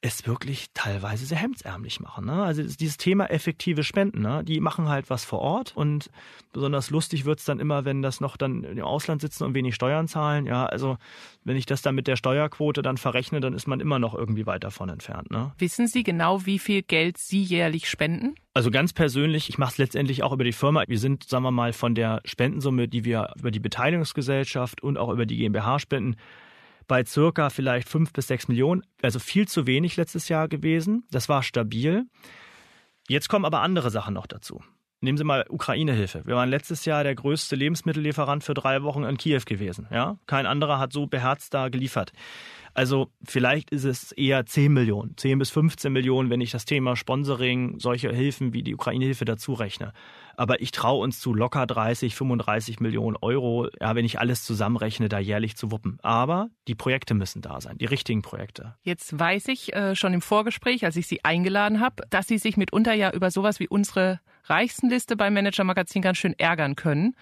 es 0.00 0.26
wirklich 0.26 0.66
teilweise 0.74 1.26
sehr 1.26 1.38
hemdsärmlich 1.38 2.00
machen. 2.00 2.26
Ne? 2.26 2.42
Also 2.42 2.62
dieses 2.62 2.96
Thema 2.96 3.30
effektive 3.30 3.82
Spenden, 3.82 4.20
ne? 4.22 4.44
die 4.44 4.60
machen 4.60 4.88
halt 4.88 5.10
was 5.10 5.24
vor 5.24 5.40
Ort 5.40 5.76
und 5.76 6.10
besonders 6.52 6.90
lustig 6.90 7.24
wird's 7.24 7.44
dann 7.44 7.60
immer, 7.60 7.84
wenn 7.84 8.02
das 8.02 8.20
noch 8.20 8.36
dann 8.36 8.64
im 8.64 8.82
Ausland 8.82 9.20
sitzen 9.20 9.44
und 9.44 9.54
wenig 9.54 9.74
Steuern 9.74 10.08
zahlen. 10.08 10.46
Ja, 10.46 10.66
also 10.66 10.98
wenn 11.44 11.56
ich 11.56 11.66
das 11.66 11.82
dann 11.82 11.94
mit 11.94 12.06
der 12.06 12.16
Steuerquote 12.16 12.82
dann 12.82 12.96
verrechne, 12.96 13.40
dann 13.40 13.54
ist 13.54 13.66
man 13.66 13.80
immer 13.80 13.98
noch 13.98 14.14
irgendwie 14.14 14.46
weit 14.46 14.64
davon 14.64 14.88
entfernt. 14.88 15.30
Ne? 15.30 15.52
Wissen 15.58 15.86
Sie 15.86 16.02
genau, 16.02 16.46
wie 16.46 16.58
viel 16.58 16.82
Geld 16.82 17.18
Sie 17.18 17.42
jährlich 17.42 17.88
spenden? 17.88 18.34
Also 18.54 18.70
ganz 18.70 18.92
persönlich, 18.92 19.48
ich 19.48 19.58
mache 19.58 19.72
es 19.72 19.78
letztendlich 19.78 20.22
auch 20.22 20.32
über 20.32 20.44
die 20.44 20.52
Firma. 20.52 20.84
Wir 20.86 20.98
sind, 20.98 21.24
sagen 21.24 21.44
wir 21.44 21.50
mal, 21.50 21.72
von 21.72 21.94
der 21.94 22.20
Spendensumme, 22.24 22.88
die 22.88 23.04
wir 23.04 23.32
über 23.38 23.50
die 23.50 23.60
Beteiligungsgesellschaft 23.60 24.82
und 24.82 24.98
auch 24.98 25.10
über 25.10 25.26
die 25.26 25.36
GmbH 25.36 25.78
spenden, 25.78 26.16
bei 26.86 27.04
circa 27.04 27.50
vielleicht 27.50 27.88
fünf 27.88 28.12
bis 28.12 28.28
sechs 28.28 28.48
Millionen, 28.48 28.82
also 29.02 29.18
viel 29.18 29.48
zu 29.48 29.66
wenig 29.66 29.96
letztes 29.96 30.28
Jahr 30.28 30.48
gewesen. 30.48 31.04
Das 31.10 31.28
war 31.28 31.42
stabil. 31.42 32.04
Jetzt 33.08 33.28
kommen 33.28 33.44
aber 33.44 33.60
andere 33.60 33.90
Sachen 33.90 34.14
noch 34.14 34.26
dazu. 34.26 34.62
Nehmen 35.02 35.18
Sie 35.18 35.24
mal 35.24 35.44
Ukraine-Hilfe. 35.48 36.22
Wir 36.24 36.36
waren 36.36 36.48
letztes 36.48 36.86
Jahr 36.86 37.04
der 37.04 37.14
größte 37.14 37.54
Lebensmittellieferant 37.54 38.42
für 38.42 38.54
drei 38.54 38.82
Wochen 38.82 39.04
in 39.04 39.18
Kiew 39.18 39.42
gewesen. 39.44 39.86
Ja? 39.90 40.18
Kein 40.26 40.46
anderer 40.46 40.78
hat 40.78 40.92
so 40.92 41.06
beherzt 41.06 41.52
da 41.52 41.68
geliefert. 41.68 42.12
Also 42.72 43.10
vielleicht 43.22 43.70
ist 43.70 43.84
es 43.84 44.12
eher 44.12 44.44
10 44.46 44.72
Millionen, 44.72 45.16
10 45.16 45.38
bis 45.38 45.50
15 45.50 45.92
Millionen, 45.92 46.28
wenn 46.30 46.40
ich 46.40 46.50
das 46.50 46.64
Thema 46.64 46.96
Sponsoring, 46.96 47.78
solche 47.78 48.10
Hilfen 48.10 48.52
wie 48.52 48.62
die 48.62 48.74
Ukraine-Hilfe 48.74 49.24
dazu 49.24 49.52
rechne. 49.52 49.92
Aber 50.36 50.60
ich 50.60 50.70
traue 50.70 51.02
uns 51.02 51.20
zu 51.20 51.32
locker 51.34 51.66
30, 51.66 52.14
35 52.14 52.80
Millionen 52.80 53.16
Euro, 53.20 53.68
ja, 53.80 53.94
wenn 53.94 54.04
ich 54.04 54.20
alles 54.20 54.44
zusammenrechne, 54.44 55.08
da 55.08 55.18
jährlich 55.18 55.56
zu 55.56 55.70
wuppen. 55.70 55.98
Aber 56.02 56.48
die 56.68 56.74
Projekte 56.74 57.14
müssen 57.14 57.42
da 57.42 57.60
sein, 57.60 57.78
die 57.78 57.86
richtigen 57.86 58.22
Projekte. 58.22 58.76
Jetzt 58.82 59.18
weiß 59.18 59.48
ich 59.48 59.74
äh, 59.74 59.96
schon 59.96 60.12
im 60.14 60.20
Vorgespräch, 60.20 60.84
als 60.84 60.96
ich 60.96 61.06
Sie 61.06 61.24
eingeladen 61.24 61.80
habe, 61.80 62.04
dass 62.10 62.28
Sie 62.28 62.38
sich 62.38 62.56
mitunter 62.56 62.92
ja 62.92 63.10
über 63.12 63.30
sowas 63.30 63.60
wie 63.60 63.68
unsere 63.68 64.20
Reichstenliste 64.44 65.16
beim 65.16 65.34
Manager 65.34 65.64
Magazin 65.64 66.02
ganz 66.02 66.18
schön 66.18 66.38
ärgern 66.38 66.76
können. 66.76 67.16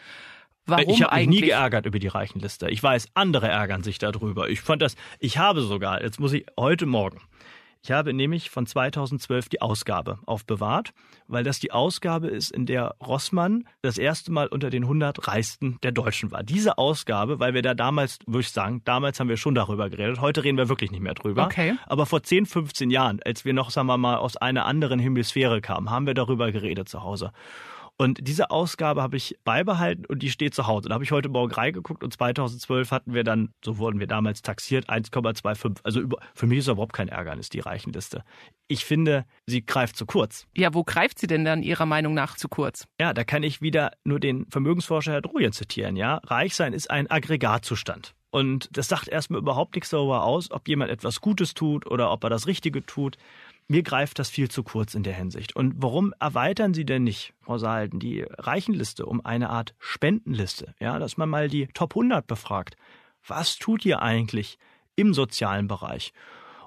Warum 0.67 0.95
ich 0.95 1.03
habe 1.03 1.17
mich 1.17 1.29
nie 1.29 1.41
geärgert 1.43 1.85
über 1.85 1.99
die 1.99 2.09
Reichenliste. 2.09 2.71
Ich 2.71 2.83
weiß, 2.83 3.09
andere 3.15 3.49
ärgern 3.49 3.83
sich 3.83 3.99
darüber. 3.99 4.49
Ich 4.49 4.63
fand 4.63 4.81
das, 4.81 4.97
ich 5.19 5.37
habe 5.37 5.61
sogar, 5.61 6.03
jetzt 6.03 6.21
muss 6.21 6.33
ich 6.33 6.47
heute 6.59 6.87
Morgen, 6.87 7.21
ich 7.85 7.91
habe 7.91 8.15
nämlich 8.15 8.49
von 8.49 8.67
2012 8.67 9.51
die 9.51 9.61
Ausgabe 9.61 10.19
aufbewahrt, 10.25 10.95
weil 11.29 11.45
das 11.45 11.61
die 11.61 11.71
Ausgabe 11.71 12.29
ist, 12.29 12.51
in 12.51 12.65
der 12.65 12.97
Rossmann 13.07 13.69
das 13.83 13.99
erste 13.99 14.33
Mal 14.33 14.47
unter 14.47 14.71
den 14.71 14.85
100 14.85 15.29
Reichsten 15.29 15.79
der 15.83 15.93
Deutschen 15.93 16.33
war. 16.33 16.43
Diese 16.43 16.79
Ausgabe, 16.79 17.41
weil 17.41 17.53
wir 17.53 17.61
da 17.61 17.75
damals, 17.75 18.21
würde 18.27 18.41
ich 18.41 18.51
sagen, 18.51 18.81
damals 18.87 19.21
haben 19.21 19.29
wir 19.29 19.37
schon 19.37 19.55
darüber 19.55 19.91
geredet, 19.91 20.23
heute 20.23 20.45
reden 20.45 20.57
wir 20.57 20.71
wirklich 20.71 20.93
nicht 20.93 21.03
mehr 21.03 21.13
drüber. 21.13 21.45
Okay. 21.45 21.75
Aber 21.85 22.07
vor 22.07 22.23
10, 22.23 22.47
15 22.47 22.91
Jahren, 22.91 23.21
als 23.23 23.45
wir 23.45 23.53
noch, 23.53 23.69
sagen 23.69 23.87
wir 23.87 23.99
mal, 23.99 24.17
aus 24.17 24.39
einer 24.39 24.65
anderen 24.65 24.99
Hemisphäre 24.99 25.61
kamen, 25.61 25.91
haben 25.91 26.07
wir 26.07 26.15
darüber 26.15 26.53
geredet 26.53 26.89
zu 26.89 27.03
Hause. 27.03 27.33
Und 27.97 28.27
diese 28.27 28.51
Ausgabe 28.51 29.03
habe 29.03 29.17
ich 29.17 29.39
beibehalten 29.45 30.05
und 30.07 30.23
die 30.23 30.31
steht 30.31 30.55
zu 30.55 30.67
Hause. 30.67 30.89
Da 30.89 30.95
habe 30.95 31.05
ich 31.05 31.13
heute 31.13 31.29
Morgen 31.29 31.53
reingeguckt 31.53 32.03
und 32.03 32.13
2012 32.13 32.91
hatten 32.91 33.15
wir 33.15 33.23
dann, 33.23 33.51
so 33.65 33.79
wurden 33.79 34.01
wir 34.01 34.09
damals 34.09 34.43
taxiert, 34.43 34.91
1,25. 34.91 35.79
Also 35.85 36.01
über, 36.01 36.19
für 36.35 36.47
mich 36.47 36.59
ist 36.59 36.69
überhaupt 36.69 36.93
kein 36.93 37.09
Ärgernis, 37.09 37.51
die 37.51 37.61
Reichenliste. 37.61 38.25
Ich 38.67 38.85
finde, 38.85 39.25
sie 39.47 39.65
greift 39.65 39.97
zu 39.97 40.07
kurz. 40.07 40.47
Ja, 40.57 40.75
wo 40.75 40.83
greift 40.83 41.21
sie 41.21 41.29
denn 41.29 41.45
dann 41.45 41.63
Ihrer 41.63 41.87
Meinung 41.87 42.15
nach 42.15 42.37
zu 42.37 42.49
kurz? 42.49 42.89
Ja, 43.01 43.15
da 43.15 43.23
kann 43.23 43.45
ich 43.45 43.63
wieder 43.63 43.93
nur 44.03 44.19
den 44.19 44.47
Vermögensforscher 44.51 45.13
Herr 45.13 45.23
Drojen 45.23 45.53
zitieren. 45.53 45.95
Ja, 45.95 46.21
reich 46.25 46.57
sein 46.57 46.73
ist 46.73 46.91
ein 46.91 47.09
Aggregatzustand. 47.09 48.15
Und 48.35 48.69
das 48.77 48.89
sagt 48.89 49.07
erstmal 49.07 49.39
überhaupt 49.39 49.77
nichts 49.77 49.91
darüber 49.91 50.25
aus, 50.25 50.51
ob 50.51 50.67
jemand 50.67 50.91
etwas 50.91 51.21
Gutes 51.21 51.55
tut 51.55 51.87
oder 51.89 52.11
ob 52.11 52.25
er 52.25 52.31
das 52.31 52.49
Richtige 52.49 52.85
tut. 52.85 53.17
Mir 53.67 53.83
greift 53.83 54.19
das 54.19 54.29
viel 54.29 54.51
zu 54.51 54.63
kurz 54.63 54.95
in 54.95 55.05
der 55.05 55.15
Hinsicht. 55.15 55.57
Und 55.57 55.75
warum 55.79 56.13
erweitern 56.21 56.75
Sie 56.75 56.85
denn 56.85 57.05
nicht, 57.05 57.33
Frau 57.41 57.57
Salden, 57.57 57.99
die 57.99 58.25
Reichenliste 58.29 59.07
um 59.07 59.25
eine 59.25 59.49
Art 59.49 59.75
Spendenliste? 59.79 60.75
Ja, 60.81 60.99
dass 60.99 61.17
man 61.17 61.31
mal 61.31 61.49
die 61.49 61.67
Top 61.69 61.93
100 61.93 62.27
befragt. 62.27 62.77
Was 63.27 63.57
tut 63.57 63.87
ihr 63.87 64.03
eigentlich 64.03 64.59
im 64.97 65.15
sozialen 65.15 65.67
Bereich? 65.67 66.13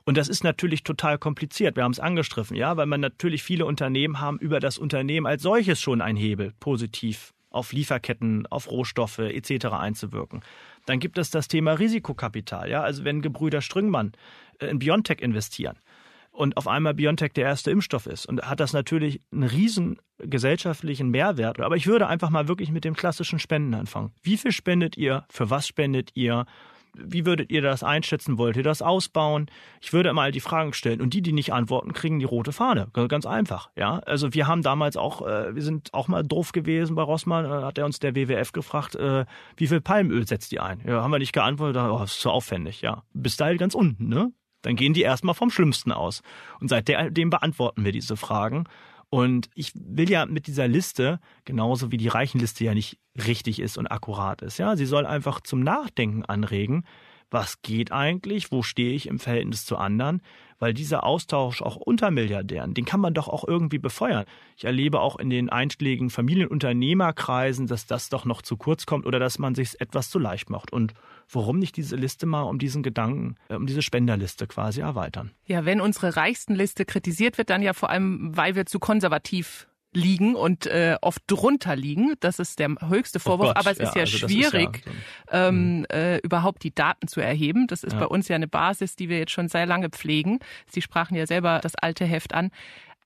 Und 0.06 0.18
das 0.18 0.28
ist 0.28 0.44
natürlich 0.44 0.84
total 0.84 1.20
kompliziert. 1.20 1.76
Wir 1.76 1.84
haben 1.84 1.92
es 1.92 2.00
angestriffen, 2.00 2.58
ja, 2.58 2.78
weil 2.78 2.86
man 2.88 3.02
natürlich 3.02 3.44
viele 3.44 3.66
Unternehmen 3.66 4.20
haben 4.20 4.40
über 4.40 4.60
das 4.60 4.78
Unternehmen 4.78 5.28
als 5.28 5.44
solches 5.44 5.80
schon 5.80 6.02
einen 6.02 6.18
Hebel 6.18 6.54
positiv 6.60 7.34
auf 7.50 7.74
Lieferketten, 7.74 8.48
auf 8.48 8.72
Rohstoffe 8.72 9.20
etc. 9.20 9.66
einzuwirken. 9.66 10.42
Dann 10.86 11.00
gibt 11.00 11.18
es 11.18 11.30
das 11.30 11.48
Thema 11.48 11.74
Risikokapital, 11.74 12.70
ja, 12.70 12.82
also 12.82 13.04
wenn 13.04 13.22
Gebrüder 13.22 13.62
Strüngmann 13.62 14.14
in 14.60 14.80
Biontech 14.80 15.22
investieren, 15.22 15.78
und 16.38 16.56
auf 16.56 16.68
einmal 16.68 16.94
BioNTech 16.94 17.34
der 17.34 17.46
erste 17.46 17.72
Impfstoff 17.72 18.06
ist. 18.06 18.28
Und 18.28 18.44
hat 18.44 18.60
das 18.60 18.72
natürlich 18.72 19.22
einen 19.32 19.44
riesen 19.44 19.98
gesellschaftlichen 20.20 21.10
Mehrwert. 21.10 21.60
Aber 21.60 21.76
ich 21.76 21.88
würde 21.88 22.08
einfach 22.08 22.30
mal 22.30 22.48
wirklich 22.48 22.72
mit 22.72 22.86
dem 22.86 22.96
klassischen 22.96 23.40
Spenden 23.40 23.74
anfangen. 23.74 24.12
Wie 24.22 24.38
viel 24.38 24.52
spendet 24.52 24.98
ihr? 24.98 25.26
Für 25.30 25.50
was 25.50 25.68
spendet 25.68 26.12
ihr? 26.14 26.46
Wie 26.94 27.26
würdet 27.26 27.52
ihr 27.52 27.64
das 27.64 27.84
einschätzen? 27.84 28.38
Wollt 28.38 28.56
ihr 28.56 28.64
das 28.64 28.84
ausbauen? 28.84 29.48
Ich 29.82 29.94
würde 29.94 30.14
mal 30.14 30.32
die 30.32 30.40
Fragen 30.40 30.74
stellen. 30.74 31.02
Und 31.02 31.16
die, 31.16 31.24
die 31.24 31.34
nicht 31.34 31.54
antworten, 31.54 31.94
kriegen 31.94 32.20
die 32.20 32.26
rote 32.26 32.52
Fahne. 32.52 32.88
Ganz 32.94 33.26
einfach. 33.26 33.72
Ja, 33.76 33.98
also 34.06 34.36
wir 34.36 34.46
haben 34.46 34.62
damals 34.62 34.96
auch, 34.96 35.26
äh, 35.28 35.56
wir 35.56 35.64
sind 35.64 35.92
auch 35.94 36.08
mal 36.08 36.24
doof 36.24 36.52
gewesen 36.52 36.96
bei 36.96 37.02
Rossmann. 37.02 37.46
Da 37.46 37.66
hat 37.66 37.80
er 37.80 37.86
uns 37.86 37.98
der 37.98 38.16
WWF 38.16 38.52
gefragt, 38.52 38.96
äh, 38.96 39.26
wie 39.58 39.68
viel 39.68 39.82
Palmöl 39.82 40.28
setzt 40.28 40.52
die 40.52 40.60
ein? 40.60 40.82
Ja, 40.86 41.02
haben 41.02 41.12
wir 41.12 41.20
nicht 41.20 41.34
geantwortet. 41.34 41.82
Oh, 41.82 42.04
ist 42.04 42.22
zu 42.22 42.30
aufwendig. 42.30 42.82
Ja, 42.82 43.04
bis 43.14 43.38
dahin 43.38 43.58
ganz 43.58 43.74
unten, 43.74 44.08
ne? 44.08 44.32
Dann 44.68 44.76
gehen 44.76 44.94
die 44.94 45.04
erstmal 45.04 45.34
vom 45.34 45.50
Schlimmsten 45.50 45.94
aus. 45.94 46.22
Und 46.60 46.68
seitdem 46.68 47.30
beantworten 47.30 47.86
wir 47.86 47.94
diese 47.94 48.18
Fragen. 48.18 48.66
Und 49.10 49.50
ich 49.56 49.72
will 49.76 50.10
ja 50.10 50.26
mit 50.26 50.46
dieser 50.48 50.68
Liste, 50.68 51.22
genauso 51.46 51.94
wie 51.94 51.96
die 51.96 52.10
Reichenliste 52.10 52.66
ja 52.66 52.74
nicht 52.74 53.00
richtig 53.16 53.62
ist 53.62 53.78
und 53.78 53.88
akkurat 53.88 54.42
ist, 54.42 54.58
ja, 54.58 54.76
sie 54.76 54.86
soll 54.86 55.06
einfach 55.06 55.40
zum 55.40 55.62
Nachdenken 55.62 56.26
anregen, 56.26 56.84
was 57.30 57.62
geht 57.62 57.92
eigentlich, 57.92 58.52
wo 58.52 58.64
stehe 58.64 58.94
ich 58.94 59.08
im 59.08 59.20
Verhältnis 59.20 59.66
zu 59.66 59.78
anderen, 59.78 60.22
weil 60.60 60.74
dieser 60.74 61.04
Austausch 61.04 61.62
auch 61.62 61.76
unter 61.76 62.10
Milliardären, 62.10 62.74
den 62.74 62.86
kann 62.86 63.00
man 63.00 63.14
doch 63.14 63.28
auch 63.28 63.48
irgendwie 63.48 63.78
befeuern. 63.78 64.26
Ich 64.56 64.66
erlebe 64.66 65.02
auch 65.02 65.18
in 65.18 65.30
den 65.30 65.50
einschlägigen 65.50 66.10
Familienunternehmerkreisen, 66.10 67.68
dass 67.68 67.86
das 67.86 68.10
doch 68.10 68.26
noch 68.26 68.42
zu 68.42 68.58
kurz 68.58 68.86
kommt 68.86 69.06
oder 69.06 69.20
dass 69.20 69.40
man 69.40 69.56
sich 69.56 69.80
etwas 69.80 70.10
zu 70.10 70.20
leicht 70.20 70.50
macht. 70.50 70.72
Und 70.74 70.94
warum 71.32 71.60
nicht 71.60 71.78
diese 71.78 71.96
Liste 71.96 72.26
mal 72.26 72.44
um 72.44 72.60
diesen 72.60 72.82
Gedanken, 72.82 73.36
äh, 73.50 73.56
um 73.56 73.68
diese 73.68 73.82
Spenderliste 73.82 74.48
quasi 74.48 74.82
erweitern? 74.82 75.32
Ja, 75.46 75.66
wenn 75.66 75.82
unsere 75.82 76.16
reichsten 76.16 76.56
Liste 76.56 76.86
kritisiert 76.86 77.38
wird, 77.38 77.50
dann 77.50 77.62
ja 77.62 77.74
vor 77.74 77.90
allem, 77.90 78.36
weil 78.36 78.56
wir 78.56 78.66
zu 78.66 78.80
konservativ 78.80 79.68
liegen 79.98 80.36
und 80.36 80.68
äh, 80.68 80.98
oft 81.02 81.22
drunter 81.28 81.76
liegen. 81.76 82.14
Das 82.20 82.40
ist 82.40 82.60
der 82.60 82.70
höchste 82.88 83.20
Vorwurf. 83.20 83.50
Oh 83.50 83.54
Gott, 83.54 83.58
Aber 83.58 83.72
es 83.72 83.80
ist 83.80 83.96
ja, 83.96 84.02
also 84.02 84.18
schwierig, 84.18 84.78
ist 84.78 84.86
ja 84.86 84.92
so 85.32 85.50
ähm, 85.50 85.86
äh, 85.92 86.18
überhaupt 86.20 86.64
die 86.64 86.74
Daten 86.74 87.08
zu 87.08 87.20
erheben. 87.20 87.68
Das 87.68 87.84
ist 87.84 87.94
ja. 87.94 88.00
bei 88.00 88.06
uns 88.06 88.28
ja 88.28 88.36
eine 88.36 88.48
Basis, 88.48 88.96
die 88.96 89.10
wir 89.10 89.18
jetzt 89.18 89.32
schon 89.32 89.50
sehr 89.50 89.66
lange 89.66 89.90
pflegen. 89.90 90.40
Sie 90.68 90.82
sprachen 90.82 91.16
ja 91.16 91.26
selber 91.26 91.60
das 91.62 91.76
alte 91.76 92.06
Heft 92.06 92.34
an. 92.34 92.52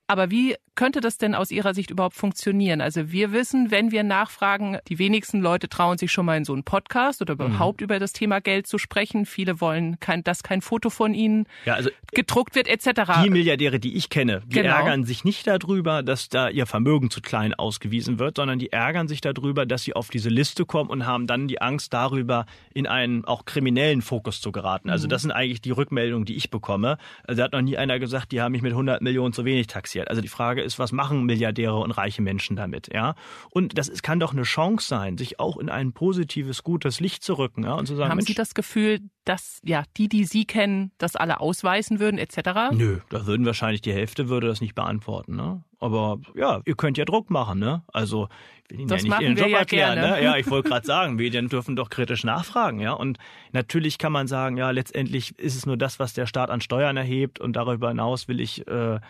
Aber 0.06 0.30
wie 0.30 0.56
könnte 0.74 1.00
das 1.00 1.18
denn 1.18 1.34
aus 1.34 1.50
Ihrer 1.50 1.74
Sicht 1.74 1.90
überhaupt 1.90 2.16
funktionieren? 2.16 2.80
Also 2.80 3.12
wir 3.12 3.32
wissen, 3.32 3.70
wenn 3.70 3.92
wir 3.92 4.02
nachfragen, 4.02 4.78
die 4.88 4.98
wenigsten 4.98 5.40
Leute 5.40 5.68
trauen 5.68 5.98
sich 5.98 6.10
schon 6.12 6.26
mal 6.26 6.36
in 6.36 6.44
so 6.44 6.52
einen 6.52 6.64
Podcast 6.64 7.20
oder 7.20 7.34
mhm. 7.34 7.40
überhaupt 7.40 7.80
mhm. 7.80 7.84
über 7.84 7.98
das 7.98 8.12
Thema 8.12 8.40
Geld 8.40 8.66
zu 8.66 8.78
sprechen. 8.78 9.26
Viele 9.26 9.60
wollen, 9.60 10.00
kein, 10.00 10.24
dass 10.24 10.42
kein 10.42 10.60
Foto 10.60 10.90
von 10.90 11.14
ihnen 11.14 11.46
ja, 11.66 11.74
also 11.74 11.90
gedruckt 12.12 12.54
wird 12.54 12.68
etc. 12.68 13.22
Die 13.24 13.30
Milliardäre, 13.30 13.80
die 13.80 13.96
ich 13.96 14.08
kenne, 14.10 14.42
die 14.46 14.56
genau. 14.56 14.76
ärgern 14.76 15.04
sich 15.04 15.24
nicht 15.24 15.46
darüber, 15.46 16.02
dass 16.02 16.28
da 16.28 16.48
ihr 16.48 16.66
Vermögen 16.66 17.10
zu 17.10 17.20
klein 17.20 17.54
ausgewiesen 17.54 18.18
wird, 18.18 18.36
sondern 18.36 18.58
die 18.58 18.72
ärgern 18.72 19.08
sich 19.08 19.20
darüber, 19.20 19.66
dass 19.66 19.82
sie 19.82 19.94
auf 19.94 20.08
diese 20.08 20.30
Liste 20.30 20.64
kommen 20.64 20.90
und 20.90 21.06
haben 21.06 21.26
dann 21.26 21.48
die 21.48 21.60
Angst 21.60 21.92
darüber, 21.92 22.46
in 22.74 22.86
einen 22.86 23.24
auch 23.24 23.44
kriminellen 23.44 24.02
Fokus 24.02 24.40
zu 24.40 24.52
geraten. 24.52 24.90
Also 24.90 25.06
mhm. 25.06 25.10
das 25.10 25.22
sind 25.22 25.32
eigentlich 25.32 25.60
die 25.60 25.70
Rückmeldungen, 25.70 26.24
die 26.24 26.34
ich 26.34 26.50
bekomme. 26.50 26.98
Also 27.24 27.38
da 27.38 27.44
hat 27.44 27.52
noch 27.52 27.62
nie 27.62 27.76
einer 27.76 27.98
gesagt, 27.98 28.32
die 28.32 28.40
haben 28.40 28.52
mich 28.52 28.62
mit 28.62 28.72
100 28.72 29.02
Millionen 29.02 29.32
zu 29.32 29.44
wenig 29.44 29.66
taxiert. 29.66 29.91
Also 30.00 30.22
die 30.22 30.28
Frage 30.28 30.62
ist, 30.62 30.78
was 30.78 30.92
machen 30.92 31.24
Milliardäre 31.24 31.78
und 31.78 31.90
reiche 31.90 32.22
Menschen 32.22 32.56
damit, 32.56 32.92
ja? 32.92 33.14
Und 33.50 33.78
das 33.78 33.88
ist, 33.88 34.02
kann 34.02 34.20
doch 34.20 34.32
eine 34.32 34.42
Chance 34.42 34.86
sein, 34.86 35.18
sich 35.18 35.38
auch 35.40 35.56
in 35.56 35.68
ein 35.68 35.92
positives, 35.92 36.62
gutes 36.62 37.00
Licht 37.00 37.22
zu 37.22 37.34
rücken, 37.34 37.64
ja? 37.64 37.74
Und 37.74 37.86
zu 37.86 37.96
sagen, 37.96 38.10
haben 38.10 38.16
Mensch, 38.16 38.28
Sie 38.28 38.34
das 38.34 38.54
Gefühl, 38.54 39.00
dass 39.24 39.60
ja 39.64 39.84
die, 39.96 40.08
die 40.08 40.24
Sie 40.24 40.44
kennen, 40.44 40.92
das 40.98 41.16
alle 41.16 41.40
ausweisen 41.40 42.00
würden, 42.00 42.18
etc.? 42.18 42.72
Nö, 42.72 42.98
da 43.10 43.26
würden 43.26 43.46
wahrscheinlich 43.46 43.80
die 43.80 43.92
Hälfte 43.92 44.28
würde 44.28 44.46
das 44.48 44.60
nicht 44.60 44.74
beantworten, 44.74 45.36
ne? 45.36 45.62
Aber 45.82 46.20
ja, 46.36 46.60
ihr 46.64 46.76
könnt 46.76 46.96
ja 46.96 47.04
Druck 47.04 47.28
machen, 47.28 47.58
ne? 47.58 47.82
Also 47.92 48.28
will 48.68 48.78
Ihnen 48.78 48.88
das 48.88 49.02
ja 49.02 49.08
nicht 49.08 49.20
Ihren 49.20 49.36
Job 49.36 49.48
ja 49.48 49.58
erklären, 49.58 49.94
gerne. 49.98 50.16
ne? 50.16 50.22
Ja, 50.22 50.36
ich 50.36 50.48
wollte 50.48 50.68
gerade 50.68 50.86
sagen, 50.86 51.16
Medien 51.16 51.48
dürfen 51.48 51.74
doch 51.74 51.90
kritisch 51.90 52.22
nachfragen, 52.22 52.78
ja. 52.78 52.92
Und 52.92 53.18
natürlich 53.52 53.98
kann 53.98 54.12
man 54.12 54.28
sagen, 54.28 54.56
ja, 54.56 54.70
letztendlich 54.70 55.36
ist 55.40 55.56
es 55.56 55.66
nur 55.66 55.76
das, 55.76 55.98
was 55.98 56.12
der 56.12 56.26
Staat 56.26 56.50
an 56.50 56.60
Steuern 56.60 56.96
erhebt 56.96 57.40
und 57.40 57.54
darüber 57.54 57.88
hinaus 57.88 58.28
will 58.28 58.40
ich 58.40 58.66
äh, 58.68 59.00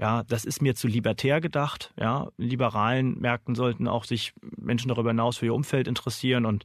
ja, 0.00 0.22
das 0.24 0.46
ist 0.46 0.62
mir 0.62 0.74
zu 0.74 0.88
libertär 0.88 1.40
gedacht. 1.40 1.92
Ja, 2.00 2.28
liberalen 2.38 3.20
Märkten 3.20 3.54
sollten 3.54 3.86
auch 3.86 4.04
sich 4.04 4.32
Menschen 4.56 4.88
darüber 4.88 5.10
hinaus 5.10 5.36
für 5.36 5.46
ihr 5.46 5.54
Umfeld 5.54 5.86
interessieren 5.86 6.46
und 6.46 6.64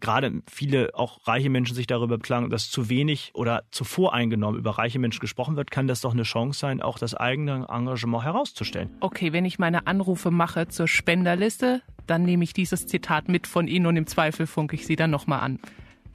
gerade 0.00 0.42
viele 0.50 0.90
auch 0.92 1.26
reiche 1.26 1.48
Menschen 1.48 1.74
sich 1.74 1.86
darüber 1.86 2.18
beklagen, 2.18 2.50
dass 2.50 2.70
zu 2.70 2.90
wenig 2.90 3.30
oder 3.32 3.62
zu 3.70 3.84
voreingenommen 3.84 4.58
über 4.58 4.72
reiche 4.72 4.98
Menschen 4.98 5.20
gesprochen 5.20 5.56
wird, 5.56 5.70
kann 5.70 5.88
das 5.88 6.02
doch 6.02 6.12
eine 6.12 6.24
Chance 6.24 6.58
sein, 6.58 6.82
auch 6.82 6.98
das 6.98 7.14
eigene 7.14 7.66
Engagement 7.70 8.24
herauszustellen. 8.24 8.90
Okay, 9.00 9.32
wenn 9.32 9.46
ich 9.46 9.58
meine 9.58 9.86
Anrufe 9.86 10.30
mache 10.30 10.68
zur 10.68 10.86
Spenderliste, 10.86 11.80
dann 12.06 12.24
nehme 12.24 12.44
ich 12.44 12.52
dieses 12.52 12.86
Zitat 12.86 13.28
mit 13.28 13.46
von 13.46 13.66
Ihnen 13.66 13.86
und 13.86 13.96
im 13.96 14.06
Zweifel 14.06 14.46
funke 14.46 14.76
ich 14.76 14.86
Sie 14.86 14.96
dann 14.96 15.10
nochmal 15.10 15.40
an. 15.40 15.58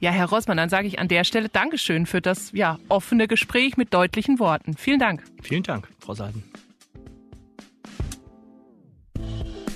Ja, 0.00 0.12
Herr 0.12 0.30
Rossmann, 0.30 0.56
dann 0.56 0.70
sage 0.70 0.88
ich 0.88 0.98
an 0.98 1.08
der 1.08 1.24
Stelle 1.24 1.50
Dankeschön 1.50 2.06
für 2.06 2.22
das 2.22 2.52
ja, 2.52 2.78
offene 2.88 3.28
Gespräch 3.28 3.76
mit 3.76 3.92
deutlichen 3.92 4.38
Worten. 4.38 4.74
Vielen 4.74 4.98
Dank. 4.98 5.22
Vielen 5.42 5.62
Dank, 5.62 5.88
Frau 5.98 6.14
Seiden. 6.14 6.42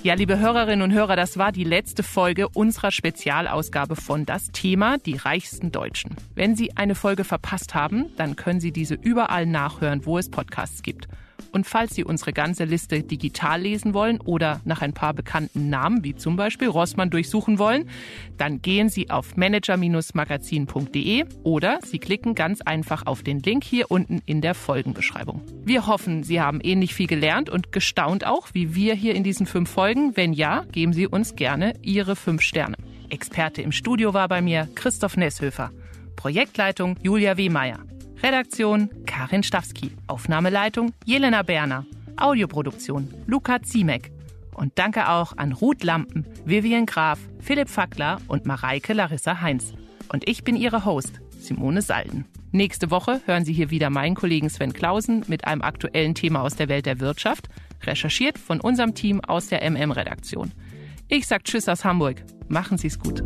Ja, 0.03 0.15
liebe 0.15 0.39
Hörerinnen 0.39 0.83
und 0.83 0.93
Hörer, 0.93 1.17
das 1.17 1.37
war 1.37 1.53
die 1.53 1.65
letzte 1.65 2.03
Folge 2.03 2.49
unserer 2.49 2.91
Spezialausgabe 2.91 3.97
von 3.97 4.25
Das 4.25 4.49
Thema, 4.49 4.97
die 4.97 5.17
reichsten 5.17 5.73
Deutschen. 5.73 6.17
Wenn 6.35 6.57
Sie 6.57 6.75
eine 6.77 6.95
Folge 6.95 7.25
verpasst 7.25 7.75
haben, 7.75 8.07
dann 8.17 8.35
können 8.35 8.61
Sie 8.61 8.73
diese 8.73 8.95
überall 8.95 9.45
nachhören, 9.45 10.07
wo 10.07 10.17
es 10.17 10.31
Podcasts 10.31 10.83
gibt. 10.83 11.07
Und 11.55 11.69
falls 11.69 11.95
Sie 11.95 12.03
unsere 12.03 12.33
ganze 12.33 12.65
Liste 12.65 13.05
digital 13.05 13.63
lesen 13.63 13.95
wollen 13.95 14.21
oder 14.21 14.61
nach 14.65 14.83
ein 14.83 14.93
paar 14.93 15.15
bekannten 15.15 15.71
Namen, 15.71 16.03
wie 16.03 16.17
zum 16.17 16.35
Beispiel 16.35 16.67
Rossmann, 16.67 17.11
durchsuchen 17.11 17.61
wollen, 17.61 17.89
dann 18.37 18.61
gehen 18.61 18.89
Sie 18.89 19.09
auf 19.09 19.37
manager-magazin.de 19.37 21.25
oder 21.45 21.79
Sie 21.85 22.01
klicken 22.01 22.35
ganz 22.35 22.61
einfach 22.61 23.07
auf 23.07 23.23
den 23.23 23.39
Link 23.39 23.63
hier 23.63 23.93
unten 23.93 24.21
in 24.27 24.41
der 24.41 24.55
Folgenbeschreibung. 24.55 25.43
Wir 25.65 25.87
hoffen, 25.87 26.25
Sie 26.25 26.41
haben 26.41 26.61
ähnlich 26.61 26.93
viel 26.93 27.07
gelernt 27.07 27.49
und 27.49 27.71
gestaunt 27.71 28.27
auch, 28.27 28.49
wie 28.53 28.75
wir 28.75 28.95
hier 28.97 29.15
in 29.15 29.23
diesen 29.23 29.47
fünf 29.47 29.71
Folgen. 29.71 30.17
Wenn 30.17 30.33
ja, 30.33 30.65
geben 30.73 30.93
Sie 30.93 31.07
uns 31.07 31.37
gerne 31.37 31.75
Ihre 31.83 32.17
fünf 32.17 32.43
Sterne. 32.43 32.77
Experte 33.11 33.63
im 33.63 33.71
Studio 33.71 34.13
war 34.13 34.27
bei 34.27 34.43
mir 34.43 34.69
Christoph 34.75 35.17
Nesshöfer. 35.17 35.71
Projektleitung 36.17 36.97
Julia 37.01 37.37
Wehmeier. 37.37 37.79
Redaktion 38.25 38.89
Karin 39.05 39.43
Stawski. 39.43 39.91
Aufnahmeleitung 40.07 40.95
Jelena 41.05 41.43
Berner. 41.43 41.85
Audioproduktion 42.17 43.13
Luca 43.27 43.63
Ziemek. 43.63 44.13
Und 44.55 44.79
danke 44.79 45.11
auch 45.11 45.37
an 45.37 45.53
Ruth 45.53 45.85
Lampen, 45.85 46.25
Vivian 46.47 46.87
Graf, 46.87 47.19
Philipp 47.39 47.69
Fackler 47.69 48.23
und 48.27 48.47
Mareike 48.47 48.95
Larissa 48.95 49.43
Heinz. 49.43 49.75
Und 50.11 50.27
ich 50.27 50.43
bin 50.43 50.57
Ihre 50.57 50.87
Host, 50.87 51.21
Simone 51.39 51.83
Salden. 51.83 52.25
Nächste 52.51 52.91
Woche 52.91 53.21
hören 53.27 53.45
Sie 53.45 53.53
hier 53.53 53.69
wieder 53.69 53.91
meinen 53.91 54.15
Kollegen 54.15 54.49
Sven 54.49 54.73
Klausen 54.73 55.25
mit 55.27 55.47
einem 55.47 55.61
aktuellen 55.61 56.15
Thema 56.15 56.41
aus 56.41 56.57
der 56.57 56.71
Welt 56.71 56.87
der 56.87 57.01
Wirtschaft, 57.01 57.51
recherchiert 57.83 58.39
von 58.39 58.59
unserem 58.59 58.95
Team 58.95 59.21
aus 59.21 59.49
der 59.49 59.71
MM-Redaktion. 59.71 60.51
Ich 61.09 61.27
sag 61.27 61.45
Tschüss 61.45 61.69
aus 61.69 61.85
Hamburg. 61.85 62.25
Machen 62.49 62.79
Sie 62.79 62.87
es 62.87 62.99
gut. 62.99 63.23